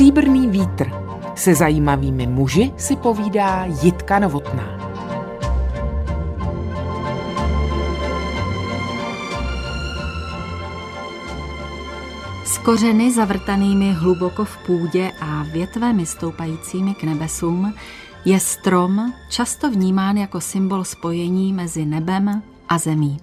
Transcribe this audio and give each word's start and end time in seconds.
Stříbrný 0.00 0.48
vítr. 0.48 0.90
Se 1.36 1.54
zajímavými 1.54 2.26
muži 2.26 2.72
si 2.76 2.96
povídá 2.96 3.64
Jitka 3.82 4.18
Novotná. 4.18 4.92
S 12.44 12.58
kořeny 12.58 13.12
zavrtanými 13.12 13.92
hluboko 13.92 14.44
v 14.44 14.56
půdě 14.66 15.12
a 15.20 15.42
větvemi 15.42 16.06
stoupajícími 16.06 16.94
k 16.94 17.02
nebesům 17.02 17.74
je 18.24 18.40
strom 18.40 19.12
často 19.30 19.70
vnímán 19.70 20.16
jako 20.16 20.40
symbol 20.40 20.84
spojení 20.84 21.52
mezi 21.52 21.84
nebem 21.84 22.42
a 22.68 22.78
zemí. 22.78 23.20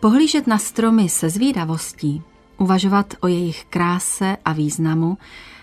Pohlížet 0.00 0.46
na 0.46 0.58
stromy 0.58 1.08
se 1.08 1.30
zvídavostí, 1.30 2.22
uvažovat 2.56 3.14
o 3.20 3.26
jejich 3.26 3.64
kráse 3.64 4.36
a 4.44 4.52
významu, 4.52 5.18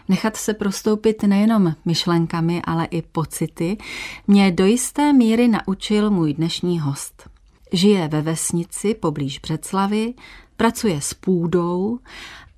nechat 0.08 0.38
se 0.38 0.54
prostoupit 0.54 1.24
nejenom 1.24 1.76
myšlenkami, 1.86 2.62
ale 2.64 2.86
i 2.86 3.02
pocity, 3.02 3.78
mě 4.28 4.52
do 4.52 4.66
jisté 4.66 5.14
míry 5.14 5.48
naučil 5.48 6.12
můj 6.12 6.34
dnešní 6.34 6.80
host. 6.80 7.30
Žije 7.74 8.08
ve 8.08 8.22
vesnici 8.22 8.94
poblíž 8.94 9.40
Břeclavy, 9.40 10.14
pracuje 10.58 11.02
s 11.02 11.14
půdou, 11.14 12.00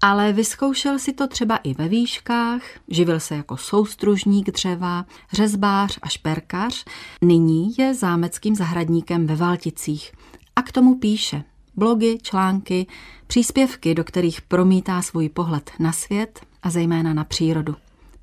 ale 0.02 0.34
vyzkoušel 0.34 1.00
si 1.00 1.14
to 1.14 1.28
třeba 1.28 1.58
i 1.58 1.74
ve 1.74 1.88
výškách, 1.88 2.62
živil 2.88 3.20
se 3.20 3.36
jako 3.36 3.58
soustružník 3.58 4.52
dřeva, 4.52 5.06
řezbář 5.34 6.00
a 6.02 6.08
šperkař, 6.08 6.86
nyní 7.22 7.74
je 7.78 7.94
zámeckým 7.94 8.56
zahradníkem 8.56 9.28
ve 9.28 9.36
Valticích 9.36 10.12
a 10.56 10.62
k 10.62 10.72
tomu 10.72 10.96
píše 10.96 11.44
blogy, 11.76 12.18
články, 12.22 12.88
příspěvky, 13.28 13.96
do 13.96 14.04
kterých 14.04 14.42
promítá 14.42 15.02
svůj 15.02 15.30
pohled 15.30 15.72
na 15.80 15.92
svět 15.92 16.47
a 16.64 16.70
zejména 16.70 17.14
na 17.14 17.24
přírodu. 17.24 17.76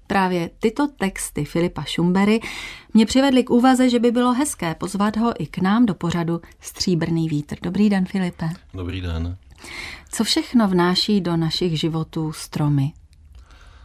Právě 0.06 0.50
tyto 0.60 0.88
texty 0.88 1.44
Filipa 1.44 1.82
Šumbery 1.82 2.40
mě 2.94 3.06
přivedly 3.06 3.44
k 3.44 3.50
úvaze, 3.50 3.90
že 3.90 3.98
by 3.98 4.10
bylo 4.10 4.32
hezké 4.32 4.74
pozvat 4.74 5.16
ho 5.16 5.42
i 5.42 5.46
k 5.46 5.58
nám 5.58 5.86
do 5.86 5.94
pořadu 5.94 6.40
Stříbrný 6.60 7.28
vítr. 7.28 7.56
Dobrý 7.62 7.90
den, 7.90 8.06
Filipe. 8.06 8.50
Dobrý 8.74 9.00
den. 9.00 9.36
Co 10.12 10.24
všechno 10.24 10.68
vnáší 10.68 11.20
do 11.20 11.36
našich 11.36 11.80
životů 11.80 12.32
stromy? 12.32 12.92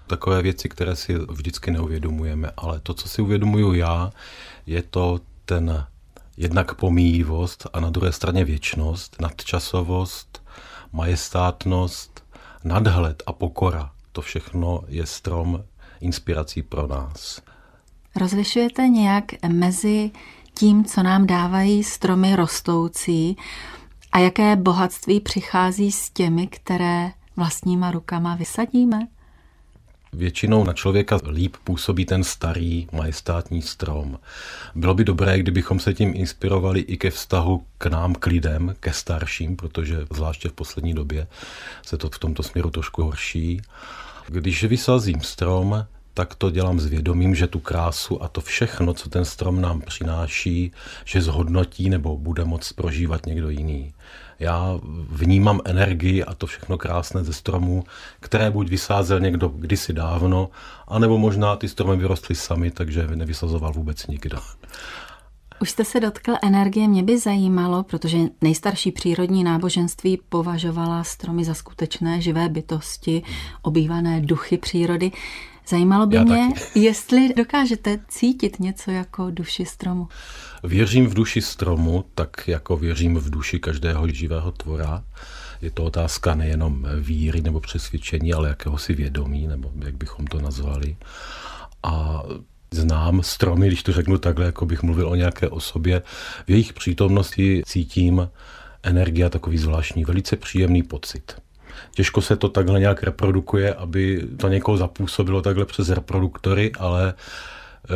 Takové 0.08 0.42
věci, 0.42 0.70
které 0.70 0.96
si 0.96 1.16
vždycky 1.16 1.72
neuvědomujeme, 1.72 2.52
ale 2.58 2.80
to, 2.80 2.94
co 2.94 3.10
si 3.10 3.22
uvědomuju 3.22 3.74
já, 3.74 4.12
je 4.66 4.82
to 4.82 5.20
ten 5.46 5.86
jednak 6.38 6.74
pomíjivost 6.76 7.68
a 7.74 7.80
na 7.80 7.90
druhé 7.90 8.12
straně 8.12 8.46
věčnost, 8.46 9.22
nadčasovost, 9.22 10.44
majestátnost, 10.94 12.24
nadhled 12.64 13.24
a 13.26 13.34
pokora. 13.34 13.92
To 14.12 14.22
všechno 14.22 14.82
je 14.88 15.06
strom 15.06 15.64
inspirací 16.02 16.64
pro 16.64 16.88
nás. 16.88 17.42
Rozlišujete 18.16 18.88
nějak 18.88 19.26
mezi 19.48 20.12
tím, 20.54 20.86
co 20.86 21.04
nám 21.04 21.28
dávají 21.28 21.84
stromy 21.84 22.36
rostoucí 22.36 23.38
a 24.12 24.20
jaké 24.20 24.56
bohatství 24.56 25.20
přichází 25.20 25.92
s 25.92 26.10
těmi, 26.10 26.48
které 26.48 27.12
vlastníma 27.36 27.92
rukama 27.92 28.36
vysadíme? 28.36 29.08
Většinou 30.14 30.64
na 30.64 30.74
člověka 30.74 31.20
líp 31.32 31.56
působí 31.64 32.06
ten 32.06 32.24
starý 32.24 32.88
majestátní 32.92 33.62
strom. 33.62 34.20
Bylo 34.76 34.94
by 34.94 35.04
dobré, 35.04 35.40
kdybychom 35.40 35.80
se 35.80 35.94
tím 35.94 36.14
inspirovali 36.16 36.80
i 36.80 36.98
ke 36.98 37.12
vztahu 37.12 37.64
k 37.78 37.86
nám, 37.86 38.16
k 38.16 38.26
lidem, 38.26 38.76
ke 38.80 38.94
starším, 38.94 39.56
protože 39.56 40.06
zvláště 40.14 40.50
v 40.50 40.54
poslední 40.54 40.94
době 40.94 41.28
se 41.86 41.98
to 41.98 42.10
v 42.10 42.20
tomto 42.20 42.44
směru 42.44 42.70
trošku 42.70 43.04
horší. 43.04 43.62
Když 44.28 44.64
vysazím 44.64 45.22
strom, 45.22 45.86
tak 46.14 46.36
to 46.36 46.50
dělám 46.50 46.80
s 46.80 46.86
vědomím, 46.86 47.36
že 47.36 47.48
tu 47.48 47.60
krásu 47.60 48.24
a 48.24 48.28
to 48.28 48.42
všechno, 48.42 48.94
co 48.94 49.10
ten 49.10 49.26
strom 49.26 49.62
nám 49.62 49.82
přináší, 49.82 50.72
že 51.06 51.22
zhodnotí 51.22 51.90
nebo 51.90 52.18
bude 52.18 52.46
moct 52.46 52.74
prožívat 52.74 53.26
někdo 53.26 53.50
jiný. 53.50 53.94
Já 54.40 54.80
vnímám 55.10 55.60
energii 55.66 56.24
a 56.24 56.34
to 56.34 56.48
všechno 56.48 56.78
krásné 56.78 57.24
ze 57.24 57.34
stromů, 57.34 57.84
které 58.20 58.52
buď 58.52 58.70
vysázel 58.70 59.20
někdo 59.20 59.48
kdysi 59.48 59.94
dávno, 59.94 60.50
anebo 60.88 61.18
možná 61.18 61.56
ty 61.56 61.68
stromy 61.68 61.98
vyrostly 61.98 62.36
sami, 62.36 62.72
takže 62.72 63.08
nevysazoval 63.08 63.74
vůbec 63.74 64.08
nikdo. 64.08 64.38
Už 65.62 65.70
jste 65.70 65.86
se 65.86 66.00
dotkl 66.00 66.34
energie, 66.44 66.88
mě 66.88 67.04
by 67.04 67.20
zajímalo, 67.20 67.84
protože 67.84 68.18
nejstarší 68.42 68.92
přírodní 68.92 69.44
náboženství 69.44 70.20
považovala 70.30 71.04
stromy 71.04 71.44
za 71.44 71.54
skutečné 71.54 72.22
živé 72.22 72.50
bytosti, 72.50 73.24
obývané 73.62 74.22
duchy 74.22 74.58
přírody. 74.58 75.12
Zajímalo 75.70 76.06
by 76.06 76.16
Já 76.16 76.24
mě, 76.24 76.50
taky. 76.54 76.80
jestli 76.80 77.34
dokážete 77.34 78.00
cítit 78.08 78.60
něco 78.60 78.92
jako 78.92 79.32
duši 79.32 79.66
stromu. 79.66 80.08
Věřím 80.64 81.08
v 81.08 81.14
duši 81.14 81.42
stromu, 81.42 82.06
tak 82.16 82.48
jako 82.48 82.78
věřím 82.78 83.16
v 83.16 83.30
duši 83.30 83.60
každého 83.60 84.08
živého 84.08 84.52
tvora. 84.52 85.04
Je 85.62 85.72
to 85.72 85.84
otázka 85.84 86.36
nejenom 86.36 86.88
víry 87.00 87.42
nebo 87.42 87.60
přesvědčení, 87.60 88.34
ale 88.34 88.50
jakéhosi 88.50 88.94
vědomí, 88.94 89.48
nebo 89.48 89.72
jak 89.86 89.98
bychom 89.98 90.28
to 90.28 90.42
nazvali. 90.42 90.98
A 91.84 92.24
znám 92.72 93.24
stromy, 93.24 93.68
když 93.68 93.84
to 93.84 93.94
řeknu 93.94 94.18
takhle, 94.18 94.46
jako 94.46 94.66
bych 94.66 94.84
mluvil 94.84 95.10
o 95.10 95.16
nějaké 95.16 95.50
osobě. 95.50 96.02
V 96.48 96.52
jejich 96.52 96.74
přítomnosti 96.74 97.64
cítím 97.66 98.30
energie 98.84 99.26
a 99.26 99.30
takový 99.30 99.58
zvláštní, 99.58 100.06
velice 100.06 100.36
příjemný 100.36 100.84
pocit. 100.84 101.36
Těžko 101.92 102.22
se 102.22 102.36
to 102.36 102.50
takhle 102.50 102.80
nějak 102.80 103.04
reprodukuje, 103.04 103.74
aby 103.74 104.28
to 104.38 104.48
někoho 104.48 104.78
zapůsobilo 104.78 105.42
takhle 105.42 105.66
přes 105.66 105.90
reproduktory, 105.90 106.72
ale 106.80 107.14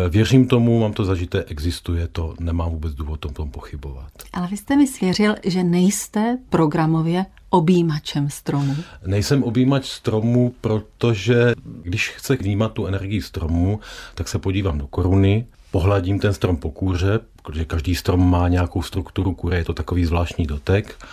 e, 0.05 0.09
Věřím 0.09 0.47
tomu, 0.47 0.79
mám 0.79 0.93
to 0.93 1.05
zažité, 1.05 1.43
existuje 1.43 2.07
to, 2.07 2.33
nemám 2.39 2.69
vůbec 2.69 2.93
důvod 2.93 3.25
o 3.25 3.29
tom 3.29 3.51
pochybovat. 3.51 4.11
Ale 4.33 4.47
vy 4.47 4.57
jste 4.57 4.75
mi 4.75 4.87
svěřil, 4.87 5.35
že 5.45 5.63
nejste 5.63 6.37
programově 6.49 7.25
objímačem 7.53 8.29
stromu. 8.29 8.75
Nejsem 9.05 9.43
objímač 9.43 9.85
stromu, 9.85 10.55
protože 10.61 11.53
když 11.83 12.09
chce 12.09 12.35
vnímat 12.35 12.73
tu 12.73 12.85
energii 12.85 13.21
stromu, 13.21 13.79
tak 14.15 14.27
se 14.27 14.39
podívám 14.39 14.77
do 14.77 14.87
koruny, 14.87 15.45
pohladím 15.71 16.19
ten 16.19 16.33
strom 16.33 16.57
po 16.57 16.71
kůře, 16.71 17.19
protože 17.43 17.65
každý 17.65 17.95
strom 17.95 18.29
má 18.29 18.47
nějakou 18.47 18.81
strukturu 18.81 19.33
kůře, 19.33 19.55
je 19.55 19.65
to 19.65 19.73
takový 19.73 20.05
zvláštní 20.05 20.45
dotek 20.45 21.05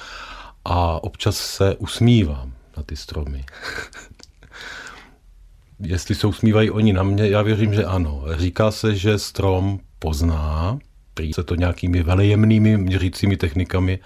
a 0.65 1.05
občas 1.05 1.37
se 1.37 1.77
usmívám 1.77 2.53
na 2.81 2.85
ty 2.85 2.97
stromy. 2.97 3.45
Jestli 5.81 6.15
se 6.15 6.27
usmívají 6.27 6.71
oni 6.71 6.93
na 6.93 7.03
mě, 7.03 7.29
já 7.29 7.43
věřím, 7.43 7.75
že 7.75 7.85
ano. 7.85 8.25
Říká 8.37 8.71
se, 8.71 8.95
že 8.95 9.19
strom 9.19 9.81
pozná, 9.99 10.79
prý 11.15 11.33
se 11.33 11.43
to 11.43 11.55
nějakými 11.55 12.03
velejemnými 12.03 12.77
měřícími 12.77 13.37
technikami 13.37 13.99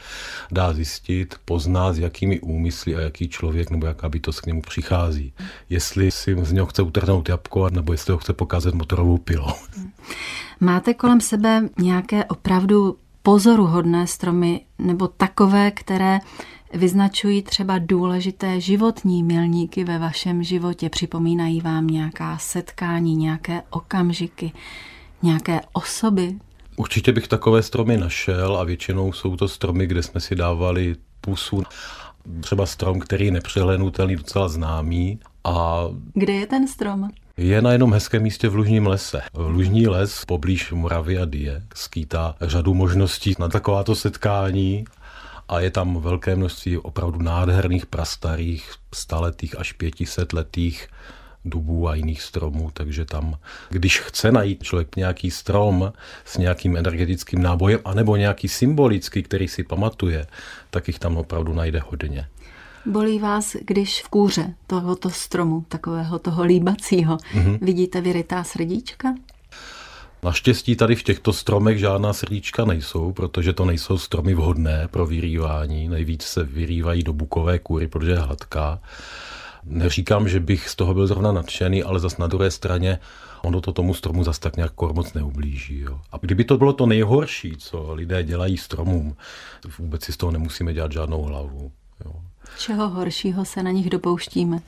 dá 0.53 0.73
zjistit, 0.73 1.35
pozná, 1.45 1.93
s 1.93 1.99
jakými 1.99 2.41
úmysly 2.41 2.97
a 2.97 3.01
jaký 3.01 3.29
člověk 3.29 3.71
nebo 3.71 3.87
jaká 3.87 4.09
bytost 4.09 4.41
k 4.41 4.47
němu 4.47 4.63
přichází. 4.63 5.33
Jestli 5.71 6.11
si 6.11 6.37
z 6.43 6.53
něho 6.53 6.67
chce 6.67 6.83
utrhnout 6.83 7.29
jabko, 7.29 7.71
nebo 7.71 7.93
jestli 7.93 8.13
ho 8.13 8.19
chce 8.19 8.33
pokázat 8.33 8.75
motorovou 8.75 9.19
pilou. 9.19 9.53
Máte 10.61 10.95
kolem 10.95 11.21
sebe 11.21 11.69
nějaké 11.79 12.25
opravdu 12.25 12.99
pozoruhodné 13.23 14.07
stromy 14.07 14.61
nebo 14.79 15.09
takové, 15.09 15.71
které 15.71 16.19
vyznačují 16.75 17.43
třeba 17.43 17.79
důležité 17.79 18.61
životní 18.61 19.23
milníky 19.23 19.85
ve 19.85 19.99
vašem 19.99 20.43
životě, 20.43 20.89
připomínají 20.89 21.61
vám 21.61 21.87
nějaká 21.87 22.39
setkání, 22.39 23.17
nějaké 23.17 23.63
okamžiky, 23.71 24.53
nějaké 25.23 25.61
osoby? 25.73 26.35
Určitě 26.77 27.13
bych 27.13 27.29
takové 27.29 27.63
stromy 27.63 27.97
našel 27.97 28.57
a 28.57 28.65
většinou 28.65 29.13
jsou 29.13 29.37
to 29.37 29.49
stromy, 29.49 29.87
kde 29.87 30.03
jsme 30.03 30.21
si 30.21 30.35
dávali 30.35 30.97
pusu. 31.21 31.63
Třeba 32.41 32.67
strom, 32.67 33.01
který 33.01 33.27
je 33.27 33.33
nepřehlenutelný, 33.33 34.17
docela 34.17 34.49
známý. 34.49 35.19
A 35.45 35.85
kde 36.15 36.33
je 36.33 36.47
ten 36.47 36.69
strom? 36.69 37.11
Je 37.37 37.63
na 37.63 37.73
jednom 37.73 37.93
hezkém 37.93 38.23
místě 38.23 38.49
v 38.49 38.55
Lužním 38.55 38.87
lese. 38.87 39.23
V 39.33 39.49
Lužní 39.49 39.87
les 39.87 40.25
poblíž 40.25 40.73
Moravy 40.73 41.19
a 41.19 41.25
Die 41.25 41.63
skýtá 41.75 42.35
řadu 42.41 42.75
možností 42.75 43.35
na 43.39 43.49
takováto 43.49 43.95
setkání 43.95 44.85
a 45.49 45.61
je 45.61 45.71
tam 45.71 46.01
velké 46.01 46.37
množství 46.37 46.79
opravdu 46.79 47.23
nádherných 47.23 47.87
prastarých, 47.87 48.71
staletých 48.95 49.59
až 49.59 49.73
pětisetletých 49.73 50.89
dubů 51.45 51.89
a 51.89 51.95
jiných 51.95 52.23
stromů, 52.23 52.71
takže 52.73 53.05
tam, 53.05 53.39
když 53.71 54.01
chce 54.01 54.33
najít 54.33 54.63
člověk 54.63 54.97
nějaký 54.97 55.31
strom 55.31 55.93
s 56.25 56.39
nějakým 56.39 56.77
energetickým 56.77 57.43
nábojem, 57.43 57.81
anebo 57.85 58.17
nějaký 58.17 58.49
symbolický, 58.49 59.23
který 59.23 59.49
si 59.49 59.65
pamatuje, 59.65 60.27
tak 60.71 60.89
jich 60.89 60.99
tam 60.99 61.17
opravdu 61.17 61.53
najde 61.53 61.83
hodně. 61.91 62.29
Bolí 62.87 63.19
vás, 63.19 63.57
když 63.61 64.03
v 64.03 64.09
kůře 64.09 64.55
tohoto 64.67 65.11
stromu, 65.11 65.65
takového 65.69 66.19
toho 66.19 66.45
líbacího, 66.45 67.17
mm-hmm. 67.17 67.59
vidíte 67.63 68.01
vyrytá 68.01 68.45
srdíčka? 68.45 69.15
Naštěstí 70.25 70.77
tady 70.77 70.97
v 70.97 71.03
těchto 71.03 71.33
stromech 71.33 71.79
žádná 71.79 72.13
srdíčka 72.13 72.65
nejsou, 72.65 73.13
protože 73.13 73.53
to 73.53 73.65
nejsou 73.65 73.99
stromy 73.99 74.35
vhodné 74.35 74.89
pro 74.91 75.07
vyrývání. 75.07 75.89
Nejvíc 75.89 76.23
se 76.23 76.45
vyrývají 76.45 77.03
do 77.03 77.13
bukové 77.13 77.59
kůry, 77.59 77.89
protože 77.89 78.11
je 78.11 78.19
hladká. 78.19 78.81
Neříkám, 79.65 80.29
že 80.29 80.41
bych 80.41 80.69
z 80.69 80.77
toho 80.77 80.95
byl 80.95 81.07
zrovna 81.07 81.33
nadšený, 81.33 81.83
ale 81.83 82.01
zas 82.01 82.19
na 82.19 82.27
druhé 82.27 82.51
straně 82.51 82.99
ono 83.43 83.61
to 83.61 83.73
tomu 83.73 83.95
stromu 83.95 84.25
zas 84.25 84.39
tak 84.39 84.57
nějak 84.57 84.81
moc 84.81 85.13
neublíží. 85.13 85.81
Jo. 85.81 86.01
A 86.13 86.17
kdyby 86.21 86.45
to 86.45 86.59
bylo 86.59 86.73
to 86.73 86.87
nejhorší, 86.87 87.57
co 87.57 87.95
lidé 87.95 88.23
dělají 88.23 88.57
stromům, 88.57 89.17
vůbec 89.79 90.05
si 90.05 90.13
z 90.13 90.17
toho 90.17 90.33
nemusíme 90.33 90.75
dělat 90.75 90.93
žádnou 90.93 91.23
hlavu. 91.23 91.73
Jo. 92.05 92.13
Čeho 92.59 92.89
horšího 92.89 93.45
se 93.45 93.63
na 93.63 93.71
nich 93.71 93.91
dopouštíme? 93.91 94.59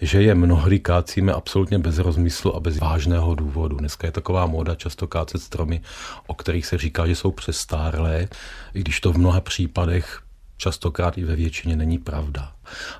Že 0.00 0.22
je 0.22 0.34
mnohdy 0.34 0.78
kácíme 0.78 1.32
absolutně 1.32 1.78
bez 1.78 1.98
rozmyslu 1.98 2.56
a 2.56 2.60
bez 2.60 2.78
vážného 2.78 3.34
důvodu. 3.34 3.76
Dneska 3.76 4.06
je 4.06 4.12
taková 4.12 4.46
móda 4.46 4.74
často 4.74 5.06
kácet 5.06 5.42
stromy, 5.42 5.80
o 6.26 6.34
kterých 6.34 6.66
se 6.66 6.78
říká, 6.78 7.06
že 7.06 7.16
jsou 7.16 7.30
přestárlé, 7.30 8.28
i 8.74 8.80
když 8.80 9.00
to 9.00 9.12
v 9.12 9.18
mnoha 9.18 9.40
případech 9.40 10.22
častokrát 10.56 11.18
i 11.18 11.24
ve 11.24 11.36
většině 11.36 11.76
není 11.76 11.98
pravda. 11.98 12.52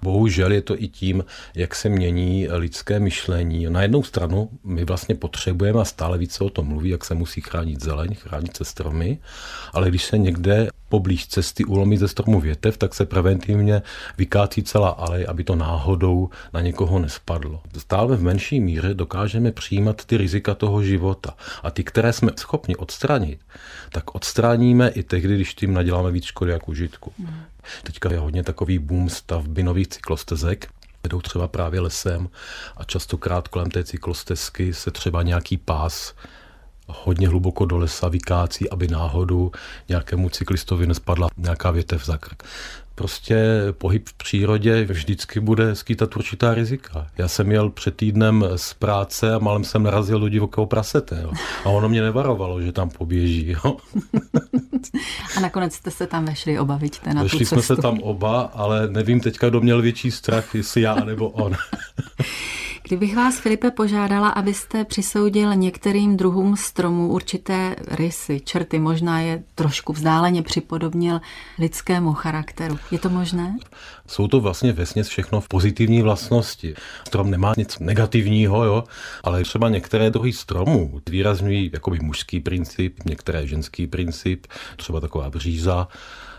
Bohužel 0.03 0.53
je 0.53 0.63
to 0.63 0.83
i 0.83 0.89
tím, 0.89 1.25
jak 1.55 1.75
se 1.75 1.89
mění 1.89 2.49
lidské 2.51 3.01
myšlení. 3.01 3.67
Na 3.71 3.83
jednou 3.83 4.03
stranu 4.03 4.49
my 4.65 4.85
vlastně 4.85 5.15
potřebujeme 5.15 5.81
a 5.81 5.85
stále 5.85 6.19
více 6.19 6.45
o 6.45 6.51
tom 6.51 6.67
mluví, 6.67 6.91
jak 6.91 7.05
se 7.05 7.15
musí 7.15 7.41
chránit 7.41 7.83
zeleň, 7.83 8.15
chránit 8.15 8.57
se 8.57 8.65
stromy, 8.65 9.19
ale 9.73 9.89
když 9.89 10.05
se 10.05 10.19
někde 10.19 10.69
poblíž 10.89 11.27
cesty 11.27 11.65
ulomí 11.65 11.99
ze 11.99 12.09
stromu 12.09 12.41
větev, 12.41 12.79
tak 12.79 12.95
se 12.95 13.07
preventivně 13.07 13.83
vykácí 14.19 14.63
celá 14.63 14.89
alej, 14.89 15.27
aby 15.29 15.45
to 15.45 15.57
náhodou 15.57 16.31
na 16.53 16.61
někoho 16.61 16.99
nespadlo. 16.99 17.61
Stále 17.79 18.17
v 18.17 18.23
menší 18.23 18.61
míře 18.61 18.95
dokážeme 18.95 19.53
přijímat 19.53 20.05
ty 20.05 20.17
rizika 20.17 20.55
toho 20.55 20.83
života 20.83 21.35
a 21.63 21.71
ty, 21.71 21.85
které 21.85 22.13
jsme 22.13 22.33
schopni 22.39 22.77
odstranit, 22.77 23.41
tak 23.93 24.15
odstraníme 24.15 24.89
i 24.89 25.03
tehdy, 25.03 25.35
když 25.35 25.55
tím 25.55 25.75
naděláme 25.75 26.11
víc 26.11 26.25
škody 26.25 26.53
jak 26.53 26.69
užitku. 26.69 27.13
Teďka 27.83 28.13
je 28.13 28.19
hodně 28.19 28.43
takový 28.43 28.79
boom 28.79 29.09
stavby 29.09 29.63
nových 29.63 29.89
cyklostezek, 29.89 30.69
vedou 31.03 31.21
třeba 31.21 31.49
právě 31.49 31.81
lesem 31.81 32.29
a 32.77 32.85
častokrát 32.85 33.49
kolem 33.49 33.71
té 33.71 33.85
cyklostezky 33.85 34.75
se 34.75 34.91
třeba 34.91 35.23
nějaký 35.23 35.57
pás 35.57 36.15
hodně 36.87 37.29
hluboko 37.29 37.65
do 37.65 37.79
lesa 37.79 38.09
vykácí, 38.09 38.71
aby 38.71 38.89
náhodou 38.89 39.51
nějakému 39.89 40.29
cyklistovi 40.29 40.87
nespadla 40.87 41.29
nějaká 41.37 41.71
větev 41.71 42.07
za 42.07 42.19
krk 42.19 42.43
prostě 42.97 43.37
pohyb 43.73 44.09
v 44.09 44.15
přírodě 44.15 44.85
vždycky 44.85 45.41
bude 45.41 45.75
skýtat 45.75 46.17
určitá 46.17 46.55
rizika. 46.55 47.07
Já 47.19 47.29
jsem 47.29 47.53
jel 47.53 47.71
před 47.71 47.97
týdnem 47.97 48.45
z 48.57 48.75
práce 48.75 49.35
a 49.35 49.39
malem 49.39 49.65
jsem 49.65 49.83
narazil 49.83 50.21
do 50.21 50.29
divokého 50.29 50.67
prasete. 50.67 51.21
Jo. 51.23 51.33
A 51.65 51.69
ono 51.69 51.89
mě 51.89 52.03
nevarovalo, 52.03 52.63
že 52.63 52.73
tam 52.73 52.91
poběží. 52.91 53.57
Jo. 53.65 53.77
A 55.37 55.41
nakonec 55.41 55.75
jste 55.75 55.91
se 55.91 56.07
tam 56.07 56.25
vešli 56.25 56.59
oba, 56.59 56.77
vidíte, 56.77 57.15
na 57.15 57.23
Vešli 57.23 57.39
tu 57.39 57.45
jsme 57.45 57.63
se 57.63 57.77
tam 57.77 57.99
oba, 57.99 58.41
ale 58.41 58.89
nevím 58.89 59.21
teďka, 59.21 59.49
kdo 59.49 59.61
měl 59.61 59.83
větší 59.83 60.11
strach, 60.11 60.55
jestli 60.55 60.81
já 60.81 60.95
nebo 60.95 61.29
on. 61.29 61.53
Kdybych 62.89 63.17
vás, 63.17 63.39
Filipe, 63.39 63.71
požádala, 63.71 64.29
abyste 64.29 64.85
přisoudil 64.85 65.55
některým 65.55 66.17
druhům 66.17 66.57
stromů 66.57 67.09
určité 67.09 67.77
rysy, 67.91 68.41
črty, 68.41 68.79
možná 68.79 69.21
je 69.21 69.43
trošku 69.55 69.93
vzdáleně 69.93 70.43
připodobnil 70.43 71.21
lidskému 71.59 72.13
charakteru. 72.13 72.79
Je 72.91 72.99
to 72.99 73.09
možné? 73.09 73.59
Jsou 74.07 74.29
to 74.29 74.41
vlastně 74.41 74.73
vesměs 74.73 75.09
všechno 75.09 75.41
v 75.41 75.49
pozitivní 75.49 76.03
vlastnosti. 76.03 76.75
Strom 77.07 77.31
nemá 77.31 77.55
nic 77.57 77.79
negativního, 77.79 78.65
jo, 78.65 78.85
ale 79.25 79.43
třeba 79.43 79.69
některé 79.69 80.11
druhy 80.11 80.33
stromů 80.33 81.01
výrazňují 81.11 81.71
jakoby 81.73 81.99
mužský 82.03 82.41
princip, 82.41 83.05
některé 83.05 83.47
ženský 83.47 83.87
princip, 83.87 84.47
třeba 84.77 85.01
taková 85.01 85.31
bříza, 85.31 85.89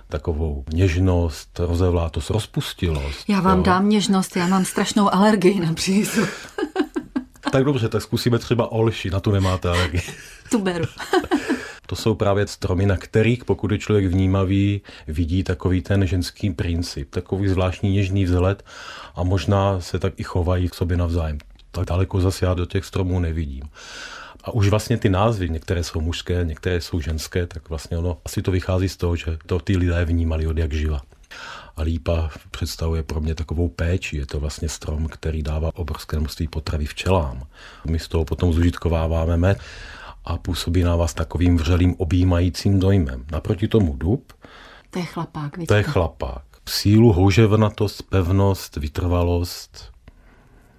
takovou 0.09 0.63
něžnost, 0.74 1.59
rozevlátost, 1.59 2.30
rozpustilost. 2.30 3.30
Já 3.30 3.42
vám 3.42 3.57
jo. 3.57 3.63
dám 3.63 3.89
něžnost, 3.89 4.36
já 4.36 4.48
mám 4.48 4.65
strašnou 4.65 5.13
alergii 5.13 5.59
na 5.59 5.71
břízu. 5.71 6.21
tak 7.51 7.63
dobře, 7.63 7.89
tak 7.89 8.01
zkusíme 8.01 8.39
třeba 8.39 8.71
olši, 8.71 9.09
na 9.09 9.19
tu 9.19 9.31
nemáte 9.31 9.69
alergii. 9.69 10.01
tu 10.51 10.59
beru. 10.59 10.86
To 11.89 11.95
jsou 11.95 12.15
právě 12.15 12.48
stromy, 12.48 12.86
na 12.86 12.98
kterých, 12.98 13.45
pokud 13.45 13.71
je 13.71 13.77
člověk 13.77 14.06
vnímavý, 14.06 14.81
vidí 15.07 15.44
takový 15.44 15.81
ten 15.81 16.07
ženský 16.07 16.50
princip, 16.50 17.09
takový 17.09 17.48
zvláštní 17.48 17.92
něžný 17.92 18.25
vzhled 18.25 18.65
a 19.15 19.24
možná 19.24 19.81
se 19.81 20.00
tak 20.00 20.13
i 20.18 20.24
chovají 20.24 20.69
k 20.69 20.75
sobě 20.75 20.98
navzájem. 20.98 21.38
Tak 21.71 21.86
daleko 21.86 22.21
zase 22.21 22.45
já 22.45 22.54
do 22.54 22.65
těch 22.65 22.86
stromů 22.86 23.19
nevidím. 23.19 23.63
A 24.47 24.51
už 24.53 24.69
vlastně 24.69 24.97
ty 24.97 25.09
názvy, 25.09 25.49
některé 25.49 25.83
jsou 25.83 26.01
mužské, 26.01 26.44
některé 26.44 26.81
jsou 26.81 27.01
ženské, 27.01 27.47
tak 27.47 27.69
vlastně 27.69 27.97
ono 27.97 28.17
asi 28.25 28.41
to 28.41 28.51
vychází 28.51 28.89
z 28.89 28.97
toho, 28.97 29.15
že 29.15 29.38
to 29.45 29.59
ty 29.59 29.77
lidé 29.77 30.05
vnímali 30.05 30.47
od 30.47 30.57
jak 30.57 30.73
živa. 30.73 31.01
A 31.75 31.81
lípa 31.81 32.29
představuje 32.51 33.03
pro 33.03 33.21
mě 33.21 33.35
takovou 33.35 33.67
péči. 33.67 34.17
Je 34.17 34.25
to 34.25 34.39
vlastně 34.39 34.69
strom, 34.69 35.07
který 35.07 35.44
dává 35.44 35.71
obrovské 35.75 36.19
množství 36.19 36.47
potravy 36.47 36.85
včelám. 36.85 37.44
My 37.88 37.99
z 37.99 38.07
toho 38.07 38.25
potom 38.25 38.53
zužitkováváme 38.53 39.38
med 39.38 39.59
a 40.25 40.38
působí 40.38 40.83
na 40.83 40.95
vás 40.95 41.13
takovým 41.13 41.57
vřelým 41.57 41.95
objímajícím 41.97 42.79
dojmem. 42.79 43.25
Naproti 43.31 43.67
tomu 43.67 43.95
dub. 43.97 44.33
To 44.89 44.99
je 44.99 45.05
chlapák, 45.05 45.57
vidíte? 45.57 45.73
To 45.73 45.77
je 45.77 45.83
chlapák. 45.83 46.44
Sílu, 46.65 47.13
houževnatost, 47.13 48.03
pevnost, 48.09 48.75
vytrvalost, 48.75 49.96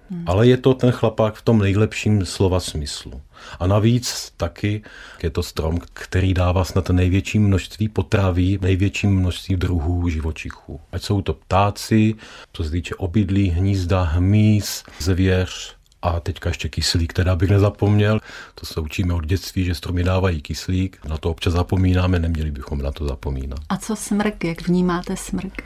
Hmm. 0.09 0.23
Ale 0.27 0.47
je 0.47 0.57
to 0.57 0.73
ten 0.73 0.91
chlapák 0.91 1.35
v 1.35 1.41
tom 1.41 1.59
nejlepším 1.59 2.25
slova 2.25 2.59
smyslu. 2.59 3.21
A 3.59 3.67
navíc 3.67 4.33
taky 4.37 4.81
je 5.23 5.29
to 5.29 5.43
strom, 5.43 5.79
který 5.93 6.33
dává 6.33 6.63
snad 6.63 6.89
největší 6.89 7.39
množství 7.39 7.89
potraví, 7.89 8.59
největší 8.61 9.07
množství 9.07 9.55
druhů 9.55 10.09
živočichů. 10.09 10.79
Ať 10.91 11.03
jsou 11.03 11.21
to 11.21 11.33
ptáci, 11.33 12.15
co 12.53 12.63
se 12.63 12.69
týče 12.69 12.95
obydlí, 12.95 13.49
hnízda, 13.49 14.01
hmyz, 14.03 14.83
zvěř, 14.99 15.79
a 16.01 16.19
teďka 16.19 16.49
ještě 16.49 16.69
kyslík, 16.69 17.13
teda 17.13 17.35
bych 17.35 17.49
nezapomněl. 17.49 18.19
To 18.55 18.65
se 18.65 18.79
učíme 18.79 19.13
od 19.13 19.25
dětství, 19.25 19.65
že 19.65 19.75
stromy 19.75 20.03
dávají 20.03 20.41
kyslík. 20.41 21.05
Na 21.09 21.17
to 21.17 21.31
občas 21.31 21.53
zapomínáme, 21.53 22.19
neměli 22.19 22.51
bychom 22.51 22.81
na 22.81 22.91
to 22.91 23.07
zapomínat. 23.07 23.59
A 23.69 23.77
co 23.77 23.95
smrk? 23.95 24.43
Jak 24.43 24.67
vnímáte 24.67 25.17
smrk? 25.17 25.61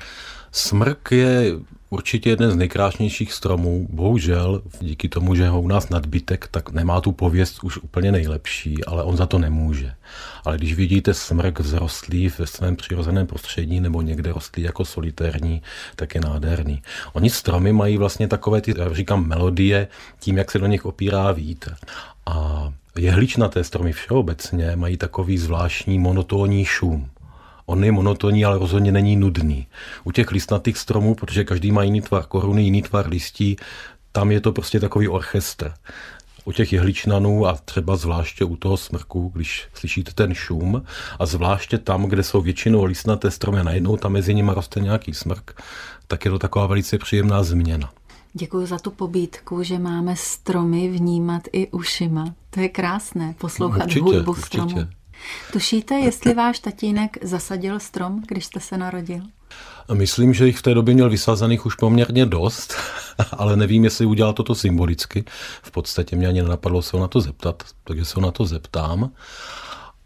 Smrk 0.51 1.11
je 1.11 1.51
určitě 1.93 2.29
jeden 2.29 2.51
z 2.51 2.55
nejkrásnějších 2.55 3.33
stromů. 3.33 3.87
Bohužel, 3.89 4.61
díky 4.79 5.09
tomu, 5.09 5.35
že 5.35 5.47
ho 5.47 5.61
u 5.61 5.67
nás 5.67 5.89
nadbytek, 5.89 6.47
tak 6.51 6.71
nemá 6.71 7.01
tu 7.01 7.11
pověst 7.11 7.63
už 7.63 7.77
úplně 7.77 8.11
nejlepší, 8.11 8.85
ale 8.85 9.03
on 9.03 9.17
za 9.17 9.25
to 9.25 9.39
nemůže. 9.39 9.93
Ale 10.45 10.57
když 10.57 10.73
vidíte 10.73 11.13
smrk 11.13 11.59
vzrostlý 11.59 12.31
ve 12.39 12.47
svém 12.47 12.75
přirozeném 12.75 13.27
prostředí 13.27 13.79
nebo 13.79 14.01
někde 14.01 14.33
rostlý 14.33 14.63
jako 14.63 14.85
solitérní, 14.85 15.61
tak 15.95 16.15
je 16.15 16.21
nádherný. 16.21 16.81
Oni 17.13 17.29
stromy 17.29 17.73
mají 17.73 17.97
vlastně 17.97 18.27
takové 18.27 18.61
ty, 18.61 18.73
já 18.77 18.93
říkám, 18.93 19.27
melodie 19.27 19.87
tím, 20.19 20.37
jak 20.37 20.51
se 20.51 20.59
do 20.59 20.67
nich 20.67 20.85
opírá 20.85 21.31
vítr. 21.31 21.75
A 22.25 22.73
jehličnaté 22.95 23.63
stromy 23.63 23.91
všeobecně 23.91 24.75
mají 24.75 24.97
takový 24.97 25.37
zvláštní 25.37 25.99
monotónní 25.99 26.65
šum. 26.65 27.09
On 27.65 27.83
je 27.83 27.91
monotonní, 27.91 28.45
ale 28.45 28.59
rozhodně 28.59 28.91
není 28.91 29.15
nudný. 29.15 29.67
U 30.03 30.11
těch 30.11 30.31
listnatých 30.31 30.77
stromů, 30.77 31.15
protože 31.15 31.43
každý 31.43 31.71
má 31.71 31.83
jiný 31.83 32.01
tvar 32.01 32.25
koruny, 32.25 32.63
jiný 32.63 32.81
tvar 32.81 33.07
listí, 33.09 33.55
tam 34.11 34.31
je 34.31 34.41
to 34.41 34.51
prostě 34.51 34.79
takový 34.79 35.07
orchestr. 35.07 35.73
U 36.45 36.51
těch 36.51 36.73
jehličnanů 36.73 37.47
a 37.47 37.53
třeba 37.65 37.95
zvláště 37.95 38.45
u 38.45 38.55
toho 38.55 38.77
smrku, 38.77 39.31
když 39.35 39.67
slyšíte 39.73 40.11
ten 40.15 40.33
šum 40.33 40.83
a 41.19 41.25
zvláště 41.25 41.77
tam, 41.77 42.05
kde 42.05 42.23
jsou 42.23 42.41
většinou 42.41 42.83
listnaté 42.83 43.31
stromy 43.31 43.59
a 43.59 43.63
najednou 43.63 43.97
tam 43.97 44.11
mezi 44.11 44.33
nimi 44.33 44.51
roste 44.53 44.79
nějaký 44.79 45.13
smrk, 45.13 45.61
tak 46.07 46.25
je 46.25 46.31
to 46.31 46.39
taková 46.39 46.67
velice 46.67 46.97
příjemná 46.97 47.43
změna. 47.43 47.89
Děkuji 48.33 48.65
za 48.65 48.79
tu 48.79 48.91
pobídku, 48.91 49.63
že 49.63 49.79
máme 49.79 50.15
stromy 50.15 50.89
vnímat 50.89 51.41
i 51.51 51.67
ušima. 51.67 52.35
To 52.49 52.59
je 52.59 52.69
krásné, 52.69 53.35
poslouchat 53.37 53.83
určitě, 53.83 54.01
hudbu 54.01 54.35
stromu. 54.35 54.87
Tušíte, 55.51 55.95
jestli 55.95 56.33
váš 56.33 56.59
tatínek 56.59 57.17
zasadil 57.25 57.79
strom, 57.79 58.23
když 58.27 58.45
jste 58.45 58.59
se 58.59 58.77
narodil? 58.77 59.21
Myslím, 59.93 60.33
že 60.33 60.47
jich 60.47 60.57
v 60.57 60.61
té 60.61 60.73
době 60.73 60.93
měl 60.93 61.09
vysazených 61.09 61.65
už 61.65 61.75
poměrně 61.75 62.25
dost, 62.25 62.73
ale 63.31 63.55
nevím, 63.55 63.83
jestli 63.83 64.05
udělal 64.05 64.33
toto 64.33 64.55
symbolicky. 64.55 65.23
V 65.61 65.71
podstatě 65.71 66.15
mě 66.15 66.27
ani 66.27 66.41
nenapadlo 66.41 66.81
se 66.81 66.97
ho 66.97 67.01
na 67.01 67.07
to 67.07 67.21
zeptat, 67.21 67.63
takže 67.83 68.05
se 68.05 68.13
ho 68.15 68.21
na 68.21 68.31
to 68.31 68.45
zeptám 68.45 69.11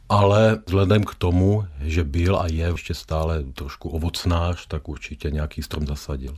ale 0.09 0.59
vzhledem 0.65 1.03
k 1.03 1.15
tomu, 1.15 1.65
že 1.81 2.03
byl 2.03 2.39
a 2.39 2.47
je 2.47 2.65
ještě 2.67 2.93
stále 2.93 3.43
trošku 3.43 3.89
ovocnář, 3.89 4.67
tak 4.67 4.89
určitě 4.89 5.31
nějaký 5.31 5.63
strom 5.63 5.87
zasadil. 5.87 6.37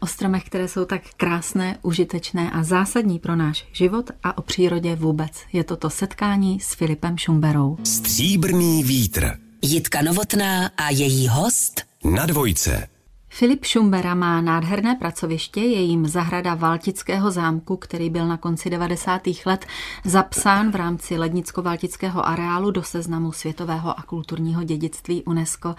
O 0.00 0.06
stromech, 0.06 0.44
které 0.44 0.68
jsou 0.68 0.84
tak 0.84 1.02
krásné, 1.16 1.78
užitečné 1.82 2.50
a 2.50 2.62
zásadní 2.62 3.18
pro 3.18 3.36
náš 3.36 3.66
život 3.72 4.10
a 4.22 4.38
o 4.38 4.42
přírodě 4.42 4.96
vůbec. 4.96 5.32
Je 5.52 5.64
toto 5.64 5.90
setkání 5.90 6.60
s 6.60 6.74
Filipem 6.74 7.18
Šumberou. 7.18 7.76
Stříbrný 7.84 8.84
vítr. 8.84 9.30
Jitka 9.62 10.02
Novotná 10.02 10.66
a 10.76 10.90
její 10.90 11.28
host 11.28 11.80
na 12.04 12.26
dvojce. 12.26 12.88
Filip 13.32 13.64
Šumbera 13.64 14.14
má 14.14 14.40
nádherné 14.40 14.94
pracoviště, 14.94 15.60
je 15.60 15.80
jim 15.80 16.06
zahrada 16.06 16.54
Valtického 16.54 17.30
zámku, 17.30 17.76
který 17.76 18.10
byl 18.10 18.28
na 18.28 18.36
konci 18.36 18.70
90. 18.70 19.22
let 19.46 19.66
zapsán 20.04 20.70
v 20.70 20.74
rámci 20.74 21.18
Lednicko-Valtického 21.18 22.28
areálu 22.28 22.70
do 22.70 22.82
seznamu 22.82 23.32
světového 23.32 23.98
a 23.98 24.02
kulturního 24.02 24.64
dědictví 24.64 25.22
UNESCO. 25.22 25.74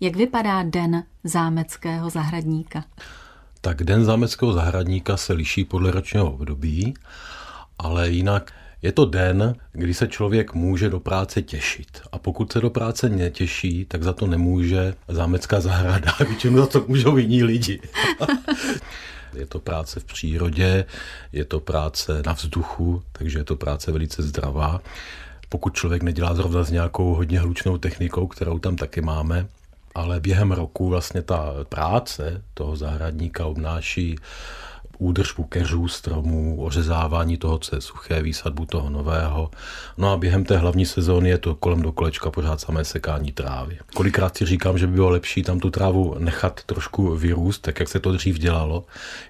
Jak 0.00 0.16
vypadá 0.16 0.62
den 0.62 1.04
zámeckého 1.24 2.10
zahradníka? 2.10 2.84
Tak 3.60 3.84
den 3.84 4.04
zámeckého 4.04 4.52
zahradníka 4.52 5.16
se 5.16 5.32
liší 5.32 5.64
podle 5.64 5.90
ročního 5.90 6.32
období, 6.32 6.94
ale 7.78 8.10
jinak 8.10 8.52
je 8.84 8.92
to 8.92 9.04
den, 9.04 9.54
kdy 9.72 9.94
se 9.94 10.08
člověk 10.08 10.54
může 10.54 10.90
do 10.90 11.00
práce 11.00 11.42
těšit. 11.42 12.02
A 12.12 12.18
pokud 12.18 12.52
se 12.52 12.60
do 12.60 12.70
práce 12.70 13.08
netěší, 13.08 13.84
tak 13.84 14.02
za 14.02 14.12
to 14.12 14.26
nemůže 14.26 14.94
zámecká 15.08 15.60
zahrada. 15.60 16.12
Většinou 16.28 16.58
za 16.58 16.66
to 16.66 16.84
můžou 16.88 17.16
jiní 17.16 17.44
lidi. 17.44 17.80
je 19.34 19.46
to 19.46 19.58
práce 19.58 20.00
v 20.00 20.04
přírodě, 20.04 20.84
je 21.32 21.44
to 21.44 21.60
práce 21.60 22.22
na 22.26 22.32
vzduchu, 22.32 23.02
takže 23.12 23.38
je 23.38 23.44
to 23.44 23.56
práce 23.56 23.92
velice 23.92 24.22
zdravá. 24.22 24.80
Pokud 25.48 25.74
člověk 25.74 26.02
nedělá 26.02 26.34
zrovna 26.34 26.64
s 26.64 26.70
nějakou 26.70 27.14
hodně 27.14 27.40
hlučnou 27.40 27.78
technikou, 27.78 28.26
kterou 28.26 28.58
tam 28.58 28.76
taky 28.76 29.00
máme, 29.00 29.46
ale 29.94 30.20
během 30.20 30.52
roku 30.52 30.88
vlastně 30.88 31.22
ta 31.22 31.52
práce 31.68 32.42
toho 32.54 32.76
zahradníka 32.76 33.46
obnáší 33.46 34.16
údržbu 34.98 35.44
keřů, 35.44 35.88
stromů, 35.88 36.62
ořezávání 36.62 37.36
toho, 37.36 37.58
co 37.58 37.76
je 37.76 37.80
suché, 37.80 38.22
výsadbu 38.22 38.66
toho 38.66 38.90
nového. 38.90 39.50
No 39.98 40.12
a 40.12 40.16
během 40.16 40.44
té 40.44 40.56
hlavní 40.56 40.86
sezóny 40.86 41.28
je 41.28 41.38
to 41.38 41.54
kolem 41.54 41.82
do 41.82 41.92
kolečka 41.92 42.30
pořád 42.30 42.60
samé 42.60 42.84
sekání 42.84 43.32
trávy. 43.32 43.78
Kolikrát 43.94 44.36
si 44.36 44.46
říkám, 44.46 44.78
že 44.78 44.86
by 44.86 44.92
bylo 44.92 45.08
lepší 45.08 45.42
tam 45.42 45.60
tu 45.60 45.70
trávu 45.70 46.16
nechat 46.18 46.60
trošku 46.66 47.16
vyrůst, 47.16 47.62
tak 47.62 47.80
jak 47.80 47.88
se 47.88 48.00
to 48.00 48.12
dřív 48.12 48.38
dělalo, 48.38 48.84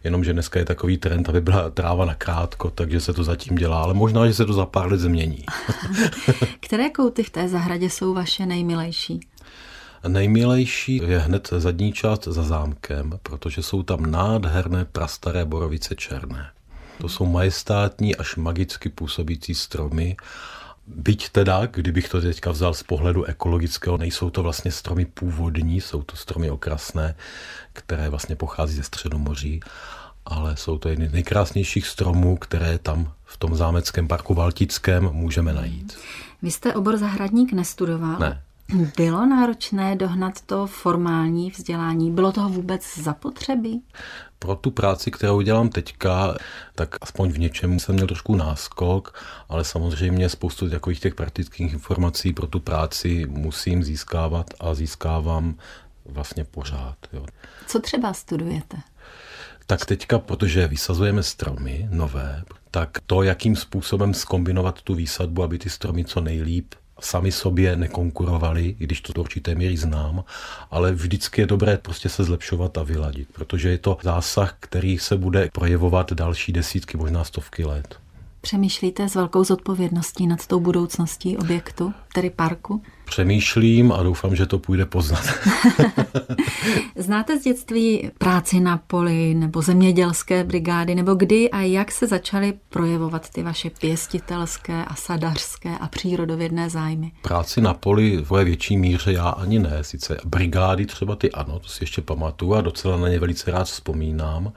jenomže 0.05 0.33
dneska 0.33 0.59
je 0.59 0.65
takový 0.65 0.99
trend, 0.99 1.29
aby 1.29 1.41
byla 1.41 1.71
tráva 1.71 2.05
na 2.05 2.15
krátko, 2.15 2.71
takže 2.71 3.01
se 3.01 3.13
to 3.13 3.25
zatím 3.25 3.57
dělá, 3.57 3.83
ale 3.83 3.95
možná, 3.95 4.27
že 4.27 4.35
se 4.35 4.45
to 4.45 4.53
za 4.53 4.67
pár 4.67 4.93
let 4.93 5.01
změní. 5.01 5.45
Které 6.61 6.91
kouty 6.91 7.23
v 7.23 7.31
té 7.31 7.49
zahradě 7.49 7.91
jsou 7.91 8.15
vaše 8.15 8.47
nejmilejší? 8.47 9.21
Nejmilejší 10.09 11.01
je 11.07 11.19
hned 11.19 11.49
zadní 11.57 11.93
část 11.93 12.25
za 12.25 12.43
zámkem, 12.43 13.19
protože 13.23 13.63
jsou 13.63 13.83
tam 13.83 14.11
nádherné 14.11 14.85
prastaré 14.85 15.45
borovice 15.45 15.95
černé. 15.95 16.51
To 17.01 17.09
jsou 17.09 17.27
majestátní 17.27 18.17
až 18.17 18.37
magicky 18.37 18.89
působící 18.89 19.55
stromy. 19.55 20.17
Byť 20.87 21.29
teda, 21.29 21.67
kdybych 21.67 22.09
to 22.09 22.21
teďka 22.21 22.51
vzal 22.51 22.75
z 22.75 22.83
pohledu 22.83 23.25
ekologického, 23.25 23.97
nejsou 23.97 24.31
to 24.31 24.43
vlastně 24.43 24.73
stromy 24.73 25.05
původní, 25.05 25.81
jsou 25.81 26.03
to 26.03 26.17
stromy 26.17 26.51
okrasné, 26.51 27.15
které 27.73 28.09
vlastně 28.09 28.37
pochází 28.37 28.77
ze 28.77 28.83
Středomoří, 28.83 29.61
ale 30.27 30.57
jsou 30.57 30.79
to 30.79 30.89
jedny 30.89 31.09
z 31.09 31.13
nejkrásnějších 31.13 31.87
stromů, 31.87 32.37
které 32.37 32.79
tam 32.79 33.13
v 33.25 33.37
tom 33.37 33.57
zámeckém 33.57 34.09
parku 34.09 34.35
Valtickém 34.35 35.09
můžeme 35.13 35.53
najít. 35.53 35.99
Vy 36.43 36.51
jste 36.51 36.75
obor 36.75 36.97
zahradník 36.97 37.53
nestudoval? 37.53 38.19
Ne. 38.19 38.43
Bylo 38.97 39.27
náročné 39.27 39.97
dohnat 39.97 40.41
to 40.41 40.67
formální 40.67 41.51
vzdělání? 41.51 42.11
Bylo 42.11 42.33
toho 42.33 42.49
vůbec 42.49 42.99
zapotřebí? 42.99 43.83
Pro 44.39 44.57
tu 44.57 44.71
práci, 44.71 45.11
kterou 45.11 45.41
dělám 45.41 45.69
teďka, 45.69 46.35
tak 46.75 46.97
aspoň 47.01 47.33
v 47.33 47.39
něčem 47.39 47.79
jsem 47.79 47.95
měl 47.95 48.07
trošku 48.07 48.37
náskok, 48.37 49.23
ale 49.49 49.65
samozřejmě 49.65 50.29
spoustu 50.29 50.71
takových 50.71 51.01
těch 51.01 51.15
praktických 51.15 51.73
informací 51.73 52.33
pro 52.33 52.47
tu 52.47 52.61
práci 52.61 53.27
musím 53.29 53.85
získávat 53.85 54.47
a 54.61 54.75
získávám 54.75 55.55
vlastně 56.05 56.45
pořád. 56.45 56.97
Jo. 57.13 57.27
Co 57.67 57.81
třeba 57.81 58.15
studujete? 58.15 58.77
Tak 59.67 59.87
teďka, 59.87 60.19
protože 60.19 60.69
vysazujeme 60.69 61.23
stromy 61.23 61.89
nové, 61.91 62.43
tak 62.71 62.99
to, 63.07 63.23
jakým 63.23 63.57
způsobem 63.57 64.15
skombinovat 64.15 64.83
tu 64.83 64.95
výsadbu, 64.95 65.43
aby 65.43 65.59
ty 65.59 65.71
stromy 65.71 66.05
co 66.05 66.21
nejlíp 66.21 66.75
sami 67.05 67.33
sobě 67.33 67.77
nekonkurovali, 67.77 68.77
i 68.81 68.85
když 68.85 69.01
to 69.01 69.13
do 69.13 69.21
určité 69.21 69.55
míry 69.55 69.77
znám, 69.77 70.25
ale 70.71 70.93
vždycky 70.93 71.41
je 71.41 71.47
dobré 71.47 71.79
prostě 71.79 72.09
se 72.09 72.25
zlepšovat 72.25 72.79
a 72.79 72.83
vyladit, 72.83 73.29
protože 73.33 73.69
je 73.69 73.79
to 73.79 73.99
zásah, 74.03 74.57
který 74.61 74.99
se 74.99 75.17
bude 75.17 75.49
projevovat 75.53 76.13
další 76.13 76.53
desítky, 76.53 76.97
možná 76.97 77.25
stovky 77.25 77.65
let. 77.65 78.04
Přemýšlíte 78.45 79.09
s 79.09 79.15
velkou 79.15 79.45
zodpovědností 79.45 80.27
nad 80.27 80.47
tou 80.47 80.61
budoucností 80.61 81.37
objektu, 81.37 81.95
tedy 82.15 82.31
parku? 82.31 82.83
Přemýšlím 83.05 83.93
a 83.93 84.03
doufám, 84.03 84.37
že 84.37 84.47
to 84.47 84.59
půjde 84.59 84.87
poznat. 84.87 85.25
Znáte 86.97 87.39
z 87.39 87.43
dětství 87.43 88.11
práci 88.19 88.61
na 88.61 88.77
poli 88.77 89.35
nebo 89.35 89.63
zemědělské 89.63 90.45
brigády, 90.45 90.95
nebo 90.95 91.15
kdy 91.15 91.51
a 91.51 91.61
jak 91.61 91.93
se 91.93 92.07
začaly 92.07 92.53
projevovat 92.69 93.31
ty 93.31 93.43
vaše 93.43 93.71
pěstitelské 93.71 94.85
a 94.85 94.95
sadařské 94.95 95.79
a 95.79 95.89
přírodovědné 95.89 96.71
zájmy? 96.71 97.13
Práci 97.23 97.61
na 97.61 97.75
poli 97.75 98.17
v 98.17 98.45
větší 98.45 98.77
míře 98.77 99.13
já 99.13 99.29
ani 99.29 99.59
ne, 99.59 99.85
sice 99.85 100.17
brigády 100.25 100.87
třeba 100.87 101.17
ty 101.17 101.33
ano, 101.33 101.59
to 101.59 101.69
si 101.69 101.83
ještě 101.83 102.03
pamatuju 102.03 102.55
a 102.55 102.61
docela 102.61 102.97
na 102.97 103.09
ně 103.09 103.19
velice 103.19 103.51
rád 103.51 103.65
vzpomínám. 103.65 104.53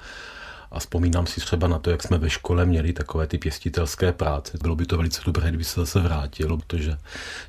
A 0.71 0.79
vzpomínám 0.79 1.27
si 1.27 1.41
třeba 1.41 1.67
na 1.67 1.79
to, 1.79 1.89
jak 1.89 2.03
jsme 2.03 2.17
ve 2.17 2.29
škole 2.29 2.65
měli 2.65 2.93
takové 2.93 3.27
ty 3.27 3.37
pěstitelské 3.37 4.11
práce. 4.11 4.57
Bylo 4.61 4.75
by 4.75 4.85
to 4.85 4.97
velice 4.97 5.21
dobré, 5.25 5.49
kdyby 5.49 5.63
se 5.63 5.79
zase 5.79 5.99
vrátilo, 5.99 6.57
protože 6.57 6.97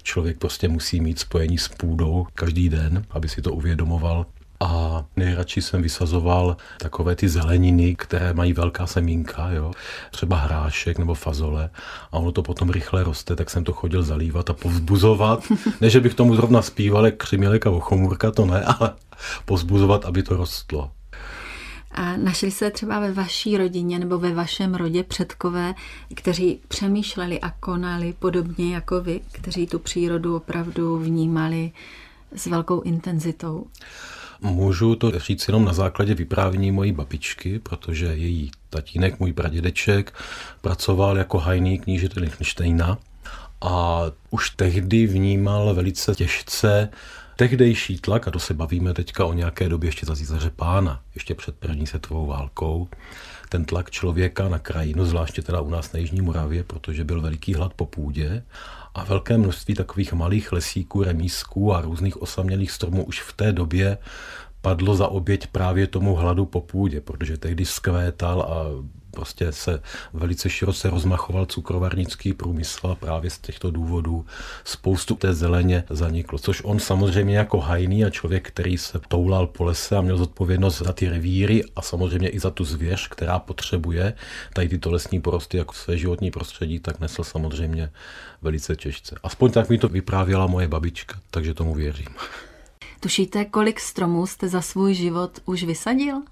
člověk 0.03 0.39
prostě 0.39 0.69
musí 0.69 1.01
mít 1.01 1.19
spojení 1.19 1.59
s 1.59 1.69
půdou 1.69 2.27
každý 2.35 2.69
den, 2.69 3.05
aby 3.11 3.29
si 3.29 3.43
to 3.43 3.53
uvědomoval. 3.53 4.27
A 4.61 5.05
nejradši 5.17 5.63
jsem 5.63 5.83
vysazoval 5.83 6.57
takové 6.79 7.17
ty 7.17 7.29
zeleniny, 7.29 7.95
které 7.97 8.35
mají 8.35 8.53
velká 8.53 8.87
semínka, 8.87 9.51
jo? 9.51 9.73
třeba 10.11 10.37
hrášek 10.37 10.99
nebo 10.99 11.15
fazole. 11.15 11.71
A 12.13 12.19
ono 12.19 12.33
to 12.33 12.43
potom 12.43 12.71
rychle 12.71 13.03
roste, 13.03 13.37
tak 13.37 13.51
jsem 13.51 13.65
to 13.65 13.73
chodil 13.73 14.03
zalívat 14.03 14.51
a 14.51 14.53
povzbuzovat. 14.53 15.45
Ne, 15.81 15.91
že 15.91 16.01
bych 16.01 16.15
tomu 16.15 16.37
zrovna 16.37 16.63
zpíval 16.63 17.07
jak 17.07 17.17
křimělek 17.17 17.67
a 17.67 17.71
ochomůrka, 17.71 18.31
to 18.31 18.47
ne, 18.47 18.63
ale 18.63 18.93
povzbuzovat, 19.45 20.05
aby 20.05 20.23
to 20.23 20.37
rostlo. 20.37 20.91
A 21.99 22.17
našli 22.17 22.50
se 22.50 22.71
třeba 22.71 23.00
ve 23.00 23.12
vaší 23.12 23.57
rodině 23.57 23.99
nebo 23.99 24.19
ve 24.19 24.35
vašem 24.35 24.75
rodě 24.75 25.02
předkové, 25.02 25.75
kteří 26.14 26.61
přemýšleli 26.69 27.40
a 27.40 27.50
konali 27.50 28.14
podobně 28.19 28.75
jako 28.75 29.00
vy, 29.00 29.21
kteří 29.33 29.67
tu 29.67 29.78
přírodu 29.78 30.37
opravdu 30.37 30.99
vnímali 30.99 31.73
s 32.37 32.47
velkou 32.47 32.81
intenzitou? 32.81 33.67
Můžu 34.40 34.95
to 34.95 35.19
říct 35.19 35.49
jenom 35.49 35.64
na 35.64 35.73
základě 35.73 36.14
vyprávění 36.14 36.73
mojí 36.73 36.93
babičky, 36.93 37.59
protože 37.59 38.07
její 38.07 38.50
tatínek, 38.71 39.21
můj 39.21 39.33
pradědeček, 39.33 40.12
pracoval 40.61 41.17
jako 41.17 41.38
hajný 41.38 41.78
knížete 41.78 42.21
Lichtensteina 42.21 42.99
a 43.61 44.02
už 44.31 44.50
tehdy 44.50 45.07
vnímal 45.07 45.75
velice 45.75 46.14
těžce 46.14 46.88
tehdejší 47.38 47.99
tlak, 47.99 48.28
a 48.28 48.30
to 48.30 48.38
se 48.38 48.54
bavíme 48.54 48.95
teďka 48.95 49.25
o 49.25 49.33
nějaké 49.33 49.68
době 49.68 49.88
ještě 49.88 50.07
za 50.07 50.16
Císaře 50.16 50.50
pána, 50.50 51.00
ještě 51.14 51.35
před 51.35 51.54
první 51.54 51.87
světovou 51.87 52.26
válkou, 52.26 52.88
ten 53.49 53.64
tlak 53.64 53.90
člověka 53.90 54.49
na 54.49 54.59
krajinu, 54.59 55.04
zvláště 55.04 55.42
teda 55.42 55.61
u 55.61 55.71
nás 55.71 55.92
na 55.92 55.99
Jižní 56.00 56.21
Moravě, 56.21 56.64
protože 56.64 57.04
byl 57.04 57.21
veliký 57.21 57.54
hlad 57.54 57.75
po 57.75 57.87
půdě 57.87 58.42
a 58.95 59.04
velké 59.04 59.38
množství 59.38 59.75
takových 59.75 60.12
malých 60.12 60.52
lesíků, 60.52 61.02
remísků 61.02 61.75
a 61.75 61.80
různých 61.80 62.23
osamělých 62.23 62.71
stromů 62.71 63.04
už 63.04 63.23
v 63.23 63.33
té 63.33 63.52
době 63.52 63.99
padlo 64.61 64.95
za 64.95 65.09
oběť 65.09 65.47
právě 65.47 65.87
tomu 65.87 66.15
hladu 66.15 66.47
po 66.47 66.61
půdě, 66.61 67.00
protože 67.00 67.37
tehdy 67.37 67.65
skvétal 67.65 68.43
a 68.43 68.55
prostě 69.11 69.53
se 69.53 69.83
velice 70.12 70.50
široce 70.50 70.91
rozmachoval 70.91 71.47
cukrovarnický 71.47 72.33
průmysl 72.33 72.87
a 72.87 72.95
právě 72.95 73.31
z 73.31 73.38
těchto 73.38 73.71
důvodů 73.71 74.27
spoustu 74.65 75.15
té 75.15 75.35
zeleně 75.35 75.85
zaniklo. 75.91 76.38
Což 76.38 76.62
on 76.65 76.79
samozřejmě 76.79 77.38
jako 77.38 77.61
hajný 77.61 78.05
a 78.05 78.11
člověk, 78.11 78.49
který 78.49 78.79
se 78.79 79.00
toulal 79.09 79.47
po 79.47 79.65
lese 79.65 79.97
a 79.97 80.00
měl 80.00 80.17
zodpovědnost 80.17 80.79
za 80.79 80.93
ty 80.93 81.09
revíry 81.09 81.65
a 81.77 81.83
samozřejmě 81.83 82.29
i 82.29 82.38
za 82.38 82.50
tu 82.50 82.65
zvěř, 82.65 83.09
která 83.09 83.38
potřebuje 83.38 84.15
tady 84.55 84.69
tyto 84.69 84.91
lesní 84.91 85.21
porosty 85.21 85.57
jako 85.57 85.75
své 85.75 85.99
životní 85.99 86.31
prostředí, 86.31 86.79
tak 86.79 87.00
nesl 87.00 87.25
samozřejmě 87.25 87.91
velice 88.43 88.77
těžce. 88.77 89.17
Aspoň 89.23 89.53
tak 89.53 89.69
mi 89.69 89.79
to 89.79 89.88
vyprávěla 89.88 90.47
moje 90.47 90.69
babička, 90.69 91.19
takže 91.31 91.55
tomu 91.55 91.75
věřím. 91.75 92.09
Tušíte, 93.00 93.45
kolik 93.45 93.81
stromů 93.81 94.26
jste 94.26 94.49
za 94.49 94.61
svůj 94.61 94.95
život 94.95 95.38
už 95.45 95.62
vysadil? 95.64 96.23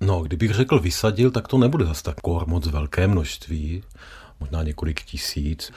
No, 0.00 0.22
kdybych 0.22 0.50
řekl 0.50 0.80
vysadil, 0.80 1.30
tak 1.30 1.48
to 1.48 1.58
nebude 1.58 1.84
zase 1.84 2.02
tak 2.02 2.16
moc 2.46 2.66
velké 2.66 3.08
množství, 3.08 3.82
možná 4.40 4.62
několik 4.62 5.02
tisíc. 5.02 5.72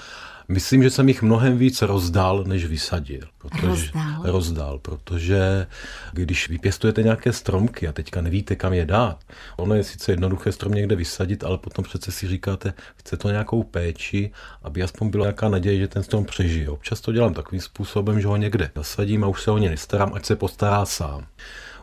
Myslím, 0.52 0.84
že 0.84 0.90
jsem 0.90 1.08
jich 1.08 1.22
mnohem 1.22 1.58
víc 1.58 1.82
rozdal, 1.82 2.44
než 2.44 2.66
vysadil. 2.66 3.22
Protože, 3.38 3.68
rozdal? 3.68 4.22
Rozdal, 4.24 4.80
protože 4.80 5.68
když 6.14 6.50
vypěstujete 6.50 7.04
nějaké 7.04 7.34
stromky 7.34 7.88
a 7.88 7.92
teďka 7.92 8.22
nevíte, 8.22 8.56
kam 8.56 8.74
je 8.74 8.86
dát, 8.86 9.20
ono 9.58 9.76
je 9.76 9.84
sice 9.84 10.12
jednoduché 10.12 10.52
strom 10.52 10.74
někde 10.74 10.96
vysadit, 10.96 11.44
ale 11.44 11.58
potom 11.58 11.86
přece 11.86 12.12
si 12.12 12.28
říkáte, 12.28 12.74
chce 12.96 13.18
to 13.18 13.30
nějakou 13.30 13.64
péči, 13.64 14.32
aby 14.64 14.84
aspoň 14.84 15.10
byla 15.10 15.26
nějaká 15.26 15.50
naděje, 15.50 15.80
že 15.80 15.88
ten 15.88 16.04
strom 16.04 16.26
přežije. 16.26 16.70
Občas 16.70 17.02
to 17.02 17.12
dělám 17.12 17.34
takovým 17.34 17.62
způsobem, 17.62 18.22
že 18.22 18.28
ho 18.28 18.38
někde 18.38 18.72
zasadím 18.76 19.24
a 19.24 19.28
už 19.28 19.44
se 19.44 19.52
o 19.52 19.58
ně 19.58 19.70
nestarám, 19.70 20.14
ať 20.14 20.26
se 20.26 20.36
postará 20.36 20.86
sám. 20.86 21.26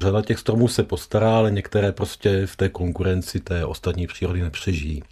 Řada 0.01 0.23
těch 0.23 0.39
stromů 0.39 0.69
se 0.69 0.83
postará, 0.83 1.37
ale 1.37 1.51
některé 1.51 1.93
prostě 1.93 2.47
v 2.47 2.57
té 2.57 2.69
konkurenci 2.69 3.41
té 3.41 3.65
ostatní 3.65 4.07
přírody 4.07 4.43
nepřežijí. 4.43 5.03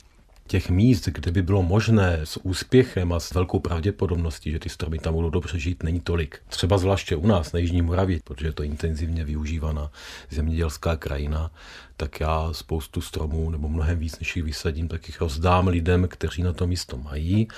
Těch 0.47 0.71
míst, 0.71 1.09
kde 1.09 1.31
by 1.33 1.43
bylo 1.43 1.62
možné 1.62 2.21
s 2.25 2.41
úspěchem 2.43 3.12
a 3.12 3.21
s 3.21 3.35
velkou 3.35 3.59
pravděpodobností, 3.59 4.50
že 4.50 4.59
ty 4.59 4.69
stromy 4.69 4.99
tam 4.99 5.15
budou 5.15 5.31
dobře 5.31 5.59
žít, 5.59 5.83
není 5.83 6.00
tolik. 6.00 6.38
Třeba 6.49 6.79
zvláště 6.79 7.17
u 7.17 7.26
nás 7.26 7.53
na 7.53 7.59
Jižní 7.59 7.83
Moravě, 7.83 8.21
protože 8.25 8.47
je 8.47 8.53
to 8.53 8.62
intenzivně 8.62 9.25
využívaná 9.25 9.91
zemědělská 10.31 10.97
krajina, 10.97 11.50
tak 11.97 12.21
já 12.21 12.49
spoustu 12.53 13.00
stromů, 13.00 13.50
nebo 13.50 13.69
mnohem 13.69 13.99
víc, 13.99 14.19
než 14.19 14.37
jich 14.37 14.45
vysadím, 14.45 14.88
tak 14.88 15.09
jich 15.09 15.21
rozdám 15.21 15.69
lidem, 15.69 16.09
kteří 16.09 16.43
na 16.43 16.53
to 16.53 16.67
místo 16.67 16.97
mají 16.97 17.49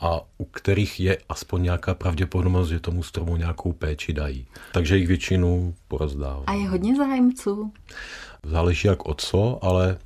a 0.00 0.20
u 0.38 0.44
kterých 0.44 1.00
je 1.00 1.18
aspoň 1.28 1.62
nějaká 1.62 1.94
pravděpodobnost, 1.94 2.68
že 2.68 2.80
tomu 2.80 3.02
stromu 3.02 3.36
nějakou 3.36 3.72
péči 3.72 4.12
dají. 4.12 4.46
Takže 4.72 4.96
jich 4.96 5.08
většinu 5.08 5.74
porozdávám. 5.88 6.44
A 6.46 6.52
je 6.52 6.68
hodně 6.68 6.96
zájemců? 6.96 7.72
Záleží 8.44 8.88
jak 8.88 9.08
o 9.08 9.14
co, 9.14 9.58
ale 9.64 9.98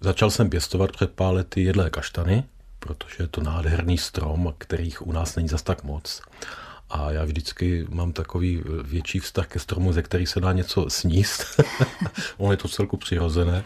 začal 0.00 0.30
jsem 0.30 0.50
pěstovat 0.50 0.92
před 0.92 1.12
pár 1.12 1.34
lety 1.34 1.62
jedlé 1.62 1.90
kaštany, 1.90 2.44
protože 2.78 3.16
je 3.20 3.26
to 3.28 3.40
nádherný 3.40 3.98
strom, 3.98 4.54
kterých 4.58 5.06
u 5.06 5.12
nás 5.12 5.36
není 5.36 5.48
zas 5.48 5.62
tak 5.62 5.84
moc. 5.84 6.22
A 6.90 7.10
já 7.10 7.24
vždycky 7.24 7.86
mám 7.90 8.12
takový 8.12 8.62
větší 8.82 9.18
vztah 9.18 9.46
ke 9.46 9.58
stromu, 9.58 9.92
ze 9.92 10.02
který 10.02 10.26
se 10.26 10.40
dá 10.40 10.52
něco 10.52 10.90
sníst. 10.90 11.60
On 12.36 12.50
je 12.50 12.56
to 12.56 12.68
celku 12.68 12.96
přirozené. 12.96 13.64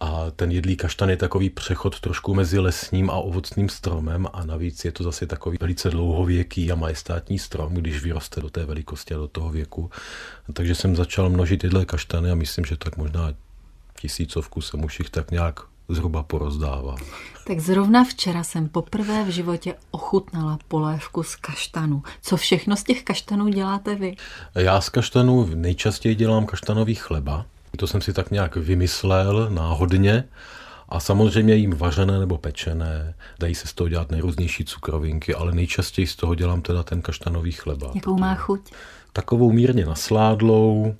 A 0.00 0.30
ten 0.30 0.50
jedlý 0.50 0.76
kaštan 0.76 1.10
je 1.10 1.16
takový 1.16 1.50
přechod 1.50 2.00
trošku 2.00 2.34
mezi 2.34 2.58
lesním 2.58 3.10
a 3.10 3.14
ovocným 3.14 3.68
stromem 3.68 4.26
a 4.32 4.44
navíc 4.44 4.84
je 4.84 4.92
to 4.92 5.04
zase 5.04 5.26
takový 5.26 5.58
velice 5.60 5.90
dlouhověký 5.90 6.72
a 6.72 6.74
majestátní 6.74 7.38
strom, 7.38 7.74
když 7.74 8.02
vyroste 8.02 8.40
do 8.40 8.50
té 8.50 8.64
velikosti 8.64 9.14
a 9.14 9.18
do 9.18 9.28
toho 9.28 9.50
věku. 9.50 9.90
Takže 10.52 10.74
jsem 10.74 10.96
začal 10.96 11.30
množit 11.30 11.64
jedlé 11.64 11.84
kaštany 11.84 12.30
a 12.30 12.34
myslím, 12.34 12.64
že 12.64 12.76
tak 12.76 12.96
možná 12.96 13.34
tisícovku 14.00 14.60
jsem 14.60 14.84
už 14.84 14.98
jich 14.98 15.10
tak 15.10 15.30
nějak 15.30 15.60
zhruba 15.88 16.22
porozdával. 16.22 16.96
Tak 17.46 17.60
zrovna 17.60 18.04
včera 18.04 18.42
jsem 18.42 18.68
poprvé 18.68 19.24
v 19.24 19.28
životě 19.28 19.74
ochutnala 19.90 20.58
polévku 20.68 21.22
z 21.22 21.36
kaštanu. 21.36 22.02
Co 22.22 22.36
všechno 22.36 22.76
z 22.76 22.82
těch 22.82 23.02
kaštanů 23.02 23.48
děláte 23.48 23.94
vy? 23.94 24.16
Já 24.54 24.80
z 24.80 24.88
kaštanů 24.88 25.48
nejčastěji 25.54 26.14
dělám 26.14 26.46
kaštanový 26.46 26.94
chleba. 26.94 27.46
To 27.76 27.86
jsem 27.86 28.00
si 28.00 28.12
tak 28.12 28.30
nějak 28.30 28.56
vymyslel 28.56 29.50
náhodně. 29.50 30.24
A 30.88 31.00
samozřejmě 31.00 31.54
jim 31.54 31.74
vařené 31.74 32.18
nebo 32.18 32.38
pečené, 32.38 33.14
dají 33.40 33.54
se 33.54 33.66
z 33.66 33.72
toho 33.72 33.88
dělat 33.88 34.10
nejrůznější 34.10 34.64
cukrovinky, 34.64 35.34
ale 35.34 35.52
nejčastěji 35.52 36.06
z 36.06 36.16
toho 36.16 36.34
dělám 36.34 36.62
teda 36.62 36.82
ten 36.82 37.02
kaštanový 37.02 37.52
chleba. 37.52 37.90
Jakou 37.94 38.18
má 38.18 38.34
chuť? 38.34 38.60
Takovou 39.12 39.52
mírně 39.52 39.86
nasládlou, 39.86 40.94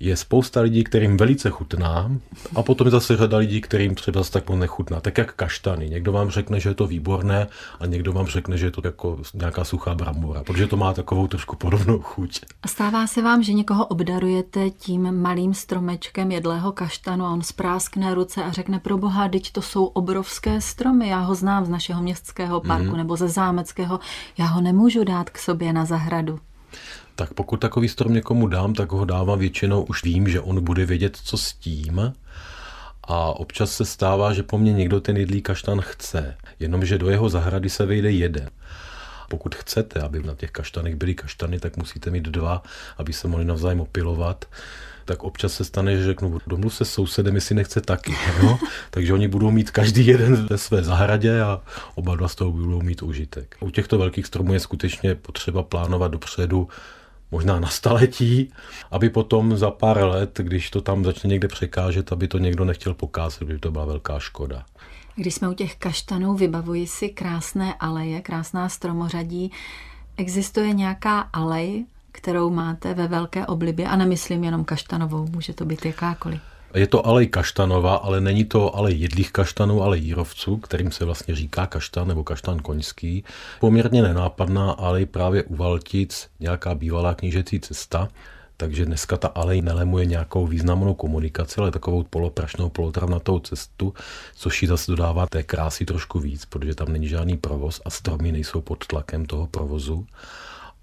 je 0.00 0.16
spousta 0.16 0.60
lidí, 0.60 0.84
kterým 0.84 1.16
velice 1.16 1.50
chutná 1.50 2.10
a 2.54 2.62
potom 2.62 2.86
je 2.86 2.90
zase 2.90 3.16
řada 3.16 3.38
lidí, 3.38 3.60
kterým 3.60 3.94
třeba 3.94 4.22
tak 4.30 4.48
moc 4.48 4.58
nechutná. 4.58 5.00
Tak 5.00 5.18
jak 5.18 5.34
kaštany. 5.34 5.88
Někdo 5.88 6.12
vám 6.12 6.30
řekne, 6.30 6.60
že 6.60 6.68
je 6.68 6.74
to 6.74 6.86
výborné 6.86 7.46
a 7.80 7.86
někdo 7.86 8.12
vám 8.12 8.26
řekne, 8.26 8.58
že 8.58 8.66
je 8.66 8.70
to 8.70 8.80
jako 8.84 9.18
nějaká 9.34 9.64
suchá 9.64 9.94
brambora, 9.94 10.44
protože 10.44 10.66
to 10.66 10.76
má 10.76 10.92
takovou 10.92 11.26
trošku 11.26 11.56
podobnou 11.56 11.98
chuť. 11.98 12.40
A 12.62 12.68
stává 12.68 13.06
se 13.06 13.22
vám, 13.22 13.42
že 13.42 13.52
někoho 13.52 13.86
obdarujete 13.86 14.70
tím 14.70 15.22
malým 15.22 15.54
stromečkem 15.54 16.32
jedlého 16.32 16.72
kaštanu 16.72 17.24
a 17.24 17.30
on 17.30 17.42
spráskne 17.42 18.14
ruce 18.14 18.44
a 18.44 18.52
řekne 18.52 18.78
pro 18.78 18.98
boha, 18.98 19.28
teď 19.28 19.52
to 19.52 19.62
jsou 19.62 19.84
obrovské 19.84 20.60
stromy, 20.60 21.08
já 21.08 21.18
ho 21.18 21.34
znám 21.34 21.64
z 21.64 21.68
našeho 21.68 22.02
městského 22.02 22.60
parku 22.60 22.90
mm. 22.90 22.96
nebo 22.96 23.16
ze 23.16 23.28
zámeckého, 23.28 24.00
já 24.38 24.46
ho 24.46 24.60
nemůžu 24.60 25.04
dát 25.04 25.30
k 25.30 25.38
sobě 25.38 25.72
na 25.72 25.84
zahradu. 25.84 26.38
Tak 27.16 27.34
pokud 27.34 27.56
takový 27.56 27.88
strom 27.88 28.12
někomu 28.12 28.46
dám, 28.46 28.74
tak 28.74 28.92
ho 28.92 29.04
dávám 29.04 29.38
většinou 29.38 29.82
už 29.82 30.04
vím, 30.04 30.28
že 30.28 30.40
on 30.40 30.64
bude 30.64 30.86
vědět, 30.86 31.16
co 31.24 31.38
s 31.38 31.52
tím. 31.52 32.12
A 33.04 33.32
občas 33.32 33.72
se 33.72 33.84
stává, 33.84 34.32
že 34.32 34.42
po 34.42 34.58
mně 34.58 34.72
někdo 34.72 35.00
ten 35.00 35.16
jedlý 35.16 35.42
kaštan 35.42 35.80
chce, 35.80 36.36
jenomže 36.60 36.98
do 36.98 37.10
jeho 37.10 37.28
zahrady 37.28 37.70
se 37.70 37.86
vejde 37.86 38.10
jeden. 38.10 38.50
Pokud 39.28 39.54
chcete, 39.54 40.00
aby 40.00 40.22
na 40.22 40.34
těch 40.34 40.50
kaštanech 40.50 40.94
byly 40.94 41.14
kaštany, 41.14 41.60
tak 41.60 41.76
musíte 41.76 42.10
mít 42.10 42.24
dva, 42.24 42.62
aby 42.98 43.12
se 43.12 43.28
mohli 43.28 43.44
navzájem 43.44 43.80
opilovat 43.80 44.44
tak 45.06 45.22
občas 45.22 45.52
se 45.52 45.64
stane, 45.64 45.96
že 45.96 46.04
řeknu, 46.04 46.38
domluv 46.46 46.74
se 46.74 46.84
s 46.84 46.90
sousedem, 46.90 47.34
jestli 47.34 47.54
nechce 47.54 47.80
taky. 47.80 48.14
No? 48.42 48.58
Takže 48.90 49.12
oni 49.12 49.28
budou 49.28 49.50
mít 49.50 49.70
každý 49.70 50.06
jeden 50.06 50.46
ve 50.46 50.58
své 50.58 50.82
zahradě 50.82 51.40
a 51.40 51.60
oba 51.94 52.16
dva 52.16 52.28
z 52.28 52.34
toho 52.34 52.52
budou 52.52 52.82
mít 52.82 53.02
užitek. 53.02 53.56
U 53.60 53.70
těchto 53.70 53.98
velkých 53.98 54.26
stromů 54.26 54.52
je 54.52 54.60
skutečně 54.60 55.14
potřeba 55.14 55.62
plánovat 55.62 56.12
dopředu, 56.12 56.68
možná 57.30 57.60
na 57.60 57.68
staletí, 57.68 58.52
aby 58.90 59.10
potom 59.10 59.56
za 59.56 59.70
pár 59.70 60.04
let, 60.04 60.40
když 60.42 60.70
to 60.70 60.80
tam 60.80 61.04
začne 61.04 61.28
někde 61.28 61.48
překážet, 61.48 62.12
aby 62.12 62.28
to 62.28 62.38
někdo 62.38 62.64
nechtěl 62.64 62.94
pokázat, 62.94 63.42
by 63.42 63.58
to 63.58 63.70
byla 63.70 63.84
velká 63.84 64.18
škoda. 64.18 64.64
Když 65.14 65.34
jsme 65.34 65.48
u 65.48 65.54
těch 65.54 65.76
kaštanů, 65.76 66.34
vybavuji 66.34 66.86
si 66.86 67.08
krásné 67.08 67.74
aleje, 67.74 68.20
krásná 68.20 68.68
stromořadí. 68.68 69.52
Existuje 70.16 70.72
nějaká 70.72 71.20
alej, 71.20 71.86
kterou 72.12 72.50
máte 72.50 72.94
ve 72.94 73.08
velké 73.08 73.46
oblibě 73.46 73.86
a 73.86 73.96
nemyslím 73.96 74.44
jenom 74.44 74.64
kaštanovou, 74.64 75.26
může 75.26 75.52
to 75.52 75.64
být 75.64 75.84
jakákoliv. 75.84 76.55
Je 76.76 76.86
to 76.86 77.06
alej 77.06 77.26
kaštanova, 77.26 77.94
ale 77.96 78.20
není 78.20 78.44
to 78.44 78.76
alej 78.76 79.00
jedlých 79.00 79.32
kaštanů, 79.32 79.82
ale 79.82 79.98
jírovců, 79.98 80.56
kterým 80.56 80.92
se 80.92 81.04
vlastně 81.04 81.34
říká 81.34 81.66
kaštan 81.66 82.08
nebo 82.08 82.24
kaštan 82.24 82.58
koňský. 82.58 83.24
Poměrně 83.60 84.02
nenápadná 84.02 84.70
alej 84.70 85.06
právě 85.06 85.44
u 85.44 85.56
Valtic, 85.56 86.28
nějaká 86.40 86.74
bývalá 86.74 87.14
knížecí 87.14 87.60
cesta, 87.60 88.08
takže 88.56 88.86
dneska 88.86 89.16
ta 89.16 89.28
alej 89.28 89.62
nelemuje 89.62 90.06
nějakou 90.06 90.46
významnou 90.46 90.94
komunikaci, 90.94 91.60
ale 91.60 91.70
takovou 91.70 92.02
poloprašnou, 92.02 92.68
polotravnatou 92.68 93.38
cestu, 93.38 93.94
což 94.34 94.62
ji 94.62 94.68
zase 94.68 94.90
dodává 94.90 95.26
té 95.26 95.42
krásy 95.42 95.84
trošku 95.84 96.18
víc, 96.18 96.44
protože 96.44 96.74
tam 96.74 96.92
není 96.92 97.08
žádný 97.08 97.36
provoz 97.36 97.80
a 97.84 97.90
stromy 97.90 98.32
nejsou 98.32 98.60
pod 98.60 98.86
tlakem 98.86 99.26
toho 99.26 99.46
provozu 99.46 100.06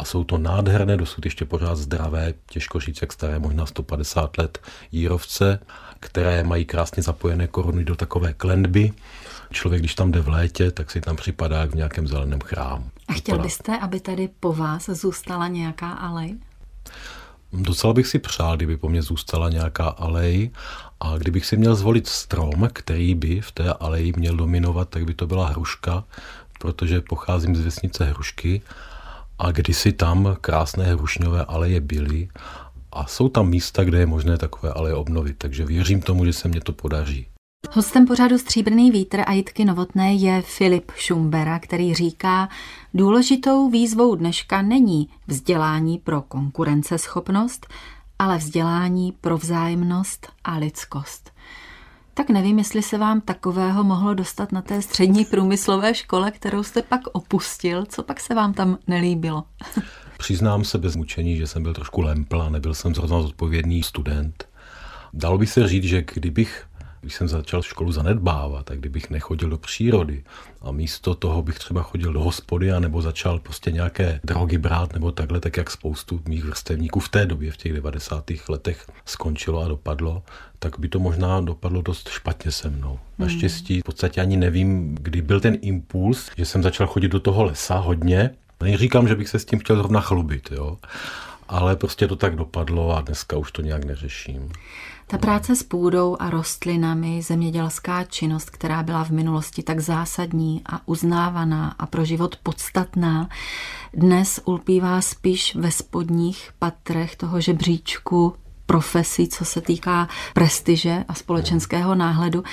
a 0.03 0.05
jsou 0.05 0.23
to 0.23 0.37
nádherné, 0.37 0.97
dosud 0.97 1.25
ještě 1.25 1.45
pořád 1.45 1.75
zdravé, 1.75 2.33
těžko 2.49 2.79
říct, 2.79 3.01
jak 3.01 3.13
staré, 3.13 3.39
možná 3.39 3.65
150 3.65 4.37
let 4.37 4.59
jírovce, 4.91 5.59
které 5.99 6.43
mají 6.43 6.65
krásně 6.65 7.03
zapojené 7.03 7.47
koruny 7.47 7.83
do 7.83 7.95
takové 7.95 8.33
klenby. 8.33 8.91
Člověk, 9.51 9.81
když 9.81 9.95
tam 9.95 10.11
jde 10.11 10.21
v 10.21 10.27
létě, 10.27 10.71
tak 10.71 10.91
si 10.91 11.01
tam 11.01 11.15
připadá 11.15 11.61
jak 11.61 11.71
v 11.71 11.75
nějakém 11.75 12.07
zeleném 12.07 12.39
chrámu. 12.41 12.89
A 13.07 13.13
chtěl 13.13 13.39
byste, 13.39 13.77
aby 13.77 13.99
tady 13.99 14.29
po 14.39 14.53
vás 14.53 14.89
zůstala 14.89 15.47
nějaká 15.47 15.89
alej? 15.89 16.37
Docela 17.53 17.93
bych 17.93 18.07
si 18.07 18.19
přál, 18.19 18.57
kdyby 18.57 18.77
po 18.77 18.89
mně 18.89 19.01
zůstala 19.01 19.49
nějaká 19.49 19.87
alej 19.87 20.51
a 20.99 21.17
kdybych 21.17 21.45
si 21.45 21.57
měl 21.57 21.75
zvolit 21.75 22.07
strom, 22.07 22.69
který 22.73 23.15
by 23.15 23.41
v 23.41 23.51
té 23.51 23.73
aleji 23.73 24.13
měl 24.15 24.35
dominovat, 24.35 24.89
tak 24.89 25.05
by 25.05 25.13
to 25.13 25.27
byla 25.27 25.47
hruška, 25.47 26.03
protože 26.59 27.01
pocházím 27.01 27.55
z 27.55 27.61
vesnice 27.61 28.05
Hrušky 28.05 28.61
a 29.43 29.51
kdysi 29.51 29.91
tam 29.91 30.35
krásné 30.41 30.83
hrušňové 30.85 31.45
aleje 31.45 31.81
byly 31.81 32.27
a 32.91 33.07
jsou 33.07 33.29
tam 33.29 33.49
místa, 33.49 33.83
kde 33.83 33.99
je 33.99 34.05
možné 34.05 34.37
takové 34.37 34.73
aleje 34.73 34.95
obnovit, 34.95 35.37
takže 35.37 35.65
věřím 35.65 36.01
tomu, 36.01 36.25
že 36.25 36.33
se 36.33 36.47
mně 36.47 36.61
to 36.61 36.73
podaří. 36.73 37.27
Hostem 37.71 38.05
pořadu 38.05 38.37
Stříbrný 38.37 38.91
vítr 38.91 39.21
a 39.27 39.33
Jitky 39.33 39.65
Novotné 39.65 40.13
je 40.13 40.41
Filip 40.41 40.91
Šumbera, 40.95 41.59
který 41.59 41.93
říká, 41.93 42.49
důležitou 42.93 43.69
výzvou 43.69 44.15
dneška 44.15 44.61
není 44.61 45.09
vzdělání 45.27 45.97
pro 45.97 46.21
konkurenceschopnost, 46.21 47.67
ale 48.19 48.37
vzdělání 48.37 49.11
pro 49.21 49.37
vzájemnost 49.37 50.27
a 50.43 50.57
lidskost. 50.57 51.32
Tak 52.13 52.29
nevím, 52.29 52.57
jestli 52.57 52.81
se 52.81 52.97
vám 52.97 53.21
takového 53.21 53.83
mohlo 53.83 54.13
dostat 54.13 54.51
na 54.51 54.61
té 54.61 54.81
střední 54.81 55.25
průmyslové 55.25 55.95
škole, 55.95 56.31
kterou 56.31 56.63
jste 56.63 56.81
pak 56.81 57.01
opustil. 57.11 57.85
Co 57.85 58.03
pak 58.03 58.19
se 58.19 58.35
vám 58.35 58.53
tam 58.53 58.77
nelíbilo? 58.87 59.43
Přiznám 60.17 60.63
se 60.63 60.77
bez 60.77 60.95
mučení, 60.95 61.37
že 61.37 61.47
jsem 61.47 61.63
byl 61.63 61.73
trošku 61.73 62.01
lempl 62.01 62.41
a 62.41 62.49
nebyl 62.49 62.73
jsem 62.73 62.95
zrovna 62.95 63.21
zodpovědný 63.21 63.83
student. 63.83 64.47
Dalo 65.13 65.37
by 65.37 65.47
se 65.47 65.67
říct, 65.67 65.83
že 65.83 66.03
kdybych 66.13 66.65
když 67.03 67.15
jsem 67.15 67.27
začal 67.27 67.61
školu 67.61 67.91
zanedbávat, 67.91 68.65
tak 68.65 68.79
kdybych 68.79 69.09
nechodil 69.09 69.49
do 69.49 69.57
přírody 69.57 70.23
a 70.61 70.71
místo 70.71 71.15
toho 71.15 71.41
bych 71.41 71.59
třeba 71.59 71.83
chodil 71.83 72.13
do 72.13 72.19
hospody 72.19 72.71
a 72.71 72.79
nebo 72.79 73.01
začal 73.01 73.39
prostě 73.39 73.71
nějaké 73.71 74.19
drogy 74.23 74.57
brát 74.57 74.93
nebo 74.93 75.11
takhle, 75.11 75.39
tak 75.39 75.57
jak 75.57 75.71
spoustu 75.71 76.21
mých 76.27 76.43
vrstevníků 76.43 76.99
v 76.99 77.09
té 77.09 77.25
době, 77.25 77.51
v 77.51 77.57
těch 77.57 77.73
90. 77.73 78.31
letech 78.49 78.87
skončilo 79.05 79.61
a 79.61 79.67
dopadlo, 79.67 80.23
tak 80.59 80.79
by 80.79 80.89
to 80.89 80.99
možná 80.99 81.41
dopadlo 81.41 81.81
dost 81.81 82.09
špatně 82.09 82.51
se 82.51 82.69
mnou. 82.69 82.99
Naštěstí 83.17 83.81
v 83.81 83.83
podstatě 83.83 84.21
ani 84.21 84.37
nevím, 84.37 84.95
kdy 84.95 85.21
byl 85.21 85.39
ten 85.39 85.57
impuls, 85.61 86.29
že 86.37 86.45
jsem 86.45 86.63
začal 86.63 86.87
chodit 86.87 87.07
do 87.09 87.19
toho 87.19 87.43
lesa 87.43 87.77
hodně. 87.77 88.29
Neříkám, 88.61 89.07
že 89.07 89.15
bych 89.15 89.29
se 89.29 89.39
s 89.39 89.45
tím 89.45 89.59
chtěl 89.59 89.75
zrovna 89.75 90.01
chlubit, 90.01 90.51
jo. 90.51 90.77
Ale 91.47 91.75
prostě 91.75 92.07
to 92.07 92.15
tak 92.15 92.35
dopadlo 92.35 92.97
a 92.97 93.01
dneska 93.01 93.37
už 93.37 93.51
to 93.51 93.61
nějak 93.61 93.85
neřeším. 93.85 94.51
Ta 95.07 95.17
práce 95.17 95.55
s 95.55 95.63
půdou 95.63 96.17
a 96.19 96.29
rostlinami, 96.29 97.21
zemědělská 97.21 98.03
činnost, 98.03 98.49
která 98.49 98.83
byla 98.83 99.03
v 99.03 99.09
minulosti 99.09 99.63
tak 99.63 99.79
zásadní 99.79 100.61
a 100.65 100.87
uznávaná 100.87 101.75
a 101.79 101.85
pro 101.85 102.05
život 102.05 102.35
podstatná, 102.43 103.29
dnes 103.93 104.39
ulpívá 104.45 105.01
spíš 105.01 105.55
ve 105.55 105.71
spodních 105.71 106.51
patrech 106.59 107.15
toho 107.15 107.41
žebříčku 107.41 108.35
profesí, 108.65 109.27
co 109.27 109.45
se 109.45 109.61
týká 109.61 110.07
prestiže 110.33 111.03
a 111.07 111.13
společenského 111.13 111.95
náhledu. 111.95 112.43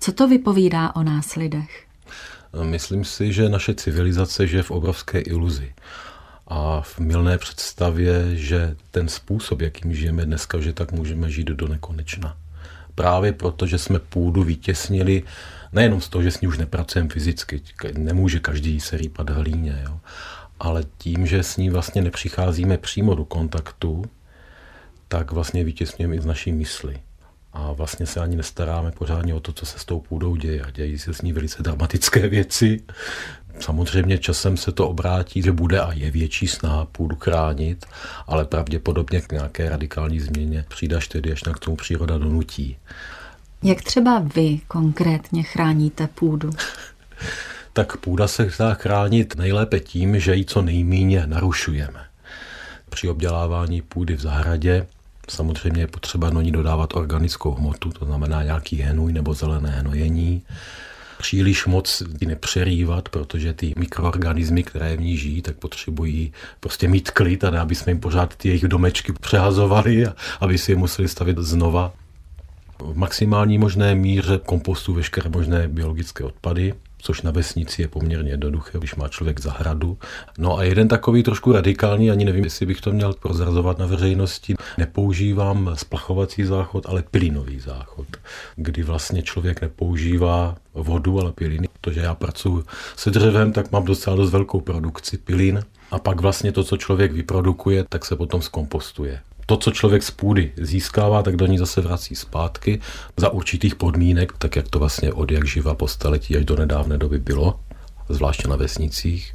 Co 0.00 0.12
to 0.12 0.28
vypovídá 0.28 0.96
o 0.96 1.02
nás 1.02 1.34
lidech? 1.34 1.86
Myslím 2.62 3.04
si, 3.04 3.32
že 3.32 3.48
naše 3.48 3.74
civilizace 3.74 4.46
žije 4.46 4.62
v 4.62 4.70
obrovské 4.70 5.20
iluzi 5.20 5.74
a 6.48 6.80
v 6.80 6.98
milné 6.98 7.38
představě, 7.38 8.36
že 8.36 8.76
ten 8.90 9.08
způsob, 9.08 9.60
jakým 9.60 9.94
žijeme 9.94 10.24
dneska, 10.24 10.60
že 10.60 10.72
tak 10.72 10.92
můžeme 10.92 11.30
žít 11.30 11.46
do 11.46 11.68
nekonečna. 11.68 12.36
Právě 12.94 13.32
proto, 13.32 13.66
že 13.66 13.78
jsme 13.78 13.98
půdu 13.98 14.42
vytěsnili 14.42 15.22
nejenom 15.72 16.00
z 16.00 16.08
toho, 16.08 16.22
že 16.22 16.30
s 16.30 16.40
ní 16.40 16.48
už 16.48 16.58
nepracujeme 16.58 17.10
fyzicky, 17.10 17.62
nemůže 17.92 18.40
každý 18.40 18.80
se 18.80 18.96
rýpat 18.96 19.30
hlíně, 19.30 19.82
jo, 19.86 20.00
ale 20.60 20.84
tím, 20.98 21.26
že 21.26 21.42
s 21.42 21.56
ní 21.56 21.70
vlastně 21.70 22.02
nepřicházíme 22.02 22.78
přímo 22.78 23.14
do 23.14 23.24
kontaktu, 23.24 24.04
tak 25.08 25.32
vlastně 25.32 25.64
vytěsňujeme 25.64 26.16
i 26.16 26.20
z 26.20 26.26
naší 26.26 26.52
mysli. 26.52 26.98
A 27.52 27.72
vlastně 27.72 28.06
se 28.06 28.20
ani 28.20 28.36
nestaráme 28.36 28.90
pořádně 28.92 29.34
o 29.34 29.40
to, 29.40 29.52
co 29.52 29.66
se 29.66 29.78
s 29.78 29.84
tou 29.84 30.00
půdou 30.00 30.36
děje. 30.36 30.62
A 30.62 30.70
dějí 30.70 30.98
se 30.98 31.14
s 31.14 31.22
ní 31.22 31.32
velice 31.32 31.62
dramatické 31.62 32.28
věci. 32.28 32.80
Samozřejmě 33.60 34.18
časem 34.18 34.56
se 34.56 34.72
to 34.72 34.88
obrátí, 34.88 35.42
že 35.42 35.52
bude 35.52 35.80
a 35.80 35.92
je 35.92 36.10
větší 36.10 36.46
snaha 36.46 36.84
půdu 36.84 37.16
chránit, 37.16 37.86
ale 38.26 38.44
pravděpodobně 38.44 39.20
k 39.20 39.32
nějaké 39.32 39.68
radikální 39.68 40.20
změně 40.20 40.64
přijde 40.68 40.96
až 40.96 41.08
tedy, 41.08 41.32
až 41.32 41.44
na 41.44 41.52
k 41.52 41.58
tomu 41.58 41.76
příroda 41.76 42.18
donutí. 42.18 42.76
Jak 43.62 43.82
třeba 43.82 44.18
vy 44.34 44.60
konkrétně 44.68 45.42
chráníte 45.42 46.06
půdu? 46.06 46.50
tak 47.72 47.96
půda 47.96 48.28
se 48.28 48.50
dá 48.58 48.74
chránit 48.74 49.36
nejlépe 49.36 49.80
tím, 49.80 50.20
že 50.20 50.34
ji 50.34 50.44
co 50.44 50.62
nejméně 50.62 51.26
narušujeme. 51.26 52.00
Při 52.88 53.08
obdělávání 53.08 53.82
půdy 53.82 54.16
v 54.16 54.20
zahradě 54.20 54.86
samozřejmě 55.28 55.82
je 55.82 55.86
potřeba 55.86 56.30
do 56.30 56.40
ní 56.40 56.52
dodávat 56.52 56.96
organickou 56.96 57.50
hmotu, 57.50 57.90
to 57.90 58.04
znamená 58.04 58.42
nějaký 58.42 58.76
henuj 58.76 59.12
nebo 59.12 59.34
zelené 59.34 59.70
hnojení. 59.70 60.42
Příliš 61.24 61.66
moc 61.66 62.02
nepřerývat, 62.26 63.08
protože 63.08 63.52
ty 63.52 63.72
mikroorganismy, 63.78 64.62
které 64.62 64.96
v 64.96 65.00
ní 65.00 65.16
žijí, 65.16 65.42
tak 65.42 65.56
potřebují 65.56 66.32
prostě 66.60 66.88
mít 66.88 67.10
klid 67.10 67.44
a 67.44 67.50
ne, 67.50 67.60
aby 67.60 67.74
jsme 67.74 67.90
jim 67.92 68.00
pořád 68.00 68.36
ty 68.36 68.48
jejich 68.48 68.68
domečky 68.68 69.12
přehazovali 69.12 70.06
a 70.06 70.14
aby 70.40 70.58
si 70.58 70.72
je 70.72 70.76
museli 70.76 71.08
stavit 71.08 71.38
znova. 71.38 71.92
V 72.78 72.96
maximální 72.96 73.58
možné 73.58 73.94
míře 73.94 74.40
kompostu 74.46 74.94
veškeré 74.94 75.30
možné 75.30 75.68
biologické 75.68 76.24
odpady, 76.24 76.74
což 77.04 77.22
na 77.22 77.30
vesnici 77.30 77.82
je 77.82 77.88
poměrně 77.88 78.30
jednoduché, 78.30 78.78
když 78.78 78.94
má 78.94 79.08
člověk 79.08 79.40
zahradu. 79.40 79.98
No 80.38 80.58
a 80.58 80.62
jeden 80.62 80.88
takový 80.88 81.22
trošku 81.22 81.52
radikální, 81.52 82.10
ani 82.10 82.24
nevím, 82.24 82.44
jestli 82.44 82.66
bych 82.66 82.80
to 82.80 82.92
měl 82.92 83.12
prozrazovat 83.12 83.78
na 83.78 83.86
veřejnosti, 83.86 84.54
nepoužívám 84.78 85.70
splachovací 85.74 86.44
záchod, 86.44 86.86
ale 86.88 87.02
pilinový 87.10 87.60
záchod, 87.60 88.06
kdy 88.56 88.82
vlastně 88.82 89.22
člověk 89.22 89.60
nepoužívá 89.60 90.56
vodu, 90.74 91.20
ale 91.20 91.32
piliny. 91.32 91.68
Protože 91.80 92.00
já 92.00 92.14
pracuji 92.14 92.64
se 92.96 93.10
dřevem, 93.10 93.52
tak 93.52 93.72
mám 93.72 93.84
docela 93.84 94.16
dost 94.16 94.30
velkou 94.30 94.60
produkci 94.60 95.18
pilin 95.18 95.62
a 95.90 95.98
pak 95.98 96.20
vlastně 96.20 96.52
to, 96.52 96.64
co 96.64 96.76
člověk 96.76 97.12
vyprodukuje, 97.12 97.84
tak 97.88 98.04
se 98.04 98.16
potom 98.16 98.42
zkompostuje 98.42 99.20
to, 99.46 99.56
co 99.56 99.70
člověk 99.70 100.02
z 100.02 100.10
půdy 100.10 100.52
získává, 100.56 101.22
tak 101.22 101.36
do 101.36 101.46
ní 101.46 101.58
zase 101.58 101.80
vrací 101.80 102.14
zpátky 102.14 102.80
za 103.16 103.28
určitých 103.28 103.74
podmínek, 103.74 104.32
tak 104.38 104.56
jak 104.56 104.68
to 104.68 104.78
vlastně 104.78 105.12
od 105.12 105.30
jak 105.30 105.46
živa 105.46 105.74
po 105.74 105.88
staletí 105.88 106.36
až 106.36 106.44
do 106.44 106.56
nedávné 106.56 106.98
doby 106.98 107.18
bylo, 107.18 107.60
zvláště 108.08 108.48
na 108.48 108.56
vesnicích. 108.56 109.34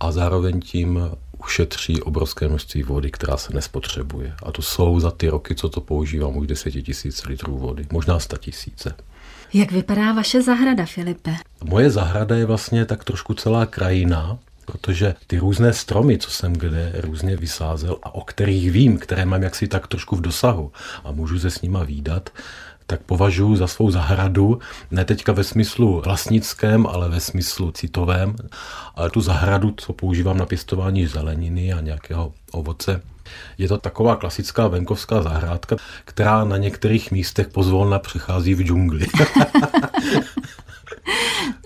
A 0.00 0.12
zároveň 0.12 0.60
tím 0.60 1.10
ušetří 1.44 2.02
obrovské 2.02 2.48
množství 2.48 2.82
vody, 2.82 3.10
která 3.10 3.36
se 3.36 3.54
nespotřebuje. 3.54 4.34
A 4.42 4.52
to 4.52 4.62
jsou 4.62 5.00
za 5.00 5.10
ty 5.10 5.28
roky, 5.28 5.54
co 5.54 5.68
to 5.68 5.80
používám, 5.80 6.36
už 6.36 6.46
10 6.46 6.70
tisíc 6.70 7.24
litrů 7.24 7.58
vody, 7.58 7.86
možná 7.92 8.18
100 8.18 8.36
tisíce. 8.36 8.94
Jak 9.52 9.72
vypadá 9.72 10.12
vaše 10.12 10.42
zahrada, 10.42 10.86
Filipe? 10.86 11.36
Moje 11.64 11.90
zahrada 11.90 12.36
je 12.36 12.46
vlastně 12.46 12.84
tak 12.84 13.04
trošku 13.04 13.34
celá 13.34 13.66
krajina, 13.66 14.38
protože 14.70 15.14
ty 15.26 15.38
různé 15.38 15.72
stromy, 15.72 16.18
co 16.18 16.30
jsem 16.30 16.52
kde 16.52 16.92
různě 16.98 17.36
vysázel 17.36 17.96
a 18.02 18.14
o 18.14 18.20
kterých 18.20 18.70
vím, 18.70 18.98
které 18.98 19.24
mám 19.24 19.42
jaksi 19.42 19.68
tak 19.68 19.86
trošku 19.86 20.16
v 20.16 20.20
dosahu 20.20 20.72
a 21.04 21.12
můžu 21.12 21.38
se 21.38 21.50
s 21.50 21.62
nima 21.62 21.84
výdat, 21.84 22.30
tak 22.86 23.00
považuji 23.02 23.56
za 23.56 23.66
svou 23.66 23.90
zahradu, 23.90 24.58
ne 24.90 25.04
teďka 25.04 25.32
ve 25.32 25.44
smyslu 25.44 26.02
vlastnickém, 26.04 26.86
ale 26.86 27.08
ve 27.08 27.20
smyslu 27.20 27.72
citovém, 27.72 28.36
ale 28.94 29.10
tu 29.10 29.20
zahradu, 29.20 29.74
co 29.76 29.92
používám 29.92 30.38
na 30.38 30.46
pěstování 30.46 31.06
zeleniny 31.06 31.72
a 31.72 31.80
nějakého 31.80 32.32
ovoce, 32.52 33.02
je 33.58 33.68
to 33.68 33.78
taková 33.78 34.16
klasická 34.16 34.68
venkovská 34.68 35.22
zahrádka, 35.22 35.76
která 36.04 36.44
na 36.44 36.56
některých 36.56 37.10
místech 37.10 37.48
pozvolna 37.48 37.98
přechází 37.98 38.54
v 38.54 38.62
džungli. 38.62 39.06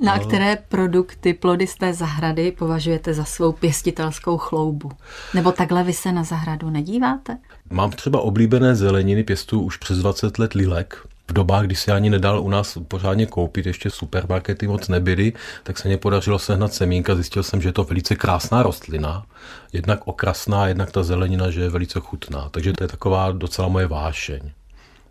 Na 0.00 0.16
no. 0.16 0.26
které 0.26 0.56
produkty, 0.68 1.34
plody 1.34 1.66
z 1.66 1.74
té 1.74 1.94
zahrady 1.94 2.52
považujete 2.52 3.14
za 3.14 3.24
svou 3.24 3.52
pěstitelskou 3.52 4.38
chloubu? 4.38 4.90
Nebo 5.34 5.52
takhle 5.52 5.84
vy 5.84 5.92
se 5.92 6.12
na 6.12 6.24
zahradu 6.24 6.70
nedíváte? 6.70 7.38
Mám 7.70 7.90
třeba 7.90 8.20
oblíbené 8.20 8.74
zeleniny, 8.74 9.24
pěstu 9.24 9.60
už 9.60 9.76
přes 9.76 9.98
20 9.98 10.38
let 10.38 10.54
lilek. 10.54 11.06
V 11.28 11.32
dobách, 11.32 11.64
kdy 11.64 11.74
se 11.74 11.92
ani 11.92 12.10
nedal 12.10 12.40
u 12.40 12.48
nás 12.48 12.78
pořádně 12.88 13.26
koupit, 13.26 13.66
ještě 13.66 13.90
supermarkety 13.90 14.66
moc 14.66 14.88
nebyly, 14.88 15.32
tak 15.62 15.78
se 15.78 15.88
mě 15.88 15.96
podařilo 15.96 16.38
sehnat 16.38 16.74
semínka. 16.74 17.14
Zjistil 17.14 17.42
jsem, 17.42 17.62
že 17.62 17.68
je 17.68 17.72
to 17.72 17.84
velice 17.84 18.16
krásná 18.16 18.62
rostlina, 18.62 19.26
jednak 19.72 20.00
okrasná, 20.04 20.68
jednak 20.68 20.92
ta 20.92 21.02
zelenina, 21.02 21.50
že 21.50 21.60
je 21.60 21.70
velice 21.70 22.00
chutná. 22.00 22.48
Takže 22.48 22.72
to 22.72 22.84
je 22.84 22.88
taková 22.88 23.32
docela 23.32 23.68
moje 23.68 23.86
vášeň. 23.86 24.50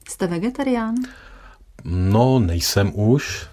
Jste 0.09 0.27
vegetarián? 0.27 0.95
No, 1.83 2.39
nejsem 2.39 2.91
už. 2.95 3.47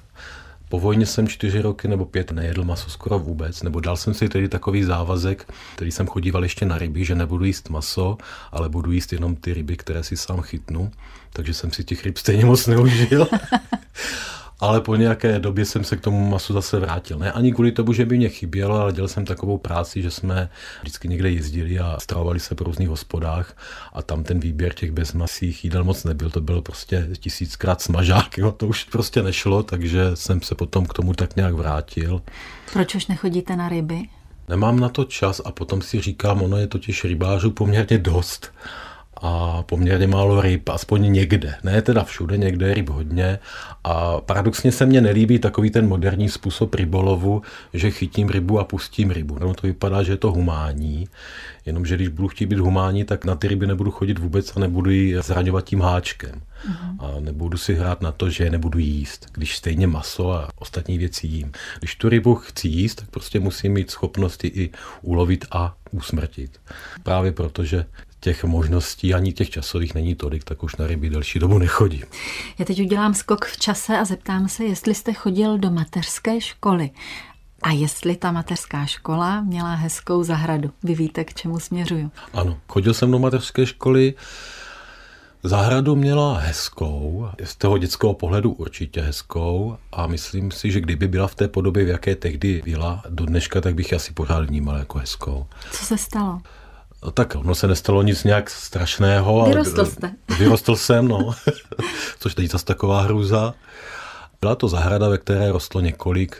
Po 0.71 0.81
vojně 0.81 1.07
jsem 1.07 1.29
čtyři 1.29 1.61
roky 1.61 1.89
nebo 1.89 2.05
pět 2.05 2.31
nejedl 2.33 2.65
maso 2.65 2.91
skoro 2.91 3.19
vůbec, 3.19 3.63
nebo 3.63 3.81
dal 3.81 3.97
jsem 3.97 4.15
si 4.15 4.29
tedy 4.29 4.49
takový 4.49 4.85
závazek, 4.85 5.53
který 5.75 5.91
jsem 5.91 6.07
chodíval 6.07 6.43
ještě 6.43 6.67
na 6.67 6.79
ryby, 6.79 7.05
že 7.05 7.15
nebudu 7.15 7.45
jíst 7.45 7.71
maso, 7.71 8.19
ale 8.53 8.69
budu 8.69 8.93
jíst 8.93 9.13
jenom 9.13 9.37
ty 9.37 9.55
ryby, 9.55 9.77
které 9.77 10.05
si 10.05 10.17
sám 10.17 10.41
chytnu. 10.41 10.91
Takže 11.33 11.55
jsem 11.55 11.73
si 11.73 11.85
těch 11.85 12.05
ryb 12.05 12.19
stejně 12.19 12.45
moc 12.45 12.67
neužil. 12.67 13.29
ale 14.61 14.81
po 14.81 14.97
nějaké 14.97 15.39
době 15.39 15.65
jsem 15.65 15.85
se 15.85 15.97
k 15.97 16.01
tomu 16.01 16.29
masu 16.29 16.53
zase 16.53 16.81
vrátil. 16.81 17.19
Ne 17.19 17.33
ani 17.33 17.53
kvůli 17.53 17.73
tomu, 17.73 17.93
že 17.93 18.07
by 18.07 18.17
mě 18.17 18.29
chybělo, 18.29 18.77
ale 18.77 18.93
dělal 18.93 19.09
jsem 19.09 19.25
takovou 19.25 19.59
práci, 19.59 20.03
že 20.03 20.11
jsme 20.11 20.49
vždycky 20.81 21.09
někde 21.09 21.31
jezdili 21.31 21.79
a 21.79 21.97
stravovali 22.01 22.41
se 22.41 22.55
po 22.55 22.65
různých 22.65 22.89
hospodách 22.89 23.57
a 23.93 24.03
tam 24.03 24.25
ten 24.25 24.41
výběr 24.41 24.75
těch 24.75 24.93
bezmasých 24.93 25.65
jídel 25.65 25.85
moc 25.85 26.05
nebyl. 26.05 26.31
To 26.31 26.41
bylo 26.41 26.63
prostě 26.63 27.09
tisíckrát 27.19 27.81
smažák, 27.81 28.39
jo, 28.39 28.53
to 28.53 28.67
už 28.67 28.85
prostě 28.85 29.23
nešlo, 29.23 29.63
takže 29.63 30.11
jsem 30.15 30.43
se 30.43 30.55
potom 30.55 30.87
k 30.87 30.95
tomu 30.95 31.15
tak 31.15 31.37
nějak 31.37 31.55
vrátil. 31.55 32.23
Proč 32.73 32.95
už 32.95 33.07
nechodíte 33.07 33.57
na 33.57 33.69
ryby? 33.69 34.09
Nemám 34.49 34.81
na 34.81 34.89
to 34.89 35.05
čas 35.05 35.41
a 35.45 35.53
potom 35.53 35.83
si 35.83 36.01
říkám, 36.01 36.43
ono 36.43 36.57
je 36.57 36.67
totiž 36.67 37.05
rybářů 37.05 37.51
poměrně 37.51 37.99
dost 37.99 38.53
a 39.21 39.63
poměrně 39.63 40.07
málo 40.07 40.41
ryb, 40.41 40.69
aspoň 40.69 41.13
někde. 41.13 41.55
Ne 41.63 41.83
teda 41.83 42.05
všude, 42.05 42.37
někde 42.37 42.69
je 42.69 42.75
ryb 42.75 42.89
hodně. 42.89 43.39
A 43.85 44.21
paradoxně 44.21 44.73
se 44.73 44.87
mně 44.87 45.01
nelíbí 45.01 45.39
takový 45.39 45.71
ten 45.71 45.89
moderní 45.89 46.29
způsob 46.29 46.75
rybolovu, 46.75 47.43
že 47.75 47.91
chytím 47.91 48.29
rybu 48.29 48.59
a 48.59 48.65
pustím 48.65 49.11
rybu. 49.11 49.39
No 49.41 49.55
to 49.55 49.67
vypadá, 49.67 50.03
že 50.03 50.13
je 50.13 50.17
to 50.17 50.33
humánní, 50.33 51.09
jenomže 51.67 51.97
když 51.97 52.09
budu 52.09 52.29
chtít 52.29 52.47
být 52.47 52.59
humánní, 52.59 53.05
tak 53.05 53.25
na 53.25 53.35
ty 53.35 53.49
ryby 53.49 53.67
nebudu 53.67 53.91
chodit 53.91 54.19
vůbec 54.19 54.57
a 54.57 54.61
nebudu 54.61 54.91
ji 54.91 55.23
zraňovat 55.23 55.65
tím 55.65 55.81
háčkem. 55.81 56.33
Uh-huh. 56.69 56.97
A 56.99 57.21
nebudu 57.21 57.59
si 57.59 57.75
hrát 57.75 58.03
na 58.03 58.13
to, 58.13 58.31
že 58.31 58.45
je 58.45 58.51
nebudu 58.51 58.79
jíst, 58.79 59.27
když 59.33 59.57
stejně 59.57 59.87
maso 59.87 60.33
a 60.33 60.49
ostatní 60.59 60.99
věci 60.99 61.27
jím. 61.27 61.53
Když 61.79 61.97
tu 61.97 62.09
rybu 62.09 62.35
chci 62.35 62.69
jíst, 62.69 62.95
tak 62.95 63.11
prostě 63.11 63.41
musím 63.41 63.73
mít 63.73 63.91
schopnosti 63.91 64.47
i 64.47 64.71
ulovit 65.03 65.45
a 65.51 65.75
usmrtit. 65.91 66.61
Právě 67.03 67.33
protože 67.33 67.85
těch 68.21 68.45
možností 68.45 69.15
ani 69.15 69.33
těch 69.33 69.51
časových 69.51 69.95
není 69.95 70.15
tolik, 70.15 70.45
tak 70.45 70.63
už 70.63 70.77
na 70.77 70.87
ryby 70.87 71.11
delší 71.11 71.39
dobu 71.39 71.59
nechodím. 71.59 72.05
Já 72.59 72.65
teď 72.65 72.81
udělám 72.81 73.15
skok 73.15 73.45
v 73.45 73.57
čase 73.57 73.99
a 73.99 74.05
zeptám 74.05 74.49
se, 74.49 74.65
jestli 74.65 74.95
jste 74.95 75.13
chodil 75.13 75.59
do 75.59 75.71
mateřské 75.71 76.41
školy. 76.41 76.91
A 77.63 77.71
jestli 77.71 78.17
ta 78.17 78.33
mateřská 78.33 78.87
škola 78.87 79.41
měla 79.41 79.75
hezkou 79.75 80.23
zahradu. 80.23 80.71
Vy 80.83 80.95
víte, 80.95 81.25
k 81.25 81.35
čemu 81.35 81.61
směřuju. 81.61 82.11
Ano, 82.33 82.59
chodil 82.69 82.95
jsem 82.95 83.11
do 83.11 83.19
mateřské 83.19 83.67
školy. 83.67 84.15
Zahradu 85.43 85.97
měla 85.97 86.39
hezkou, 86.39 87.29
z 87.45 87.57
toho 87.57 87.79
dětského 87.79 88.15
pohledu 88.15 88.53
určitě 88.53 89.01
hezkou 89.01 89.77
a 89.93 90.07
myslím 90.07 90.51
si, 90.51 90.71
že 90.71 90.81
kdyby 90.81 91.09
byla 91.09 91.27
v 91.27 91.35
té 91.35 91.49
podobě, 91.49 91.85
v 91.85 91.89
jaké 91.89 92.17
tehdy 92.17 92.63
byla 92.65 93.03
do 93.09 93.27
dneška, 93.27 93.61
tak 93.61 93.75
bych 93.75 93.93
asi 93.93 94.13
pořád 94.13 94.45
vnímal 94.47 94.77
jako 94.77 94.99
hezkou. 94.99 95.47
Co 95.73 95.85
se 95.85 95.99
stalo? 95.99 96.41
No 97.03 97.11
tak 97.11 97.35
ono 97.35 97.55
se 97.55 97.67
nestalo 97.67 98.03
nic 98.03 98.25
nějak 98.25 98.51
strašného. 98.51 99.45
Vyrostl 99.49 99.87
jste. 99.87 100.13
Vyrostl 100.39 100.77
jsem, 100.77 101.09
no. 101.09 101.35
Což 102.19 102.35
teď 102.35 102.51
zase 102.51 102.65
taková 102.65 103.01
hruza. 103.01 103.55
Byla 104.41 104.55
to 104.55 104.69
zahrada, 104.69 105.09
ve 105.09 105.19
které 105.19 105.53
rostlo 105.53 105.81
několik 105.81 106.37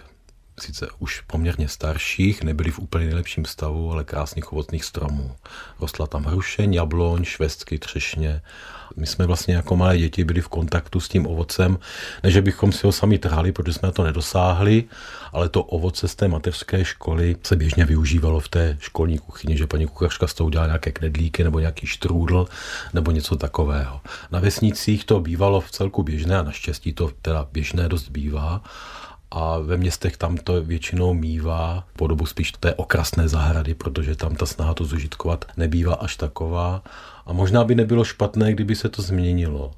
sice 0.63 0.89
už 0.99 1.21
poměrně 1.21 1.69
starších, 1.69 2.43
nebyly 2.43 2.71
v 2.71 2.79
úplně 2.79 3.05
nejlepším 3.05 3.45
stavu, 3.45 3.93
ale 3.93 4.05
krásných 4.05 4.53
ovocných 4.53 4.85
stromů. 4.85 5.33
Rostla 5.81 6.07
tam 6.07 6.25
hrušeň, 6.25 6.75
jabloň, 6.75 7.25
švestky, 7.25 7.79
třešně. 7.79 8.43
My 8.97 9.07
jsme 9.07 9.27
vlastně 9.27 9.55
jako 9.55 9.77
malé 9.77 9.99
děti 9.99 10.25
byli 10.25 10.41
v 10.41 10.49
kontaktu 10.49 11.01
s 11.01 11.09
tím 11.09 11.27
ovocem, 11.27 11.79
ne 12.23 12.31
že 12.31 12.43
bychom 12.43 12.73
si 12.73 12.87
ho 12.87 12.93
sami 12.93 13.19
trhali, 13.19 13.53
protože 13.53 13.73
jsme 13.73 13.93
to 13.93 14.05
nedosáhli, 14.05 14.85
ale 15.33 15.49
to 15.49 15.63
ovoce 15.63 16.09
z 16.09 16.15
té 16.15 16.29
mateřské 16.29 16.85
školy 16.85 17.37
se 17.43 17.57
běžně 17.57 17.85
využívalo 17.85 18.41
v 18.41 18.49
té 18.49 18.77
školní 18.81 19.19
kuchyni, 19.19 19.57
že 19.57 19.67
paní 19.67 19.87
kuchařka 19.87 20.27
z 20.27 20.35
toho 20.35 20.47
udělala 20.47 20.67
nějaké 20.67 20.93
knedlíky 20.93 21.45
nebo 21.45 21.59
nějaký 21.59 21.87
štrůdl 21.87 22.47
nebo 22.95 23.11
něco 23.11 23.37
takového. 23.37 24.01
Na 24.31 24.41
vesnicích 24.41 25.05
to 25.05 25.21
bývalo 25.21 25.61
v 25.61 25.71
celku 25.71 26.03
běžné 26.03 26.39
a 26.39 26.43
naštěstí 26.43 26.93
to 26.93 27.11
teda 27.23 27.49
běžné 27.53 27.89
dost 27.89 28.09
bývá 28.09 28.63
a 29.31 29.59
ve 29.59 29.77
městech 29.77 30.17
tam 30.17 30.37
to 30.37 30.63
většinou 30.63 31.15
mývá 31.15 31.87
podobu 31.97 32.27
spíš 32.27 32.53
té 32.53 32.75
okrasné 32.75 33.29
zahrady, 33.29 33.75
protože 33.75 34.17
tam 34.17 34.35
ta 34.35 34.47
snaha 34.47 34.75
to 34.75 34.85
zužitkovat 34.85 35.45
nebývá 35.57 35.95
až 35.95 36.17
taková. 36.17 36.83
A 37.27 37.33
možná 37.33 37.65
by 37.65 37.75
nebylo 37.75 38.05
špatné, 38.05 38.53
kdyby 38.53 38.77
se 38.77 38.89
to 38.89 39.03
změnilo. 39.03 39.73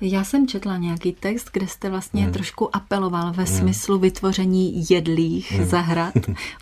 Já 0.00 0.24
jsem 0.24 0.48
četla 0.48 0.76
nějaký 0.76 1.12
text, 1.12 1.50
kde 1.52 1.68
jste 1.68 1.90
vlastně 1.90 2.22
hmm. 2.22 2.32
trošku 2.32 2.76
apeloval 2.76 3.32
ve 3.32 3.44
hmm. 3.44 3.58
smyslu 3.58 3.98
vytvoření 3.98 4.84
jedlých 4.90 5.52
hmm. 5.52 5.66
zahrad 5.66 6.14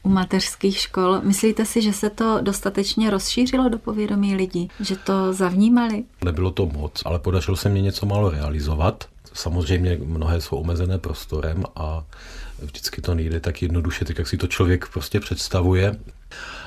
u 0.03 0.09
mateřských 0.09 0.79
škol. 0.79 1.20
Myslíte 1.22 1.66
si, 1.66 1.83
že 1.83 1.92
se 1.92 2.11
to 2.11 2.38
dostatečně 2.40 3.11
rozšířilo 3.11 3.68
do 3.68 3.79
povědomí 3.79 4.35
lidí? 4.35 4.70
Že 4.81 4.96
to 4.96 5.33
zavnímali? 5.33 6.05
Nebylo 6.24 6.50
to 6.50 6.66
moc, 6.66 7.03
ale 7.05 7.18
podařilo 7.18 7.57
se 7.57 7.68
mě 7.68 7.83
něco 7.83 8.07
málo 8.07 8.31
realizovat. 8.31 9.05
Samozřejmě 9.33 9.98
mnohé 10.05 10.40
jsou 10.40 10.57
omezené 10.57 10.98
prostorem 10.98 11.64
a 11.76 12.05
vždycky 12.62 13.03
to 13.03 13.14
nejde 13.14 13.40
tak 13.40 13.62
jednoduše, 13.62 14.05
tak 14.05 14.18
jak 14.18 14.29
si 14.29 14.37
to 14.37 14.46
člověk 14.46 14.88
prostě 14.88 15.20
představuje. 15.20 15.96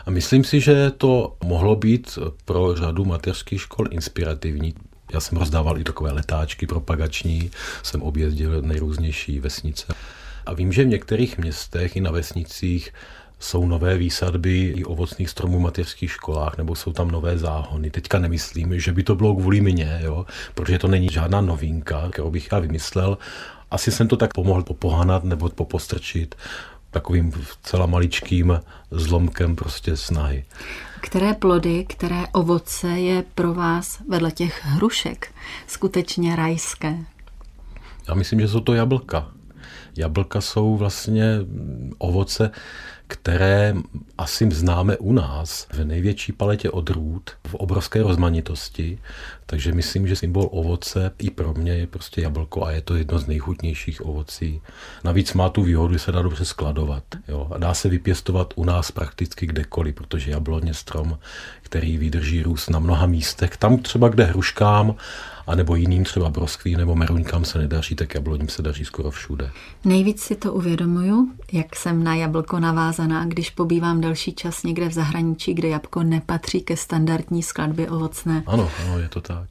A 0.05 0.11
myslím 0.11 0.43
si, 0.43 0.61
že 0.61 0.91
to 0.97 1.35
mohlo 1.43 1.75
být 1.75 2.19
pro 2.45 2.75
řadu 2.75 3.05
mateřských 3.05 3.61
škol 3.61 3.85
inspirativní. 3.91 4.73
Já 5.13 5.19
jsem 5.19 5.37
rozdával 5.37 5.77
i 5.77 5.83
takové 5.83 6.11
letáčky 6.11 6.67
propagační, 6.67 7.51
jsem 7.83 8.01
objezdil 8.01 8.61
nejrůznější 8.61 9.39
vesnice. 9.39 9.93
A 10.45 10.53
vím, 10.53 10.73
že 10.73 10.83
v 10.83 10.87
některých 10.87 11.37
městech 11.37 11.95
i 11.95 12.01
na 12.01 12.11
vesnicích 12.11 12.93
jsou 13.39 13.65
nové 13.65 13.97
výsadby 13.97 14.73
i 14.77 14.85
ovocných 14.85 15.29
stromů 15.29 15.57
v 15.57 15.61
mateřských 15.61 16.11
školách, 16.11 16.57
nebo 16.57 16.75
jsou 16.75 16.93
tam 16.93 17.11
nové 17.11 17.37
záhony. 17.37 17.91
Teďka 17.91 18.19
nemyslím, 18.19 18.79
že 18.79 18.91
by 18.91 19.03
to 19.03 19.15
bylo 19.15 19.35
kvůli 19.35 19.61
mně, 19.61 19.99
jo? 20.03 20.25
protože 20.53 20.79
to 20.79 20.87
není 20.87 21.09
žádná 21.11 21.41
novinka, 21.41 22.09
kterou 22.11 22.31
bych 22.31 22.49
já 22.51 22.59
vymyslel. 22.59 23.17
Asi 23.71 23.91
jsem 23.91 24.07
to 24.07 24.17
tak 24.17 24.33
pomohl 24.33 24.63
popohanat 24.63 25.23
nebo 25.23 25.49
popostrčit 25.49 26.35
takovým 26.91 27.33
celá 27.63 27.85
maličkým 27.85 28.59
zlomkem 28.91 29.55
prostě 29.55 29.97
snahy. 29.97 30.45
Které 31.03 31.33
plody, 31.33 31.85
které 31.89 32.23
ovoce 32.31 32.87
je 32.87 33.23
pro 33.35 33.53
vás 33.53 33.99
vedle 34.09 34.31
těch 34.31 34.65
hrušek 34.65 35.33
skutečně 35.67 36.35
rajské? 36.35 36.97
Já 38.07 38.13
myslím, 38.13 38.39
že 38.39 38.47
jsou 38.47 38.59
to 38.59 38.73
jablka. 38.73 39.31
Jablka 39.97 40.41
jsou 40.41 40.77
vlastně 40.77 41.25
ovoce, 41.97 42.51
které 43.13 43.75
asi 44.17 44.51
známe 44.51 44.97
u 44.97 45.13
nás 45.13 45.67
v 45.73 45.85
největší 45.85 46.31
paletě 46.31 46.69
odrůd, 46.69 47.31
v 47.47 47.55
obrovské 47.55 48.03
rozmanitosti, 48.03 48.99
takže 49.45 49.71
myslím, 49.71 50.07
že 50.07 50.15
symbol 50.15 50.49
ovoce 50.51 51.11
i 51.19 51.29
pro 51.29 51.53
mě 51.53 51.71
je 51.71 51.87
prostě 51.87 52.21
jablko 52.21 52.65
a 52.65 52.71
je 52.71 52.81
to 52.81 52.95
jedno 52.95 53.19
z 53.19 53.27
nejchutnějších 53.27 54.05
ovocí. 54.05 54.61
Navíc 55.03 55.33
má 55.33 55.49
tu 55.49 55.63
výhodu, 55.63 55.93
že 55.93 55.99
se 55.99 56.11
dá 56.11 56.21
dobře 56.21 56.45
skladovat. 56.45 57.03
Jo? 57.27 57.47
A 57.51 57.57
dá 57.57 57.73
se 57.73 57.89
vypěstovat 57.89 58.53
u 58.55 58.65
nás 58.65 58.91
prakticky 58.91 59.45
kdekoliv, 59.45 59.95
protože 59.95 60.31
jablon 60.31 60.67
je 60.67 60.73
strom, 60.73 61.17
který 61.61 61.97
vydrží 61.97 62.43
růst 62.43 62.69
na 62.69 62.79
mnoha 62.79 63.05
místech. 63.05 63.57
Tam 63.57 63.77
třeba, 63.77 64.09
kde 64.09 64.23
hruškám 64.23 64.95
a 65.47 65.55
nebo 65.55 65.75
jiným 65.75 66.03
třeba 66.03 66.29
broskví 66.29 66.75
nebo 66.75 66.95
meruňkám 66.95 67.45
se 67.45 67.57
nedaří, 67.57 67.95
tak 67.95 68.15
jabloním 68.15 68.49
se 68.49 68.61
daří 68.61 68.85
skoro 68.85 69.11
všude. 69.11 69.51
Nejvíc 69.85 70.21
si 70.21 70.35
to 70.35 70.53
uvědomuju, 70.53 71.31
jak 71.51 71.75
jsem 71.75 72.03
na 72.03 72.15
jablko 72.15 72.59
navázaná, 72.59 73.25
když 73.25 73.49
pobývám 73.49 74.01
další 74.01 74.33
čas 74.33 74.63
někde 74.63 74.89
v 74.89 74.93
zahraničí, 74.93 75.53
kde 75.53 75.67
jabko 75.67 76.03
nepatří 76.03 76.61
ke 76.61 76.77
standardní 76.77 77.43
skladbě 77.43 77.89
ovocné. 77.89 78.43
Ano, 78.47 78.71
ano, 78.85 78.99
je 78.99 79.09
to 79.09 79.21
tak. 79.21 79.49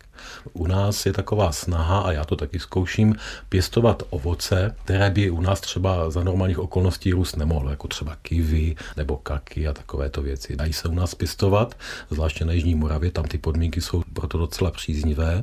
U 0.53 0.67
nás 0.67 1.07
je 1.07 1.13
taková 1.13 1.53
snaha, 1.53 2.01
a 2.01 2.13
já 2.13 2.25
to 2.25 2.37
taky 2.37 2.59
zkouším, 2.59 3.15
pěstovat 3.49 4.03
ovoce, 4.11 4.77
které 4.85 5.11
by 5.11 5.31
u 5.31 5.41
nás 5.41 5.61
třeba 5.61 6.11
za 6.11 6.25
normálních 6.25 6.59
okolností 6.59 7.13
růst 7.13 7.37
nemohlo, 7.37 7.71
jako 7.71 7.89
třeba 7.89 8.17
kivy 8.23 8.77
nebo 8.97 9.17
kaky 9.17 9.69
a 9.69 9.73
takovéto 9.73 10.23
věci. 10.23 10.57
Dají 10.57 10.73
se 10.73 10.89
u 10.89 10.95
nás 10.95 11.15
pěstovat, 11.15 11.75
zvláště 12.11 12.45
na 12.45 12.53
Jižní 12.53 12.75
Moravě, 12.75 13.11
tam 13.11 13.25
ty 13.25 13.39
podmínky 13.39 13.81
jsou 13.81 14.03
proto 14.13 14.39
docela 14.39 14.71
příznivé. 14.71 15.43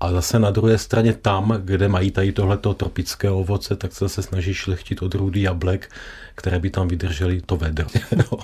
A 0.00 0.12
zase 0.12 0.38
na 0.38 0.50
druhé 0.50 0.78
straně 0.78 1.12
tam, 1.12 1.58
kde 1.64 1.88
mají 1.88 2.10
tady 2.10 2.32
tohleto 2.32 2.74
tropické 2.74 3.30
ovoce, 3.30 3.76
tak 3.76 3.92
se 3.92 4.04
zase 4.04 4.22
snaží 4.22 4.54
šlechtit 4.54 5.02
odrůdy 5.02 5.42
jablek, 5.42 5.90
které 6.34 6.58
by 6.58 6.70
tam 6.70 6.88
vydržely 6.88 7.40
to 7.46 7.56
vedro. 7.56 7.86
no. 8.16 8.38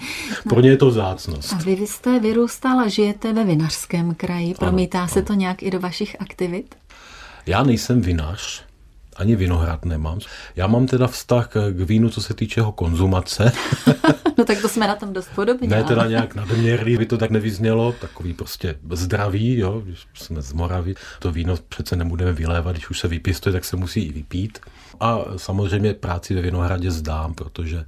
Pro 0.49 0.61
ně 0.61 0.71
je 0.71 0.77
to 0.77 0.91
zácnost. 0.91 1.53
A 1.53 1.57
vy 1.57 1.73
jste 1.73 2.21
vyrůstal 2.21 2.81
a 2.81 2.89
žijete 2.89 3.33
ve 3.33 3.45
vinařském 3.45 4.15
kraji. 4.15 4.55
Promítá 4.55 4.99
ano, 4.99 5.09
se 5.09 5.19
ano. 5.19 5.27
to 5.27 5.35
nějak 5.35 5.63
i 5.63 5.71
do 5.71 5.81
vašich 5.81 6.17
aktivit? 6.21 6.75
Já 7.47 7.63
nejsem 7.63 8.01
vinař, 8.01 8.65
ani 9.17 9.37
vinohrad 9.37 9.85
nemám. 9.85 10.19
Já 10.57 10.67
mám 10.67 10.87
teda 10.87 11.07
vztah 11.07 11.49
k 11.49 11.81
vínu, 11.81 12.11
co 12.11 12.23
se 12.23 12.35
týče 12.35 12.61
jeho 12.61 12.73
konzumace. 12.73 13.53
no 14.39 14.45
tak 14.45 14.61
to 14.63 14.69
jsme 14.69 14.87
na 14.87 14.97
tom 14.97 15.13
dost 15.13 15.29
podobně. 15.35 15.69
Ne 15.69 15.85
teda 15.85 16.07
nějak 16.07 16.35
nadměrný, 16.35 16.97
by 16.97 17.07
to 17.07 17.19
tak 17.19 17.31
nevyznělo, 17.31 17.93
takový 17.93 18.35
prostě 18.35 18.75
zdravý, 18.93 19.59
jo, 19.59 19.81
když 19.85 20.07
jsme 20.15 20.43
z 20.43 20.53
Moravy. 20.53 20.95
To 21.19 21.33
víno 21.33 21.55
přece 21.69 21.97
nebudeme 21.97 22.33
vylévat, 22.33 22.77
když 22.77 22.91
už 22.91 22.99
se 22.99 23.09
vypěstuje, 23.09 23.53
tak 23.53 23.65
se 23.65 23.77
musí 23.77 24.03
i 24.03 24.13
vypít. 24.13 24.59
A 25.01 25.19
samozřejmě 25.37 25.95
práci 25.95 26.35
ve 26.35 26.41
Vinohradě 26.41 26.91
zdám, 26.91 27.35
protože 27.35 27.87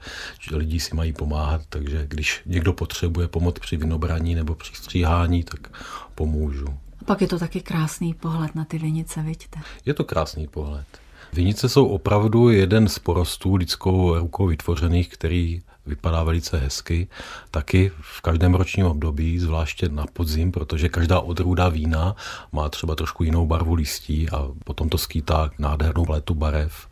lidi 0.53 0.81
si 0.81 0.95
mají 0.95 1.13
pomáhat, 1.13 1.63
takže 1.69 2.07
když 2.09 2.43
někdo 2.47 2.73
potřebuje 2.73 3.29
pomoc 3.29 3.59
při 3.59 3.77
vinobraní 3.77 4.35
nebo 4.35 4.55
při 4.55 4.75
stříhání, 4.75 5.45
tak 5.45 5.69
pomůžu. 6.15 6.67
A 7.01 7.05
pak 7.05 7.21
je 7.21 7.29
to 7.29 7.39
taky 7.39 7.61
krásný 7.61 8.15
pohled 8.15 8.55
na 8.55 8.65
ty 8.65 8.79
vinice, 8.79 9.23
vidíte? 9.23 9.61
Je 9.87 9.95
to 9.95 10.05
krásný 10.05 10.47
pohled. 10.47 11.02
Vinice 11.33 11.69
jsou 11.69 11.87
opravdu 11.87 12.49
jeden 12.51 12.89
z 12.89 12.99
porostů 12.99 13.55
lidskou 13.55 14.19
rukou 14.19 14.47
vytvořených, 14.47 15.09
který 15.09 15.63
vypadá 15.87 16.23
velice 16.23 16.59
hezky, 16.59 17.09
taky 17.51 17.93
v 18.01 18.21
každém 18.21 18.55
ročním 18.55 18.87
období, 18.87 19.39
zvláště 19.39 19.89
na 19.89 20.07
podzim, 20.13 20.53
protože 20.53 20.89
každá 20.89 21.21
odrůda 21.21 21.69
vína 21.69 22.17
má 22.53 22.69
třeba 22.69 22.95
trošku 22.95 23.25
jinou 23.25 23.47
barvu 23.47 23.75
listí 23.75 24.31
a 24.31 24.49
potom 24.65 24.89
to 24.89 24.99
skýtá 24.99 25.51
nádhernou 25.59 26.05
paletu 26.05 26.35
barev. 26.35 26.89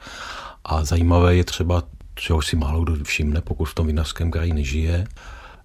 A 0.65 0.85
zajímavé 0.85 1.37
je 1.37 1.45
třeba, 1.45 1.83
čeho 2.15 2.43
si 2.43 2.57
málo 2.57 2.85
kdo 2.85 3.05
všimne, 3.05 3.41
pokud 3.41 3.65
v 3.65 3.75
tom 3.75 3.87
vinařském 3.87 4.31
kraji 4.31 4.53
nežije, 4.53 5.07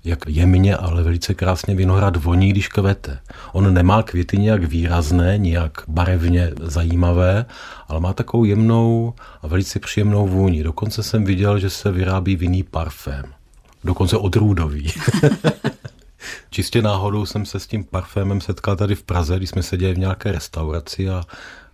jak 0.05 0.19
jemně, 0.27 0.75
ale 0.75 1.03
velice 1.03 1.33
krásně 1.33 1.75
vinohrad 1.75 2.15
voní, 2.15 2.49
když 2.49 2.67
kvete. 2.67 3.19
On 3.51 3.73
nemá 3.73 4.03
květy 4.03 4.37
nějak 4.37 4.63
výrazné, 4.63 5.37
nějak 5.37 5.81
barevně 5.87 6.51
zajímavé, 6.61 7.45
ale 7.87 7.99
má 7.99 8.13
takovou 8.13 8.43
jemnou 8.43 9.13
a 9.41 9.47
velice 9.47 9.79
příjemnou 9.79 10.27
vůni. 10.27 10.63
Dokonce 10.63 11.03
jsem 11.03 11.23
viděl, 11.23 11.59
že 11.59 11.69
se 11.69 11.91
vyrábí 11.91 12.35
vinný 12.35 12.63
parfém. 12.63 13.25
Dokonce 13.83 14.17
odrůdový. 14.17 14.93
Čistě 16.49 16.81
náhodou 16.81 17.25
jsem 17.25 17.45
se 17.45 17.59
s 17.59 17.67
tím 17.67 17.83
parfémem 17.83 18.41
setkal 18.41 18.75
tady 18.75 18.95
v 18.95 19.03
Praze, 19.03 19.37
když 19.37 19.49
jsme 19.49 19.63
seděli 19.63 19.93
v 19.93 19.97
nějaké 19.97 20.31
restauraci 20.31 21.09
a 21.09 21.23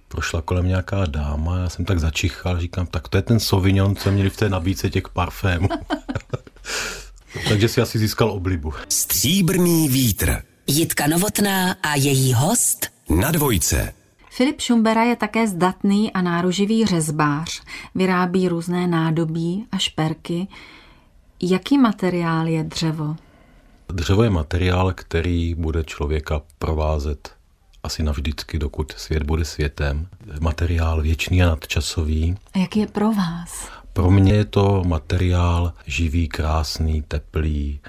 prošla 0.08 0.41
kolem 0.41 0.67
nějaká 0.67 1.06
dáma, 1.06 1.58
já 1.58 1.70
jsem 1.70 1.86
tak 1.86 2.00
začichal, 2.00 2.60
říkám, 2.60 2.86
tak 2.88 3.08
to 3.08 3.17
je 3.17 3.22
ten 3.22 3.39
Sauvignon, 3.39 3.96
co 3.96 4.12
měli 4.12 4.30
v 4.30 4.38
té 4.38 4.50
nabídce 4.50 4.89
těch 4.89 5.10
parfémů. 5.10 5.70
Takže 7.50 7.67
si 7.67 7.82
asi 7.82 8.00
získal 8.00 8.32
oblibu. 8.32 8.74
Stříbrný 8.89 9.89
vítr. 9.89 10.44
Jitka 10.67 11.08
Novotná 11.08 11.76
a 11.84 11.96
její 11.96 12.34
host 12.34 12.88
na 13.10 13.32
dvojce. 13.32 13.94
Filip 14.30 14.62
Šumbera 14.62 15.04
je 15.04 15.15
také 15.15 15.48
zdatný 15.48 16.13
a 16.13 16.22
náruživý 16.22 16.86
řezbář. 16.86 17.62
Vyrábí 17.96 18.48
různé 18.48 18.88
nádobí 18.88 19.65
a 19.72 19.78
šperky. 19.78 20.48
Jaký 21.41 21.78
materiál 21.78 22.48
je 22.48 22.63
dřevo? 22.63 23.15
Dřevo 23.89 24.24
je 24.24 24.30
materiál, 24.30 24.94
který 24.94 25.56
bude 25.56 25.84
člověka 25.84 26.41
provázet 26.60 27.32
asi 27.84 28.04
navždycky, 28.04 28.60
dokud 28.60 28.94
svět 28.98 29.24
bude 29.24 29.46
světem. 29.46 30.08
Materiál 30.39 31.02
věčný 31.02 31.44
a 31.44 31.46
nadčasový. 31.46 32.36
A 32.54 32.60
jaký 32.60 32.80
je 32.80 32.88
pro 32.88 33.12
vás? 33.12 33.70
Pro 33.93 34.12
mě 34.12 34.34
je 34.34 34.45
to 34.45 34.84
materiál 34.86 35.73
živý, 35.86 36.27
krásný, 36.27 37.01
teplý 37.01 37.80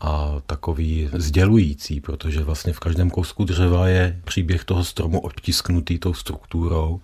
a 0.00 0.34
takový 0.46 1.10
sdělující, 1.12 2.00
protože 2.00 2.44
vlastně 2.44 2.72
v 2.72 2.80
každém 2.80 3.10
kousku 3.10 3.44
dřeva 3.44 3.88
je 3.88 4.20
příběh 4.24 4.64
toho 4.64 4.84
stromu 4.84 5.20
odtisknutý 5.20 5.98
tou 5.98 6.14
strukturou. 6.14 7.00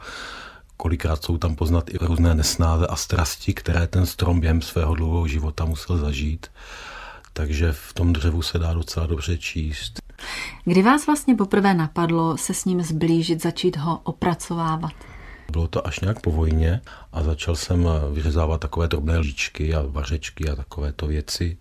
kolikrát 0.76 1.24
jsou 1.24 1.38
tam 1.38 1.56
poznat 1.56 1.90
i 1.90 1.98
různé 2.00 2.34
nesnáze 2.34 2.86
a 2.86 2.96
strasti, 2.96 3.54
které 3.54 3.86
ten 3.86 4.06
strom 4.06 4.40
během 4.40 4.62
svého 4.62 4.94
dlouhého 4.94 5.28
života 5.28 5.64
musel 5.64 5.98
zažít. 5.98 6.46
Takže 7.32 7.72
v 7.72 7.92
tom 7.94 8.12
dřevu 8.12 8.42
se 8.42 8.58
dá 8.58 8.74
docela 8.74 9.06
dobře 9.06 9.38
číst. 9.38 9.98
Kdy 10.64 10.82
vás 10.82 11.06
vlastně 11.06 11.34
poprvé 11.34 11.74
napadlo 11.74 12.36
se 12.36 12.54
s 12.54 12.64
ním 12.64 12.82
zblížit, 12.82 13.42
začít 13.42 13.76
ho 13.76 14.00
opracovávat? 14.04 14.92
Bylo 15.52 15.68
to 15.68 15.86
až 15.86 16.00
nějak 16.00 16.20
po 16.20 16.30
vojně 16.30 16.80
a 17.12 17.22
začal 17.22 17.56
jsem 17.56 17.88
vyřezávat 18.12 18.60
takové 18.60 18.88
drobné 18.88 19.18
líčky 19.18 19.74
a 19.74 19.84
vařečky 19.86 20.48
a 20.48 20.56
takovéto 20.56 21.06
věci. 21.06 21.58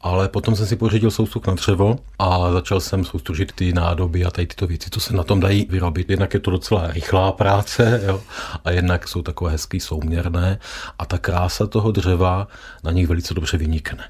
Ale 0.00 0.28
potom 0.28 0.56
jsem 0.56 0.66
si 0.66 0.76
pořídil 0.76 1.10
soustuk 1.10 1.46
na 1.46 1.54
dřevo 1.54 1.98
a 2.18 2.52
začal 2.52 2.80
jsem 2.80 3.04
soustružit 3.04 3.52
ty 3.52 3.72
nádoby 3.72 4.24
a 4.24 4.30
tady 4.30 4.46
tyto 4.46 4.66
věci, 4.66 4.90
co 4.90 5.00
se 5.00 5.16
na 5.16 5.22
tom 5.22 5.40
dají 5.40 5.66
vyrobit. 5.70 6.10
Jednak 6.10 6.34
je 6.34 6.40
to 6.40 6.50
docela 6.50 6.86
rychlá 6.86 7.32
práce 7.32 8.02
jo? 8.06 8.22
a 8.64 8.70
jednak 8.70 9.08
jsou 9.08 9.22
takové 9.22 9.50
hezky 9.50 9.80
souměrné 9.80 10.58
a 10.98 11.06
ta 11.06 11.18
krása 11.18 11.66
toho 11.66 11.92
dřeva 11.92 12.48
na 12.84 12.90
nich 12.90 13.08
velice 13.08 13.34
dobře 13.34 13.56
vynikne. 13.56 14.04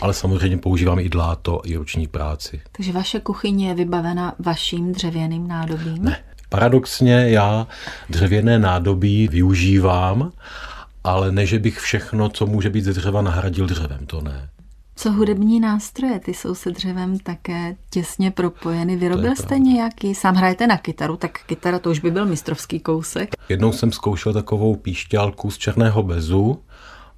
Ale 0.00 0.14
samozřejmě 0.14 0.58
používám 0.58 0.98
i 0.98 1.08
dláto, 1.08 1.60
i 1.64 1.76
ruční 1.76 2.06
práci. 2.06 2.60
Takže 2.72 2.92
vaše 2.92 3.20
kuchyně 3.20 3.68
je 3.68 3.74
vybavena 3.74 4.34
vaším 4.38 4.92
dřevěným 4.92 5.48
nádobím? 5.48 6.04
Ne. 6.04 6.24
Paradoxně 6.50 7.30
já 7.30 7.66
dřevěné 8.08 8.58
nádobí 8.58 9.28
využívám, 9.28 10.32
ale 11.04 11.32
ne, 11.32 11.46
že 11.46 11.58
bych 11.58 11.78
všechno, 11.78 12.28
co 12.28 12.46
může 12.46 12.70
být 12.70 12.84
ze 12.84 12.92
dřeva, 12.92 13.22
nahradil 13.22 13.66
dřevem, 13.66 14.06
to 14.06 14.20
ne. 14.20 14.48
Co 14.96 15.12
hudební 15.12 15.60
nástroje, 15.60 16.20
ty 16.20 16.34
jsou 16.34 16.54
se 16.54 16.70
dřevem 16.70 17.18
také 17.18 17.76
těsně 17.90 18.30
propojeny. 18.30 18.96
Vyrobil 18.96 19.36
jste 19.36 19.58
nějaký, 19.58 20.14
sám 20.14 20.34
hrajete 20.34 20.66
na 20.66 20.78
kytaru, 20.78 21.16
tak 21.16 21.30
kytara 21.46 21.78
to 21.78 21.90
už 21.90 21.98
by 21.98 22.10
byl 22.10 22.26
mistrovský 22.26 22.80
kousek. 22.80 23.30
Jednou 23.48 23.72
jsem 23.72 23.92
zkoušel 23.92 24.32
takovou 24.32 24.76
píšťálku 24.76 25.50
z 25.50 25.58
černého 25.58 26.02
bezu, 26.02 26.58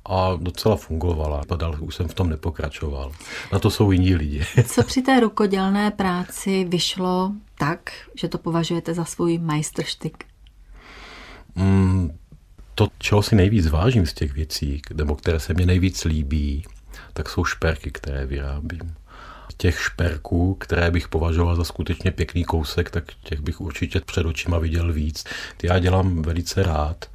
a 0.07 0.37
docela 0.37 0.77
fungovala. 0.77 1.43
A 1.51 1.57
dál 1.57 1.77
už 1.81 1.95
jsem 1.95 2.09
v 2.09 2.15
tom 2.15 2.29
nepokračoval. 2.29 3.13
Na 3.53 3.59
to 3.59 3.71
jsou 3.71 3.91
jiní 3.91 4.15
lidi. 4.15 4.45
Co 4.67 4.83
při 4.83 5.03
té 5.03 5.21
rukodělné 5.21 5.91
práci 5.91 6.65
vyšlo 6.65 7.33
tak, 7.63 7.91
že 8.15 8.29
to 8.29 8.39
považujete 8.39 8.95
za 8.95 9.05
svůj 9.05 9.39
majstrštyk? 9.39 10.25
Mm, 11.55 12.19
to, 12.75 12.89
čeho 12.99 13.23
si 13.23 13.35
nejvíc 13.35 13.67
vážím 13.67 14.07
z 14.07 14.13
těch 14.13 14.33
věcí, 14.33 14.83
nebo 14.95 15.17
které 15.17 15.41
se 15.41 15.55
mi 15.55 15.67
nejvíc 15.67 16.05
líbí, 16.05 16.65
tak 17.13 17.29
jsou 17.29 17.45
šperky, 17.45 17.91
které 17.91 18.27
vyrábím. 18.27 18.95
Těch 19.57 19.81
šperků, 19.81 20.55
které 20.55 20.91
bych 20.91 21.09
považoval 21.09 21.57
za 21.57 21.65
skutečně 21.65 22.11
pěkný 22.11 22.45
kousek, 22.45 22.91
tak 22.91 23.05
těch 23.25 23.41
bych 23.41 23.61
určitě 23.61 24.01
před 24.01 24.27
očima 24.27 24.59
viděl 24.59 24.93
víc. 24.93 25.25
Ty 25.57 25.67
já 25.67 25.79
dělám 25.79 26.23
velice 26.23 26.63
rád. 26.63 27.11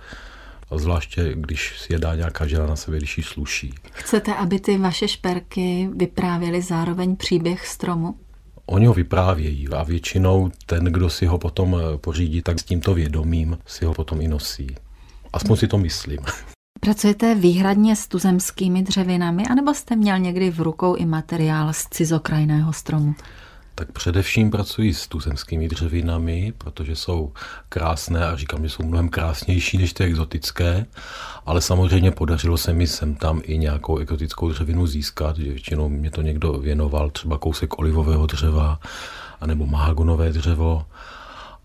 A 0.70 0.78
zvláště, 0.78 1.32
když 1.36 1.80
si 1.80 1.94
je 1.94 2.00
dá 2.00 2.16
nějaká 2.16 2.48
žena 2.48 2.66
na 2.66 2.76
sebe, 2.76 2.98
když 2.98 3.18
jí 3.18 3.24
sluší. 3.24 3.74
Chcete, 3.92 4.34
aby 4.34 4.60
ty 4.60 4.78
vaše 4.78 5.08
šperky 5.08 5.90
vyprávěly 5.96 6.62
zároveň 6.62 7.16
příběh 7.16 7.68
stromu? 7.68 8.16
Oni 8.70 8.86
ho 8.86 8.94
vyprávějí 8.94 9.68
a 9.70 9.84
většinou 9.84 10.52
ten, 10.66 10.84
kdo 10.84 11.10
si 11.10 11.26
ho 11.26 11.38
potom 11.38 11.76
eh, 11.76 11.98
pořídí, 11.98 12.42
tak 12.42 12.60
s 12.60 12.64
tímto 12.64 12.94
vědomím 12.94 13.58
si 13.66 13.86
ho 13.86 13.94
potom 13.94 14.22
i 14.22 14.28
nosí. 14.28 14.68
Aspoň 15.34 15.58
si 15.58 15.68
to 15.68 15.78
myslím. 15.78 16.20
Pracujete 16.80 17.36
výhradně 17.36 17.96
s 17.96 18.08
tuzemskými 18.08 18.84
dřevinami, 18.84 19.44
anebo 19.50 19.74
jste 19.74 19.96
měl 19.96 20.20
někdy 20.20 20.52
v 20.52 20.60
rukou 20.60 20.96
i 20.96 21.06
materiál 21.06 21.74
z 21.74 21.88
cizokrajného 21.90 22.74
stromu? 22.74 23.16
Tak 23.80 23.92
především 23.92 24.52
pracuji 24.52 24.94
s 24.94 25.08
tuzemskými 25.08 25.68
dřevinami, 25.68 26.54
protože 26.58 26.96
jsou 26.96 27.34
krásné 27.70 28.26
a 28.26 28.36
říkám, 28.36 28.64
že 28.64 28.70
jsou 28.70 28.84
mnohem 28.84 29.10
krásnější 29.10 29.78
než 29.78 29.94
ty 29.94 30.04
exotické, 30.04 30.86
ale 31.46 31.62
samozřejmě 31.62 32.12
podařilo 32.12 32.58
se 32.58 32.74
mi 32.74 32.88
sem 32.88 33.16
tam 33.16 33.42
i 33.44 33.58
nějakou 33.58 33.98
exotickou 33.98 34.50
dřevinu 34.50 34.88
získat, 34.88 35.38
že 35.38 35.52
většinou 35.52 35.90
mě 35.90 36.12
to 36.12 36.22
někdo 36.22 36.54
věnoval, 36.54 37.10
třeba 37.10 37.38
kousek 37.38 37.80
olivového 37.80 38.26
dřeva, 38.26 38.80
anebo 39.42 39.66
mahagonové 39.66 40.30
dřevo, 40.32 40.86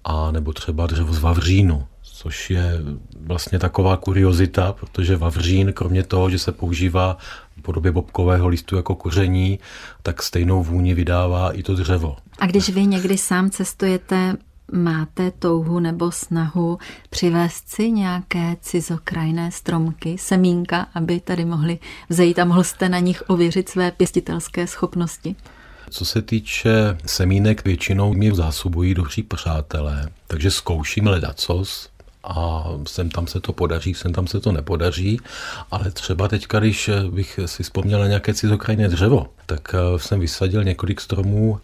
a 0.05 0.31
nebo 0.31 0.53
třeba 0.53 0.87
dřevo 0.87 1.13
z 1.13 1.19
Vavřínu, 1.19 1.87
což 2.23 2.51
je 2.51 2.81
vlastně 3.21 3.59
taková 3.59 3.97
kuriozita, 3.97 4.73
protože 4.73 5.17
Vavřín, 5.17 5.73
kromě 5.73 6.03
toho, 6.03 6.31
že 6.31 6.39
se 6.39 6.53
používá 6.53 7.17
v 7.59 7.63
podobě 7.63 7.93
bobkového 7.93 8.49
listu 8.49 8.77
jako 8.77 8.95
koření, 8.95 9.59
tak 10.03 10.23
stejnou 10.23 10.63
vůni 10.63 10.95
vydává 10.95 11.53
i 11.53 11.63
to 11.63 11.75
dřevo. 11.75 12.17
A 12.39 12.47
když 12.47 12.69
vy 12.69 12.87
někdy 12.87 13.19
sám 13.19 13.51
cestujete, 13.51 14.37
máte 14.73 15.31
touhu 15.31 15.81
nebo 15.81 16.13
snahu 16.13 16.79
přivést 17.11 17.69
si 17.69 17.91
nějaké 17.91 18.57
cizokrajné 18.61 19.51
stromky, 19.51 20.19
semínka, 20.19 20.87
aby 20.95 21.21
tady 21.21 21.45
mohli 21.45 21.79
vzejít 22.09 22.39
a 22.39 22.45
mohl 22.45 22.65
jste 22.65 22.89
na 22.89 22.99
nich 22.99 23.23
ověřit 23.27 23.69
své 23.69 23.91
pěstitelské 23.91 24.67
schopnosti? 24.67 25.37
Co 25.91 26.05
se 26.05 26.23
týče 26.23 26.99
semínek, 27.07 27.65
většinou 27.65 28.15
mi 28.15 28.35
zásobují 28.35 28.95
dobří 28.95 29.23
přátelé, 29.23 30.09
takže 30.27 30.51
zkouším 30.51 31.07
ledacos, 31.07 31.89
a 32.25 32.65
sem 32.87 33.11
tam 33.11 33.27
se 33.27 33.41
to 33.41 33.53
podaří, 33.53 33.95
sem 33.95 34.13
tam 34.13 34.27
se 34.27 34.41
to 34.41 34.53
nepodaří, 34.53 35.21
ale 35.71 35.91
třeba 35.91 36.29
teďka, 36.29 36.61
když 36.61 36.91
bych 37.11 37.41
si 37.47 37.63
vzpomněl 37.63 38.01
na 38.01 38.07
nějaké 38.07 38.35
cizokrajné 38.35 38.89
dřevo, 38.89 39.27
tak 39.47 39.75
eh, 39.75 39.99
jsem 39.99 40.21
vysadil 40.21 40.65
několik 40.65 41.01
stromů 41.01 41.61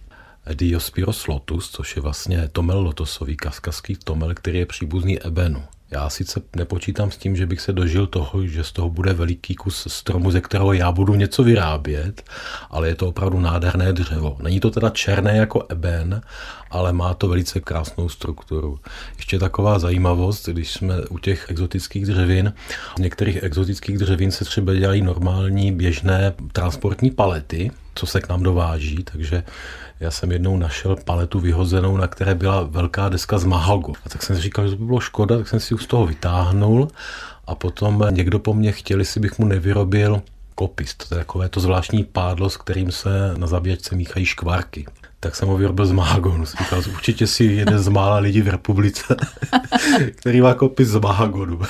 Diospyros 0.55 1.27
lotus, 1.27 1.71
což 1.71 1.97
je 1.97 2.03
vlastně 2.03 2.49
tomel 2.49 2.81
lotosový, 2.81 3.37
kaskazský 3.37 3.97
tomel, 3.97 4.35
který 4.35 4.59
je 4.59 4.67
příbuzný 4.67 5.23
ebenu. 5.23 5.63
Já 5.91 6.11
sice 6.11 6.41
nepočítám 6.57 7.11
s 7.11 7.17
tím, 7.17 7.37
že 7.37 7.47
bych 7.47 7.61
se 7.61 7.73
dožil 7.73 8.07
toho, 8.07 8.47
že 8.47 8.65
z 8.65 8.73
toho 8.73 8.91
bude 8.91 9.13
veliký 9.13 9.55
kus 9.55 9.87
stromu, 9.91 10.31
ze 10.31 10.41
kterého 10.41 10.73
já 10.73 10.93
budu 10.93 11.15
něco 11.15 11.43
vyrábět, 11.43 12.23
ale 12.71 12.89
je 12.89 12.95
to 12.95 13.09
opravdu 13.09 13.41
nádherné 13.41 13.93
dřevo. 13.93 14.37
Není 14.43 14.61
to 14.61 14.71
teda 14.71 14.91
černé 14.91 15.37
jako 15.37 15.67
eben, 15.69 16.21
ale 16.71 16.93
má 16.93 17.15
to 17.15 17.29
velice 17.29 17.61
krásnou 17.61 18.09
strukturu. 18.09 18.79
Ještě 19.17 19.39
taková 19.39 19.79
zajímavost, 19.79 20.49
když 20.49 20.73
jsme 20.73 21.01
u 21.11 21.19
těch 21.19 21.47
exotických 21.51 22.07
dřevin, 22.07 22.53
z 22.97 23.01
některých 23.01 23.43
exotických 23.43 23.99
dřevin 23.99 24.31
se 24.31 24.45
třeba 24.45 24.75
dělají 24.75 25.03
normální 25.03 25.73
běžné 25.73 26.35
transportní 26.53 27.11
palety, 27.11 27.71
co 27.99 28.07
se 28.07 28.21
k 28.21 28.29
nám 28.29 28.43
dováží, 28.43 29.05
takže 29.05 29.43
já 30.01 30.11
jsem 30.11 30.33
jednou 30.33 30.57
našel 30.57 30.97
paletu 31.05 31.41
vyhozenou, 31.41 31.97
na 31.97 32.07
které 32.07 32.35
byla 32.35 32.63
velká 32.63 33.09
deska 33.09 33.39
z 33.39 33.45
mahago. 33.45 33.93
A 34.07 34.09
tak 34.09 34.23
jsem 34.23 34.37
si 34.37 34.43
říkal, 34.43 34.69
že 34.69 34.77
by 34.77 34.85
bylo 34.85 35.01
škoda, 35.01 35.37
tak 35.37 35.49
jsem 35.49 35.61
si 35.61 35.75
ji 35.75 35.79
z 35.79 35.87
toho 35.87 36.07
vytáhnul 36.07 36.89
a 37.47 37.55
potom 37.55 38.07
někdo 38.11 38.39
po 38.39 38.55
mně 38.55 38.73
chtěl, 38.73 38.99
jestli 38.99 39.21
bych 39.21 39.39
mu 39.39 39.47
nevyrobil 39.47 40.23
kopis. 40.55 40.95
To 40.95 41.15
je 41.15 41.19
takové 41.19 41.49
to 41.49 41.61
zvláštní 41.61 42.05
pádlo, 42.05 42.51
s 42.51 42.57
kterým 42.57 42.93
se 42.93 43.35
na 43.37 43.47
zabíjačce 43.47 43.97
míchají 43.97 44.27
škvarky. 44.27 44.87
Tak 45.21 45.37
jsem 45.37 45.49
ho 45.49 45.57
vyrobil 45.57 45.87
z 45.87 45.93
mahagonu. 45.93 46.45
Říkal, 46.45 46.83
určitě 46.95 47.27
si 47.27 47.45
jeden 47.45 47.79
z 47.79 47.89
mála 47.89 48.19
lidí 48.19 48.43
v 48.43 48.49
republice, 48.49 49.17
který 50.15 50.41
má 50.41 50.55
kopis 50.55 50.89
z 50.89 51.01
mahagonu. 51.01 51.61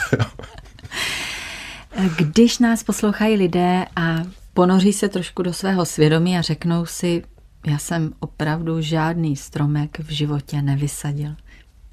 Když 2.17 2.59
nás 2.59 2.83
poslouchají 2.83 3.37
lidé 3.37 3.85
a 3.97 4.17
ponoří 4.59 4.93
se 4.93 5.09
trošku 5.09 5.43
do 5.43 5.53
svého 5.53 5.87
svědomí 5.87 6.39
a 6.39 6.43
řeknou 6.43 6.87
si, 6.87 7.23
já 7.67 7.79
jsem 7.79 8.13
opravdu 8.21 8.81
žádný 8.81 9.37
stromek 9.37 9.99
v 9.99 10.11
životě 10.11 10.63
nevysadil. 10.63 11.31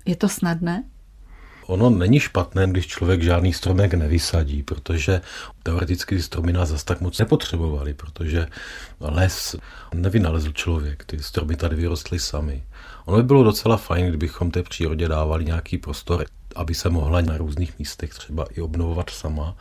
Je 0.06 0.16
to 0.16 0.30
snadné? 0.30 0.84
Ono 1.68 1.90
není 1.90 2.20
špatné, 2.20 2.68
když 2.68 2.88
člověk 2.88 3.22
žádný 3.22 3.54
stromek 3.54 3.94
nevysadí, 3.94 4.64
protože 4.64 5.22
teoreticky 5.64 6.22
stromy 6.22 6.54
nás 6.54 6.70
zase 6.70 6.86
tak 6.86 7.02
moc 7.02 7.20
nepotřebovali, 7.20 7.94
protože 7.94 8.48
les 9.00 9.56
nevynalezl 9.94 10.52
člověk, 10.52 11.06
ty 11.06 11.20
stromy 11.20 11.56
tady 11.56 11.76
vyrostly 11.76 12.20
sami. 12.20 12.64
Ono 13.06 13.18
by 13.18 13.24
bylo 13.24 13.44
docela 13.44 13.78
fajn, 13.78 14.08
kdybychom 14.08 14.52
té 14.52 14.64
přírodě 14.64 15.08
dávali 15.08 15.46
nějaký 15.46 15.78
prostor, 15.78 16.26
aby 16.56 16.74
se 16.74 16.90
mohla 16.90 17.22
na 17.22 17.38
různých 17.38 17.80
místech 17.80 18.10
třeba 18.10 18.46
i 18.54 18.62
obnovovat 18.62 19.10
sama. 19.10 19.56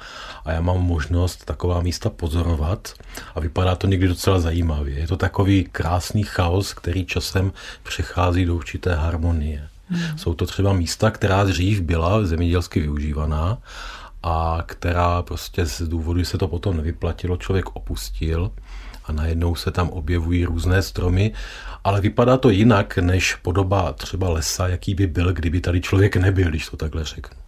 A 0.44 0.52
já 0.52 0.60
mám 0.60 0.80
možnost 0.80 1.44
taková 1.44 1.80
místa 1.80 2.10
pozorovat 2.10 2.92
a 3.34 3.40
vypadá 3.40 3.74
to 3.74 3.86
někdy 3.86 4.08
docela 4.08 4.40
zajímavě. 4.40 4.98
Je 4.98 5.06
to 5.06 5.16
takový 5.16 5.64
krásný 5.64 6.22
chaos, 6.22 6.74
který 6.74 7.06
časem 7.06 7.52
přechází 7.82 8.44
do 8.44 8.54
určité 8.54 8.94
harmonie. 8.94 9.68
Hmm. 9.88 10.18
Jsou 10.18 10.34
to 10.34 10.46
třeba 10.46 10.72
místa, 10.72 11.10
která 11.10 11.44
dřív 11.44 11.80
byla 11.80 12.24
zemědělsky 12.24 12.80
využívaná 12.80 13.58
a 14.22 14.62
která 14.66 15.22
prostě 15.22 15.66
z 15.66 15.82
důvodu, 15.82 16.18
že 16.18 16.24
se 16.24 16.38
to 16.38 16.48
potom 16.48 16.76
nevyplatilo, 16.76 17.36
člověk 17.36 17.76
opustil 17.76 18.50
a 19.06 19.12
najednou 19.12 19.54
se 19.54 19.70
tam 19.70 19.90
objevují 19.90 20.44
různé 20.44 20.82
stromy, 20.82 21.32
ale 21.84 22.00
vypadá 22.00 22.36
to 22.36 22.50
jinak 22.50 22.98
než 22.98 23.34
podoba 23.34 23.92
třeba 23.92 24.28
lesa, 24.28 24.68
jaký 24.68 24.94
by 24.94 25.06
byl, 25.06 25.32
kdyby 25.32 25.60
tady 25.60 25.80
člověk 25.80 26.16
nebyl, 26.16 26.48
když 26.48 26.68
to 26.68 26.76
takhle 26.76 27.04
řeknu. 27.04 27.43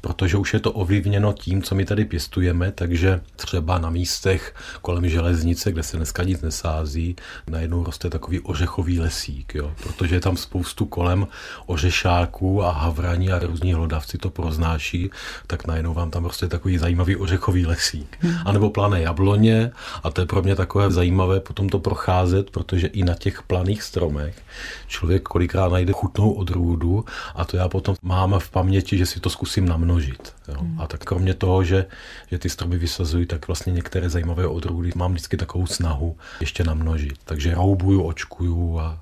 Protože 0.00 0.36
už 0.36 0.54
je 0.54 0.60
to 0.60 0.72
ovlivněno 0.72 1.32
tím, 1.32 1.62
co 1.62 1.74
my 1.74 1.84
tady 1.84 2.04
pěstujeme, 2.04 2.72
takže 2.72 3.20
třeba 3.36 3.78
na 3.78 3.90
místech 3.90 4.54
kolem 4.82 5.08
železnice, 5.08 5.72
kde 5.72 5.82
se 5.82 5.96
dneska 5.96 6.22
nic 6.22 6.40
nesází, 6.40 7.16
najednou 7.46 7.84
roste 7.84 8.10
takový 8.10 8.40
ořechový 8.40 9.00
lesík, 9.00 9.54
jo? 9.54 9.72
protože 9.82 10.14
je 10.14 10.20
tam 10.20 10.36
spoustu 10.36 10.86
kolem 10.86 11.26
ořešáků 11.66 12.62
a 12.62 12.70
havraní 12.70 13.32
a 13.32 13.38
různí 13.38 13.72
hlodavci 13.72 14.18
to 14.18 14.30
proznáší, 14.30 15.10
tak 15.46 15.66
najednou 15.66 15.94
vám 15.94 16.10
tam 16.10 16.24
roste 16.24 16.48
takový 16.48 16.78
zajímavý 16.78 17.16
ořechový 17.16 17.66
lesík. 17.66 18.16
Hmm. 18.20 18.34
A 18.44 18.52
nebo 18.52 18.70
plané 18.70 19.00
jabloně 19.00 19.70
a 20.02 20.10
to 20.10 20.20
je 20.20 20.26
pro 20.26 20.42
mě 20.42 20.56
takové 20.56 20.90
zajímavé 20.90 21.40
potom 21.40 21.68
to 21.68 21.78
procházet, 21.78 22.50
protože 22.50 22.86
i 22.86 23.04
na 23.04 23.14
těch 23.14 23.42
planých 23.42 23.82
stromech 23.82 24.42
člověk 24.86 25.22
kolikrát 25.22 25.72
najde 25.72 25.92
chutnou 25.92 26.32
odrůdu 26.32 27.04
a 27.34 27.44
to 27.44 27.56
já 27.56 27.68
potom 27.68 27.96
mám 28.02 28.38
v 28.38 28.50
paměti, 28.50 28.98
že 28.98 29.06
si 29.06 29.20
to 29.20 29.30
zkusím 29.30 29.41
namnožit. 29.66 30.34
Jo. 30.48 30.54
Hmm. 30.60 30.80
A 30.80 30.86
tak 30.86 31.04
kromě 31.04 31.34
toho, 31.34 31.64
že, 31.64 31.86
že 32.30 32.38
ty 32.38 32.48
stromy 32.48 32.78
vysazují, 32.78 33.26
tak 33.26 33.46
vlastně 33.46 33.72
některé 33.72 34.10
zajímavé 34.10 34.46
odrůdy 34.46 34.92
mám 34.94 35.12
vždycky 35.12 35.36
takovou 35.36 35.66
snahu 35.66 36.16
ještě 36.40 36.64
namnožit. 36.64 37.18
Takže 37.24 37.54
roubuju, 37.54 38.02
očkuju 38.02 38.78
a 38.78 38.98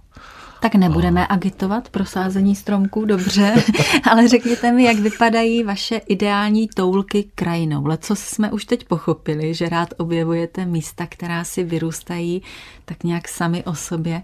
tak 0.60 0.74
nebudeme 0.74 1.26
agitovat 1.26 1.88
pro 1.88 2.04
sázení 2.04 2.56
stromků, 2.56 3.04
dobře, 3.04 3.54
ale 4.10 4.28
řekněte 4.28 4.72
mi, 4.72 4.84
jak 4.84 4.96
vypadají 4.96 5.62
vaše 5.62 5.96
ideální 5.96 6.68
toulky 6.68 7.30
krajinou. 7.34 7.86
co 7.96 8.16
jsme 8.16 8.52
už 8.52 8.64
teď 8.64 8.84
pochopili, 8.84 9.54
že 9.54 9.68
rád 9.68 9.88
objevujete 9.96 10.66
místa, 10.66 11.06
která 11.08 11.44
si 11.44 11.64
vyrůstají 11.64 12.42
tak 12.84 13.04
nějak 13.04 13.28
sami 13.28 13.64
o 13.64 13.74
sobě. 13.74 14.22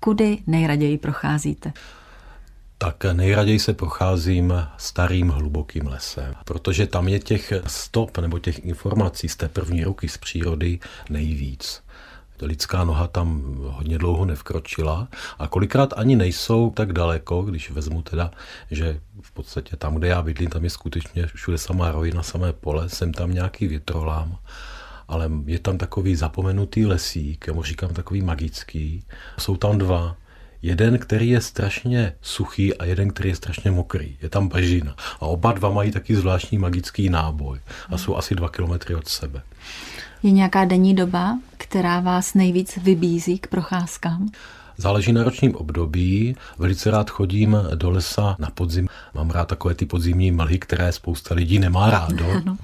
Kudy 0.00 0.38
nejraději 0.46 0.98
procházíte? 0.98 1.72
Tak 2.82 3.04
nejraději 3.04 3.58
se 3.58 3.74
procházím 3.74 4.54
starým 4.76 5.28
hlubokým 5.28 5.86
lesem, 5.86 6.34
protože 6.44 6.86
tam 6.86 7.08
je 7.08 7.18
těch 7.18 7.52
stop 7.66 8.18
nebo 8.18 8.38
těch 8.38 8.64
informací 8.64 9.28
z 9.28 9.36
té 9.36 9.48
první 9.48 9.84
ruky 9.84 10.08
z 10.08 10.18
přírody 10.18 10.78
nejvíc. 11.10 11.82
Lidská 12.42 12.84
noha 12.84 13.06
tam 13.06 13.42
hodně 13.60 13.98
dlouho 13.98 14.24
nevkročila 14.24 15.08
a 15.38 15.48
kolikrát 15.48 15.92
ani 15.96 16.16
nejsou 16.16 16.70
tak 16.70 16.92
daleko, 16.92 17.42
když 17.42 17.70
vezmu 17.70 18.02
teda, 18.02 18.30
že 18.70 19.00
v 19.22 19.32
podstatě 19.32 19.76
tam, 19.76 19.94
kde 19.94 20.08
já 20.08 20.22
bydlím, 20.22 20.50
tam 20.50 20.64
je 20.64 20.70
skutečně 20.70 21.26
všude 21.26 21.58
samá 21.58 21.92
rojina, 21.92 22.22
samé 22.22 22.52
pole, 22.52 22.88
jsem 22.88 23.12
tam 23.12 23.34
nějaký 23.34 23.66
větrolám, 23.66 24.38
ale 25.08 25.30
je 25.46 25.58
tam 25.58 25.78
takový 25.78 26.16
zapomenutý 26.16 26.86
lesík, 26.86 27.44
já 27.46 27.52
mu 27.52 27.62
říkám 27.62 27.90
takový 27.90 28.22
magický. 28.22 29.04
Jsou 29.38 29.56
tam 29.56 29.78
dva, 29.78 30.16
jeden, 30.62 30.98
který 30.98 31.28
je 31.28 31.40
strašně 31.40 32.12
suchý 32.22 32.76
a 32.76 32.84
jeden, 32.84 33.10
který 33.10 33.28
je 33.28 33.36
strašně 33.36 33.70
mokrý. 33.70 34.16
Je 34.22 34.28
tam 34.28 34.48
bažina. 34.48 34.94
A 35.20 35.22
oba 35.26 35.52
dva 35.52 35.70
mají 35.70 35.90
taky 35.92 36.16
zvláštní 36.16 36.58
magický 36.58 37.08
náboj 37.10 37.60
a 37.88 37.98
jsou 37.98 38.16
asi 38.16 38.34
dva 38.34 38.48
kilometry 38.48 38.94
od 38.94 39.08
sebe. 39.08 39.42
Je 40.22 40.30
nějaká 40.30 40.64
denní 40.64 40.94
doba, 40.94 41.38
která 41.56 42.00
vás 42.00 42.34
nejvíc 42.34 42.78
vybízí 42.82 43.38
k 43.38 43.46
procházkám? 43.46 44.28
Záleží 44.76 45.12
na 45.12 45.24
ročním 45.24 45.54
období. 45.56 46.36
Velice 46.58 46.90
rád 46.90 47.10
chodím 47.10 47.56
do 47.74 47.90
lesa 47.90 48.36
na 48.38 48.50
podzim. 48.50 48.88
Mám 49.14 49.30
rád 49.30 49.48
takové 49.48 49.74
ty 49.74 49.86
podzimní 49.86 50.30
mlhy, 50.30 50.58
které 50.58 50.92
spousta 50.92 51.34
lidí 51.34 51.58
nemá 51.58 51.90
rádo. 51.90 52.26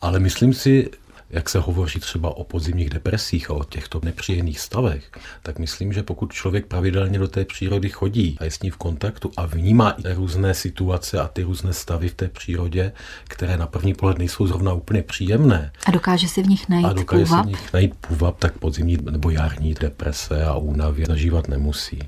Ale 0.00 0.20
myslím 0.20 0.54
si, 0.54 0.90
jak 1.30 1.48
se 1.48 1.58
hovoří 1.58 2.00
třeba 2.00 2.36
o 2.36 2.44
podzimních 2.44 2.90
depresích 2.90 3.50
a 3.50 3.54
o 3.54 3.64
těchto 3.64 4.00
nepříjemných 4.04 4.60
stavech, 4.60 5.10
tak 5.42 5.58
myslím, 5.58 5.92
že 5.92 6.02
pokud 6.02 6.32
člověk 6.32 6.66
pravidelně 6.66 7.18
do 7.18 7.28
té 7.28 7.44
přírody 7.44 7.88
chodí 7.88 8.36
a 8.40 8.44
je 8.44 8.50
s 8.50 8.62
ní 8.62 8.70
v 8.70 8.76
kontaktu 8.76 9.30
a 9.36 9.46
vnímá 9.46 9.90
i 9.90 10.14
různé 10.14 10.54
situace 10.54 11.20
a 11.20 11.28
ty 11.28 11.42
různé 11.42 11.72
stavy 11.72 12.08
v 12.08 12.14
té 12.14 12.28
přírodě, 12.28 12.92
které 13.24 13.56
na 13.56 13.66
první 13.66 13.94
pohled 13.94 14.18
nejsou 14.18 14.46
zrovna 14.46 14.72
úplně 14.72 15.02
příjemné. 15.02 15.72
A 15.86 15.90
dokáže 15.90 16.28
si 16.28 16.42
v 16.42 16.48
nich 16.48 16.68
najít 16.68 16.86
a 16.86 16.92
dokáže 16.92 17.24
půvab? 17.24 17.44
si 17.44 17.48
v 17.48 17.50
nich 17.50 17.72
najít 17.72 17.94
půvab, 17.94 18.38
tak 18.38 18.58
podzimní 18.58 18.98
nebo 19.10 19.30
jarní 19.30 19.74
deprese 19.74 20.44
a 20.44 20.54
únavy 20.54 21.04
zažívat 21.06 21.48
nemusí. 21.48 21.98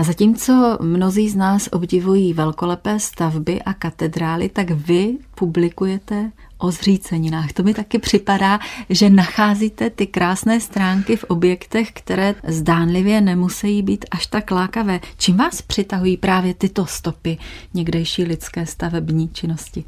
A 0.00 0.02
zatímco 0.02 0.78
mnozí 0.80 1.28
z 1.28 1.36
nás 1.36 1.68
obdivují 1.72 2.32
velkolepé 2.32 3.00
stavby 3.00 3.62
a 3.62 3.72
katedrály, 3.72 4.48
tak 4.48 4.70
vy 4.70 5.18
publikujete 5.34 6.32
o 6.58 6.70
zříceninách. 6.70 7.52
To 7.52 7.62
mi 7.62 7.74
taky 7.74 7.98
připadá, 7.98 8.58
že 8.90 9.10
nacházíte 9.10 9.90
ty 9.90 10.06
krásné 10.06 10.60
stránky 10.60 11.16
v 11.16 11.24
objektech, 11.24 11.92
které 11.92 12.34
zdánlivě 12.48 13.20
nemusí 13.20 13.82
být 13.82 14.04
až 14.10 14.26
tak 14.26 14.50
lákavé. 14.50 15.00
Čím 15.18 15.36
vás 15.36 15.62
přitahují 15.62 16.16
právě 16.16 16.54
tyto 16.54 16.86
stopy 16.86 17.38
někdejší 17.74 18.24
lidské 18.24 18.66
stavební 18.66 19.28
činnosti? 19.28 19.84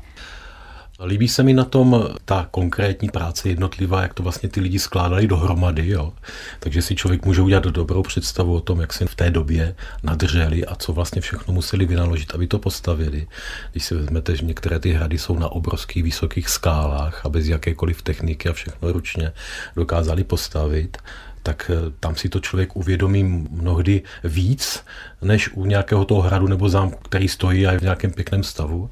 Líbí 1.01 1.29
se 1.29 1.43
mi 1.43 1.53
na 1.53 1.65
tom 1.65 2.09
ta 2.25 2.49
konkrétní 2.51 3.09
práce 3.09 3.49
jednotlivá, 3.49 4.03
jak 4.03 4.15
to 4.15 4.23
vlastně 4.23 4.49
ty 4.49 4.61
lidi 4.61 4.79
skládali 4.79 5.27
dohromady. 5.27 5.89
Jo? 5.89 6.13
Takže 6.61 6.83
si 6.83 6.95
člověk 6.97 7.25
může 7.25 7.43
udělat 7.43 7.65
dobrou 7.65 8.03
představu 8.03 8.55
o 8.55 8.61
tom, 8.61 8.81
jak 8.81 8.93
se 8.93 9.07
v 9.07 9.15
té 9.15 9.31
době 9.31 9.75
nadrželi 10.03 10.67
a 10.67 10.75
co 10.75 10.93
vlastně 10.93 11.21
všechno 11.21 11.55
museli 11.55 11.87
vynaložit, 11.87 12.35
aby 12.35 12.47
to 12.47 12.59
postavili. 12.59 13.27
Když 13.73 13.85
si 13.85 13.95
vezmete, 13.95 14.37
že 14.37 14.45
některé 14.45 14.79
ty 14.79 14.93
hrady 14.93 15.19
jsou 15.19 15.39
na 15.39 15.49
obrovských 15.49 16.03
vysokých 16.03 16.49
skálách 16.49 17.27
a 17.27 17.29
bez 17.29 17.47
jakékoliv 17.47 18.03
techniky 18.03 18.49
a 18.49 18.53
všechno 18.53 18.93
ručně 18.93 19.33
dokázali 19.77 20.25
postavit, 20.25 20.99
tak 21.43 21.71
eh, 21.75 21.93
tam 22.01 22.17
si 22.17 22.29
to 22.29 22.41
člověk 22.41 22.77
uvědomí 22.77 23.25
mnohdy 23.51 24.03
víc, 24.25 24.85
než 25.23 25.51
u 25.55 25.67
nějakého 25.67 26.05
toho 26.05 26.21
hradu 26.21 26.49
nebo 26.49 26.69
zámku, 26.69 26.99
který 27.03 27.29
stojí 27.29 27.67
a 27.67 27.73
je 27.73 27.79
v 27.79 27.83
nějakém 27.83 28.11
pěkném 28.11 28.43
stavu 28.43 28.91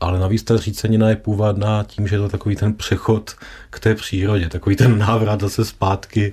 ale 0.00 0.18
navíc 0.18 0.42
ta 0.42 0.56
řícenina 0.56 1.08
je 1.08 1.16
původná 1.16 1.84
tím, 1.84 2.08
že 2.08 2.14
je 2.14 2.20
to 2.20 2.28
takový 2.28 2.56
ten 2.56 2.74
přechod 2.74 3.36
k 3.70 3.80
té 3.80 3.94
přírodě, 3.94 4.48
takový 4.48 4.76
ten 4.76 4.98
návrat 4.98 5.40
zase 5.40 5.64
zpátky, 5.64 6.32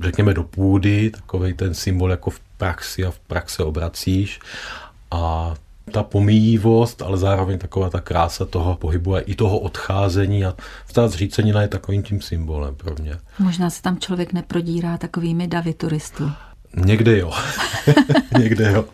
řekněme, 0.00 0.34
do 0.34 0.42
půdy, 0.42 1.10
takový 1.10 1.52
ten 1.52 1.74
symbol 1.74 2.10
jako 2.10 2.30
v 2.30 2.40
praxi 2.40 3.04
a 3.04 3.10
v 3.10 3.18
praxe 3.18 3.64
obracíš 3.64 4.40
a 5.10 5.54
ta 5.92 6.02
pomíjivost, 6.02 7.02
ale 7.02 7.18
zároveň 7.18 7.58
taková 7.58 7.90
ta 7.90 8.00
krása 8.00 8.44
toho 8.44 8.76
pohybu 8.76 9.14
a 9.14 9.20
i 9.20 9.34
toho 9.34 9.58
odcházení 9.58 10.44
a 10.44 10.54
ta 10.92 11.08
zřícenina 11.08 11.62
je 11.62 11.68
takovým 11.68 12.02
tím 12.02 12.20
symbolem 12.20 12.74
pro 12.74 12.94
mě. 13.00 13.16
Možná 13.38 13.70
se 13.70 13.82
tam 13.82 13.98
člověk 13.98 14.32
neprodírá 14.32 14.98
takovými 14.98 15.48
davy 15.48 15.74
turistů. 15.74 16.32
Někde 16.76 17.18
jo. 17.18 17.32
Někde 18.38 18.72
jo. 18.72 18.84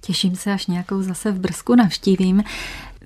Těším 0.00 0.36
se, 0.36 0.52
až 0.52 0.66
nějakou 0.66 1.02
zase 1.02 1.32
v 1.32 1.38
Brzku 1.38 1.74
navštívím. 1.74 2.44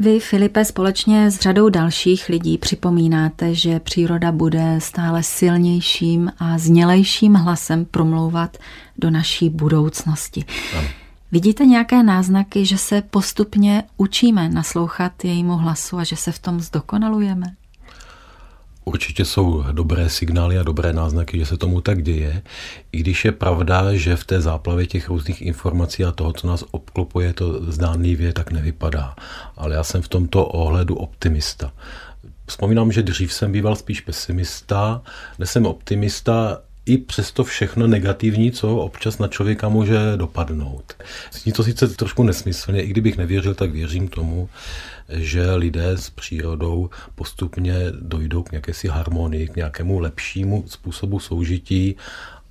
Vy, 0.00 0.20
Filipe, 0.20 0.64
společně 0.64 1.30
s 1.30 1.40
řadou 1.40 1.68
dalších 1.68 2.28
lidí 2.28 2.58
připomínáte, 2.58 3.54
že 3.54 3.80
příroda 3.80 4.32
bude 4.32 4.76
stále 4.78 5.22
silnějším 5.22 6.32
a 6.38 6.58
znělejším 6.58 7.34
hlasem 7.34 7.84
promlouvat 7.84 8.56
do 8.98 9.10
naší 9.10 9.50
budoucnosti. 9.50 10.44
Ano. 10.78 10.88
Vidíte 11.32 11.64
nějaké 11.64 12.02
náznaky, 12.02 12.66
že 12.66 12.78
se 12.78 13.02
postupně 13.02 13.84
učíme 13.96 14.48
naslouchat 14.48 15.24
jejímu 15.24 15.56
hlasu 15.56 15.98
a 15.98 16.04
že 16.04 16.16
se 16.16 16.32
v 16.32 16.38
tom 16.38 16.60
zdokonalujeme? 16.60 17.46
Určitě 18.88 19.24
jsou 19.24 19.64
dobré 19.72 20.08
signály 20.08 20.58
a 20.58 20.62
dobré 20.62 20.92
náznaky, 20.92 21.38
že 21.38 21.46
se 21.46 21.56
tomu 21.56 21.80
tak 21.80 22.02
děje, 22.02 22.42
i 22.92 22.98
když 22.98 23.24
je 23.24 23.32
pravda, 23.32 23.94
že 23.94 24.16
v 24.16 24.24
té 24.24 24.40
záplavě 24.40 24.86
těch 24.86 25.08
různých 25.08 25.42
informací 25.42 26.04
a 26.04 26.12
toho, 26.12 26.32
co 26.32 26.46
nás 26.46 26.64
obklopuje, 26.70 27.32
to 27.32 27.72
zdánlivě 27.72 28.32
tak 28.32 28.50
nevypadá. 28.50 29.16
Ale 29.56 29.74
já 29.74 29.84
jsem 29.84 30.02
v 30.02 30.08
tomto 30.08 30.46
ohledu 30.46 30.94
optimista. 30.94 31.72
Vzpomínám, 32.46 32.92
že 32.92 33.02
dřív 33.02 33.32
jsem 33.32 33.52
býval 33.52 33.76
spíš 33.76 34.00
pesimista, 34.00 35.02
dnes 35.36 35.50
jsem 35.50 35.66
optimista 35.66 36.58
i 36.86 36.98
přesto 36.98 37.44
všechno 37.44 37.86
negativní, 37.86 38.52
co 38.52 38.76
občas 38.76 39.18
na 39.18 39.28
člověka 39.28 39.68
může 39.68 39.98
dopadnout. 40.16 40.92
Zní 41.32 41.52
to 41.52 41.64
sice 41.64 41.88
trošku 41.88 42.22
nesmyslně, 42.22 42.82
i 42.82 42.86
kdybych 42.88 43.16
nevěřil, 43.16 43.54
tak 43.54 43.70
věřím 43.70 44.08
tomu, 44.08 44.48
že 45.08 45.54
lidé 45.54 45.90
s 45.90 46.10
přírodou 46.10 46.90
postupně 47.14 47.74
dojdou 48.00 48.42
k 48.42 48.52
nějaké 48.52 48.72
harmonii, 48.90 49.48
k 49.48 49.56
nějakému 49.56 49.98
lepšímu 49.98 50.64
způsobu 50.66 51.20
soužití, 51.20 51.96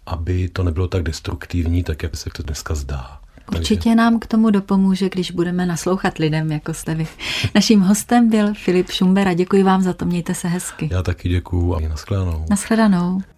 aby 0.06 0.50
to 0.50 0.64
nebylo 0.64 0.88
tak 0.88 1.04
destruktivní, 1.04 1.84
tak 1.84 2.04
jak 2.04 2.18
se 2.18 2.30
to 2.30 2.44
dneska 2.44 2.76
zdá. 2.76 3.20
Určitě 3.52 3.96
nám 3.96 4.20
k 4.20 4.26
tomu 4.26 4.50
dopomůže, 4.50 5.10
když 5.10 5.32
budeme 5.32 5.66
naslouchat 5.66 6.18
lidem, 6.18 6.52
jako 6.52 6.74
jste 6.74 6.96
vy. 6.96 7.08
Naším 7.56 7.82
hostem 7.82 8.30
byl 8.30 8.54
Filip 8.54 8.92
Šumbera. 8.92 9.34
Děkuji 9.34 9.64
vám 9.64 9.82
za 9.82 9.94
to, 9.94 10.06
mějte 10.06 10.34
se 10.34 10.48
hezky. 10.48 10.90
Já 10.92 11.04
taky 11.04 11.30
děkuji 11.30 11.76
a 11.76 11.80
nashledanou. 11.80 12.46
Nashledanou. 12.50 13.22